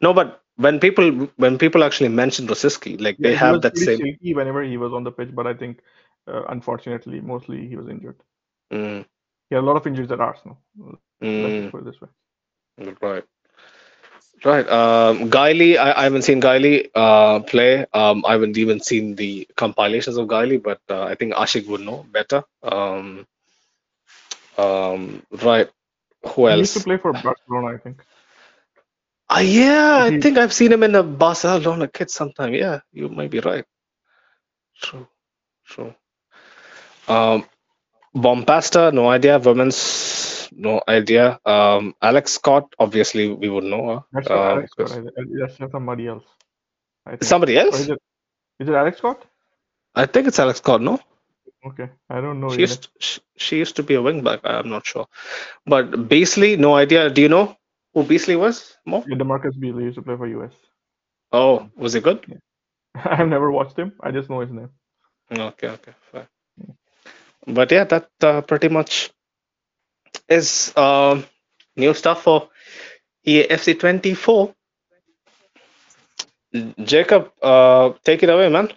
[0.00, 3.78] no, but when people when people actually mention Rosicky, like yeah, they he have that
[3.78, 4.00] same.
[4.00, 5.80] shaky whenever he was on the pitch, but I think
[6.28, 8.22] uh, unfortunately, mostly he was injured.
[8.72, 9.04] Mm,
[9.50, 10.58] He had a lot of injuries at Arsenal.
[11.34, 12.08] Let's mm, put it this way.
[13.02, 13.24] right.
[14.44, 14.68] Right.
[14.68, 17.86] Um, Giuly, I, I haven't seen Giuly uh, play.
[17.92, 21.80] Um, I haven't even seen the compilations of Giuly, but uh, I think Ashik would
[21.80, 22.44] know better.
[22.62, 23.26] Um,
[24.56, 25.68] um, right.
[26.24, 26.54] Who else?
[26.54, 28.04] He used to play for Barcelona, I think.
[29.30, 32.54] Ah, yeah, I think I've seen him in a Barcelona kit sometime.
[32.54, 33.64] Yeah, you might be right.
[34.80, 35.06] True.
[35.66, 35.94] True.
[37.08, 37.44] Um,
[38.14, 39.38] Bombasta, no idea.
[39.38, 41.38] Women's, no idea.
[41.44, 44.00] Um, Alex Scott, obviously we would know her.
[44.12, 44.90] that's Uh, Alex Scott.
[44.90, 46.24] because I- I- That's somebody else,
[47.06, 47.80] I somebody else?
[47.80, 47.98] is it
[48.60, 49.24] is it Alex Scott?
[49.94, 51.00] I think it's Alex Scott, no?
[51.66, 54.40] Okay, I don't know She used she, she used to be a wing back.
[54.44, 55.06] I'm not sure.
[55.66, 57.10] But Beasley, no idea.
[57.10, 57.56] Do you know
[57.94, 58.76] who Beasley was?
[58.86, 59.04] More?
[59.08, 60.54] Yeah, DaMarcus Beasley used to play for US.
[61.32, 62.40] Oh, was he good?
[62.94, 63.92] I've never watched him.
[64.00, 64.70] I just know his name.
[65.32, 66.28] Okay, okay, fine.
[67.46, 69.10] But yeah, that uh, pretty much
[70.28, 71.24] is um,
[71.76, 72.48] new stuff for
[73.26, 74.54] EFC 24.
[76.84, 78.72] Jacob, uh, take it away, man.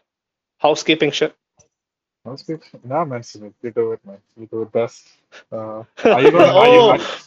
[0.58, 1.36] Housekeeping shit.
[2.45, 2.61] Good.
[2.84, 3.24] Nah, man,
[3.61, 4.18] you do it, man.
[4.38, 5.08] You do it best.
[5.52, 7.20] Uh, are you gonna are you oh,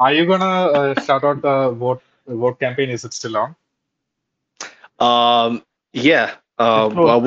[0.00, 2.90] are you gonna uh, shout out the vote vote campaign?
[2.90, 3.56] Is it still on?
[5.00, 6.34] um, yeah.
[6.74, 7.24] It's Uh, closed,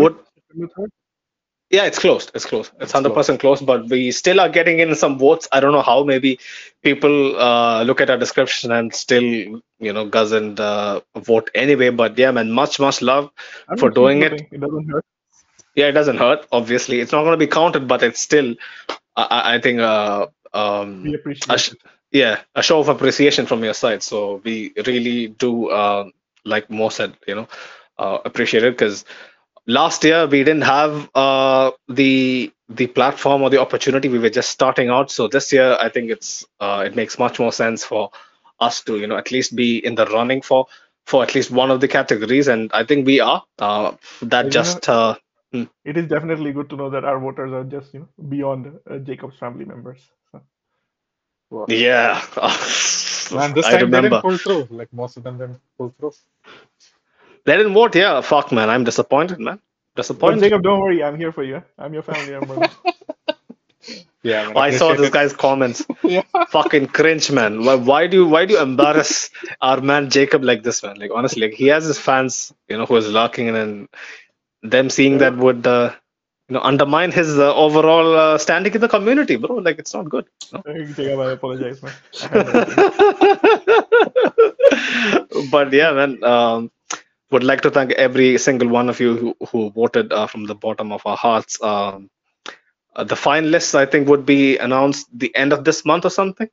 [1.70, 2.32] Yeah, it's closed.
[2.34, 2.72] It's closed.
[2.80, 3.16] It's hundred closed.
[3.16, 5.50] percent closed, but we still are getting in some votes.
[5.52, 6.04] I don't know how.
[6.04, 6.40] Maybe
[6.82, 11.90] people uh, look at our description and still, you know, guzz and uh, vote anyway.
[11.90, 13.32] But yeah, man, much much love
[13.78, 14.48] for doing it.
[14.52, 15.06] It doesn't hurt.
[15.76, 16.48] Yeah, it doesn't hurt.
[16.52, 18.56] Obviously, it's not going to be counted, but it's still,
[19.16, 21.18] I, I think, uh, um, We
[21.50, 21.74] a sh-
[22.12, 24.04] yeah, a show of appreciation from your side.
[24.04, 26.10] So we really do, uh,
[26.46, 27.48] like Mo said, you know,
[27.98, 29.06] uh, appreciate it because
[29.68, 34.10] last year we didn't have uh, the the platform or the opportunity.
[34.10, 35.12] We were just starting out.
[35.12, 38.12] So this year, I think it's uh, it makes much more sense for
[38.60, 40.66] us to, you know, at least be in the running for
[41.06, 43.44] for at least one of the categories, and I think we are.
[43.60, 44.90] Uh, that And you know, just.
[44.90, 45.16] Uh,
[45.86, 48.98] it is definitely good to know that our voters are just you know beyond uh,
[49.00, 50.02] Jacob's family members.
[50.32, 50.42] So,
[51.50, 51.66] Wow.
[51.68, 52.22] Yeah,
[53.32, 54.68] Man, this I time they didn't pull through.
[54.70, 56.14] Like most of them didn't pull through.
[57.48, 57.96] They didn't vote.
[57.96, 58.70] Yeah, fuck, man.
[58.70, 59.60] I'm disappointed, man.
[59.96, 60.42] Disappointed.
[60.42, 61.64] Jacob, don't worry, I'm here for you.
[61.80, 62.70] I'm your family member.
[64.24, 65.86] Yeah, man, I saw this appreciate guy's comments.
[66.04, 66.24] Yeah.
[66.50, 67.64] Fucking cringe, man.
[67.64, 69.30] Why, why do you why do you embarrass
[69.62, 70.98] our man Jacob like this, man?
[70.98, 73.88] Like honestly, like he has his fans, you know, who is lurking, and
[74.64, 75.94] them seeing that would, uh,
[76.50, 79.56] you know, undermine his uh, overall uh, standing in the community, bro.
[79.56, 80.26] Like it's not good.
[80.52, 80.62] No?
[80.96, 81.94] Jacob, I apologize, man.
[82.24, 82.60] I had no
[85.22, 85.48] idea.
[85.52, 86.24] but yeah, man.
[86.24, 86.72] Um,
[87.32, 90.56] would like to thank every single one of you who, who voted uh, from the
[90.56, 91.62] bottom of our hearts.
[91.62, 92.10] Um,
[92.96, 96.50] uh, the finalists, I think, would be announced the end of this month or something.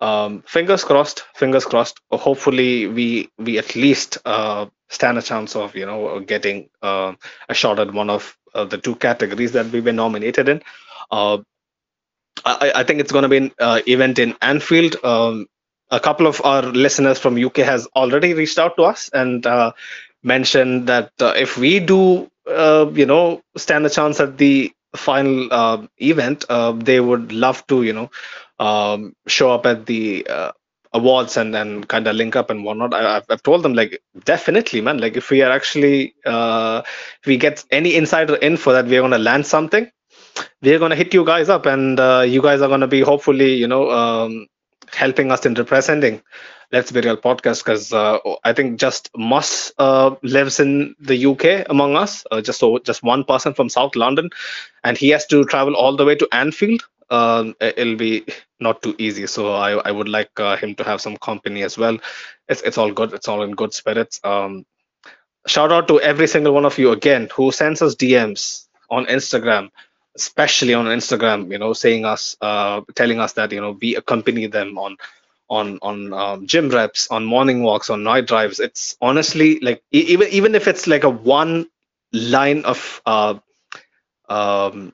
[0.00, 1.24] Um, fingers crossed.
[1.34, 2.00] Fingers crossed.
[2.10, 7.12] Hopefully, we we at least uh, stand a chance of you know getting uh,
[7.48, 10.62] a shot at one of uh, the two categories that we were nominated in.
[11.10, 11.38] Uh,
[12.44, 14.96] I, I think it's going to be an event in Anfield.
[15.04, 15.46] Um,
[15.90, 19.46] a couple of our listeners from UK has already reached out to us and
[20.22, 25.48] mentioned that uh, if we do, uh, you know, stand a chance at the final
[25.52, 28.10] uh, event, uh, they would love to, you know,
[28.58, 30.52] um, show up at the uh,
[30.92, 32.94] awards and then kind of link up and whatnot.
[32.94, 34.98] I, I've, I've told them like definitely, man.
[34.98, 39.12] Like if we are actually, uh, if we get any insider info that we're going
[39.12, 39.90] to land something,
[40.62, 41.98] we're going to hit you guys up and
[42.30, 44.46] you guys are going to be hopefully you know um,
[44.94, 46.20] helping us in representing
[46.72, 51.44] let's be real podcast because uh, i think just Moss uh, lives in the uk
[51.68, 54.30] among us uh, just so just one person from south london
[54.84, 56.82] and he has to travel all the way to anfield.
[57.10, 58.24] Um, it- it'll be
[58.60, 61.76] not too easy so i, I would like uh, him to have some company as
[61.78, 61.98] well.
[62.48, 64.20] It's, it's all good it's all in good spirits.
[64.24, 64.64] Um,
[65.46, 69.68] shout out to every single one of you again who sends us dms on instagram
[70.16, 74.46] especially on Instagram, you know, saying us, uh, telling us that you know we accompany
[74.46, 74.96] them on
[75.48, 78.60] on on um, gym reps, on morning walks, on night drives.
[78.60, 81.66] It's honestly like even even if it's like a one
[82.12, 83.34] line of uh,
[84.28, 84.92] um,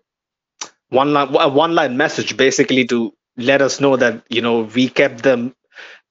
[0.90, 5.22] one line one line message, basically to let us know that you know we kept
[5.22, 5.54] them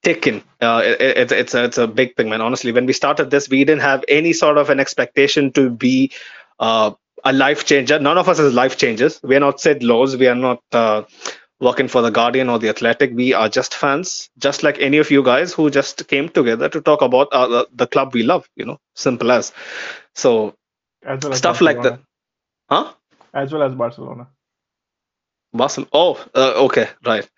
[0.04, 0.44] taken.
[0.62, 2.42] Uh, it, it's it's a, it's a big thing, man.
[2.42, 6.12] Honestly, when we started this, we didn't have any sort of an expectation to be
[6.60, 6.92] uh,
[7.28, 8.00] a life changer.
[8.00, 9.20] None of us is life changers.
[9.24, 10.16] We are not Sid Lowes.
[10.16, 11.04] We are not uh,
[11.60, 13.12] working for the Guardian or the Athletic.
[13.14, 16.82] We are just fans, just like any of you guys who just came together to
[16.82, 18.50] talk about uh, the, club we love.
[18.56, 19.52] You know, simple as.
[20.16, 20.56] So
[21.04, 22.00] As well as stuff like that.
[22.70, 22.94] Huh?
[23.34, 24.28] As well as Barcelona.
[25.54, 25.90] Barcelona.
[25.94, 27.30] Oh, uh, okay, right.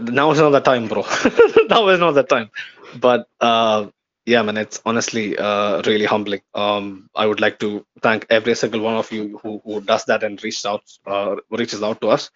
[0.00, 1.02] Now is not the time, bro.
[1.68, 2.50] now is not the time.
[2.98, 3.86] But uh,
[4.24, 6.42] yeah, man, it's honestly uh, really humbling.
[6.54, 10.22] Um, I would like to thank every single one of you who, who does that
[10.22, 12.30] and reaches out uh, reaches out to us.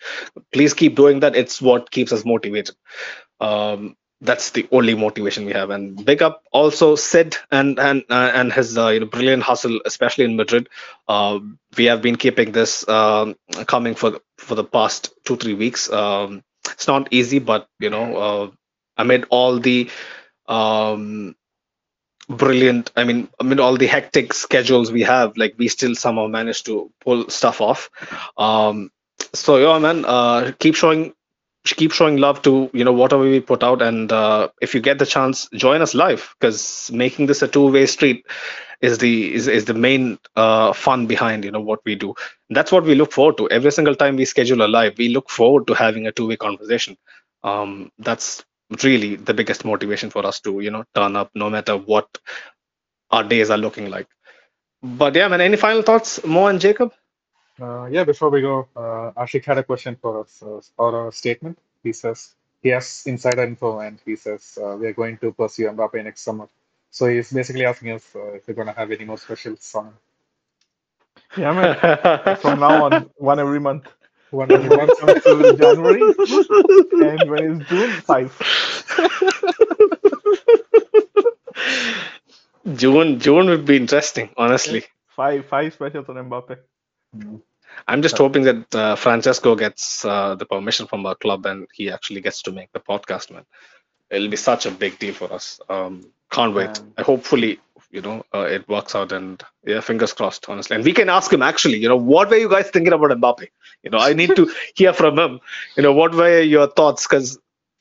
[0.52, 1.36] Please keep doing that.
[1.36, 2.74] It's what keeps us motivated.
[3.40, 5.70] Um, that's the only motivation we have.
[5.70, 9.81] And big up also Sid and and uh, and his uh, you know brilliant hustle,
[9.84, 10.68] especially in Madrid.
[11.06, 11.39] Uh,
[11.76, 15.90] we have been keeping this um, coming for the, for the past two three weeks.
[15.90, 16.42] Um,
[16.73, 18.50] it's not easy, but you know, uh,
[18.97, 19.89] amid all the
[20.48, 21.36] um,
[22.28, 26.26] brilliant, I mean, i mean all the hectic schedules we have, like we still somehow
[26.26, 27.90] manage to pull stuff off.
[28.36, 28.90] Um,
[29.32, 31.14] so yeah, man, uh, keep showing
[31.64, 33.82] keep showing love to you know whatever we put out.
[33.82, 37.86] And uh, if you get the chance join us live because making this a two-way
[37.86, 38.24] street
[38.80, 42.14] is the is, is the main uh, fun behind you know what we do.
[42.50, 43.50] That's what we look forward to.
[43.50, 46.96] Every single time we schedule a live we look forward to having a two-way conversation.
[47.42, 48.44] Um, that's
[48.82, 52.08] really the biggest motivation for us to you know turn up no matter what
[53.10, 54.08] our days are looking like
[54.82, 56.92] but yeah man any final thoughts mo and jacob
[57.60, 61.12] Uh, yeah, before we go, uh, Ashik had a question for us uh, or a
[61.12, 61.58] statement.
[61.82, 65.68] He says he has insider info and he says uh, we are going to pursue
[65.68, 66.48] Mbappe next summer.
[66.90, 69.94] So he's basically asking us uh, if we're going to have any more specials on
[71.36, 72.36] Yeah, man.
[72.40, 73.88] From now on, one every month.
[74.36, 75.02] One every month.
[75.02, 76.02] Until January.
[77.10, 78.31] And when it's June, five.
[82.74, 84.84] june june would be interesting honestly
[85.16, 86.58] Five five specials on Mbappe.
[87.16, 87.40] Mm.
[87.89, 91.90] I'm just hoping that uh, Francesco gets uh, the permission from our club and he
[91.90, 93.47] actually gets to make the podcast, man.
[94.10, 95.58] It'll be such a big deal for us.
[95.70, 96.81] Um, can't wait.
[96.98, 100.76] I hopefully, you know, uh, it works out and yeah, fingers crossed, honestly.
[100.76, 103.48] And we can ask him actually, you know, what were you guys thinking about Mbappe?
[103.82, 105.40] You know, I need to hear from him.
[105.76, 107.06] You know, what were your thoughts?
[107.06, 107.39] Because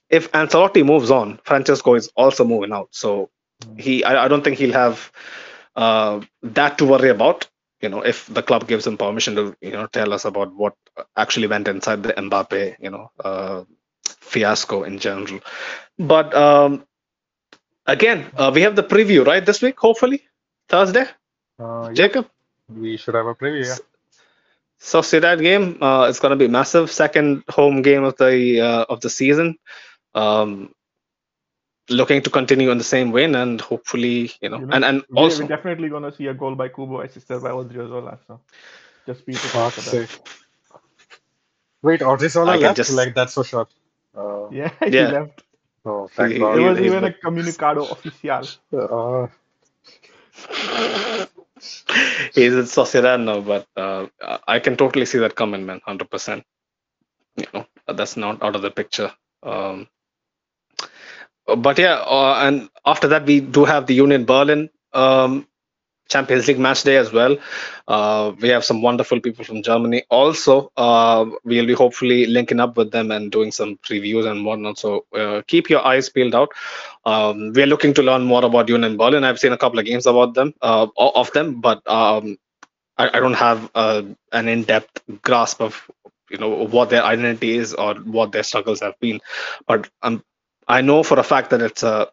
[0.09, 2.89] if Ancelotti moves on, Francesco is also moving out.
[2.91, 3.29] So
[3.77, 5.11] he, I, I don't think he'll have
[5.75, 7.47] uh, that to worry about
[7.81, 10.73] you know if the club gives him permission to you know tell us about what
[11.17, 13.63] actually went inside the Mbappe you know uh,
[14.21, 15.39] fiasco in general
[15.99, 16.85] but um
[17.87, 20.19] again uh, we have the preview right this week hopefully
[20.69, 21.05] Thursday
[21.59, 22.25] Uh, yeah, Jacob
[22.69, 23.65] we should have a preview.
[23.65, 23.77] Yeah.
[25.19, 28.99] that game uh, it's going to be massive second home game of the uh, of
[29.01, 29.57] the season
[30.23, 30.73] um
[31.89, 34.97] looking to continue in the same win and hopefully you know You know, and and
[35.09, 38.17] We- also We're definitely gonna see a goal by Kubo assisted by Odriozola.
[38.27, 38.39] So
[39.07, 40.09] just be prepared Fuck's for that.
[40.09, 40.27] sake.
[41.83, 42.77] Wait, Odriozola I can left?
[42.77, 43.67] just- Like that's for sure.
[44.17, 45.11] Uh, Yeah, he Yeah.
[45.19, 45.43] left.
[45.85, 46.57] Oh, thank He- God.
[46.57, 48.57] There was he's even a the- comunicado oficial.
[48.73, 49.27] Uh,
[52.33, 54.07] he's in Sociedad now, but uh,
[54.47, 56.43] I can totally see that coming, man, hundred percent.
[57.37, 59.11] You know, that's not out of the picture.
[59.43, 59.87] Um,
[61.57, 65.47] but yeah, uh, and after that we do have the Union Berlin um,
[66.09, 67.37] Champions League match day as well.
[67.87, 70.03] Uh, we have some wonderful people from Germany.
[70.09, 74.77] Also, uh, we'll be hopefully linking up with them and doing some previews and whatnot.
[74.77, 76.49] So uh, keep your eyes peeled out.
[77.05, 79.23] Um, we are looking to learn more about Union Berlin.
[79.23, 82.37] I've seen a couple of games about them, uh, of them, but um,
[82.97, 85.89] I, I don't have uh, an in-depth grasp of
[86.29, 89.21] you know what their identity is or what their struggles have been.
[89.67, 90.23] But um,
[90.67, 92.09] I know for a fact that it's a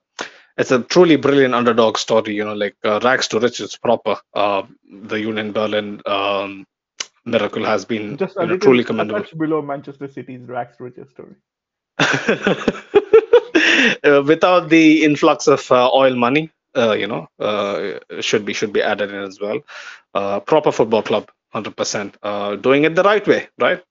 [0.59, 2.35] it's a truly brilliant underdog story.
[2.35, 4.17] You know, like uh, rags to riches proper.
[4.35, 6.67] Uh, the Union Berlin um,
[7.25, 9.21] miracle has been Just you know, truly commendable.
[9.23, 11.37] touch below Manchester City's rags to riches story.
[14.05, 18.73] Uh, without the influx of uh, oil money, uh, you know, uh, should be should
[18.73, 19.61] be added in as well.
[20.15, 22.17] Uh, proper football club, hundred percent.
[22.63, 23.83] Doing it the right way, right?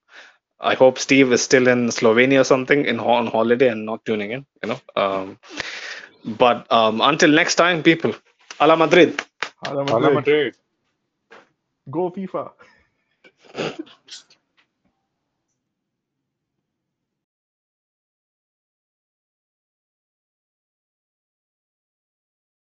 [0.60, 4.32] I hope Steve is still in Slovenia or something in on holiday and not tuning
[4.32, 4.46] in.
[4.64, 4.80] You know.
[4.96, 5.40] Um,
[6.26, 8.14] but um, until next time, people,
[8.60, 9.22] a la Madrid.
[9.66, 10.56] A la Madrid.
[11.90, 12.52] Go FIFA.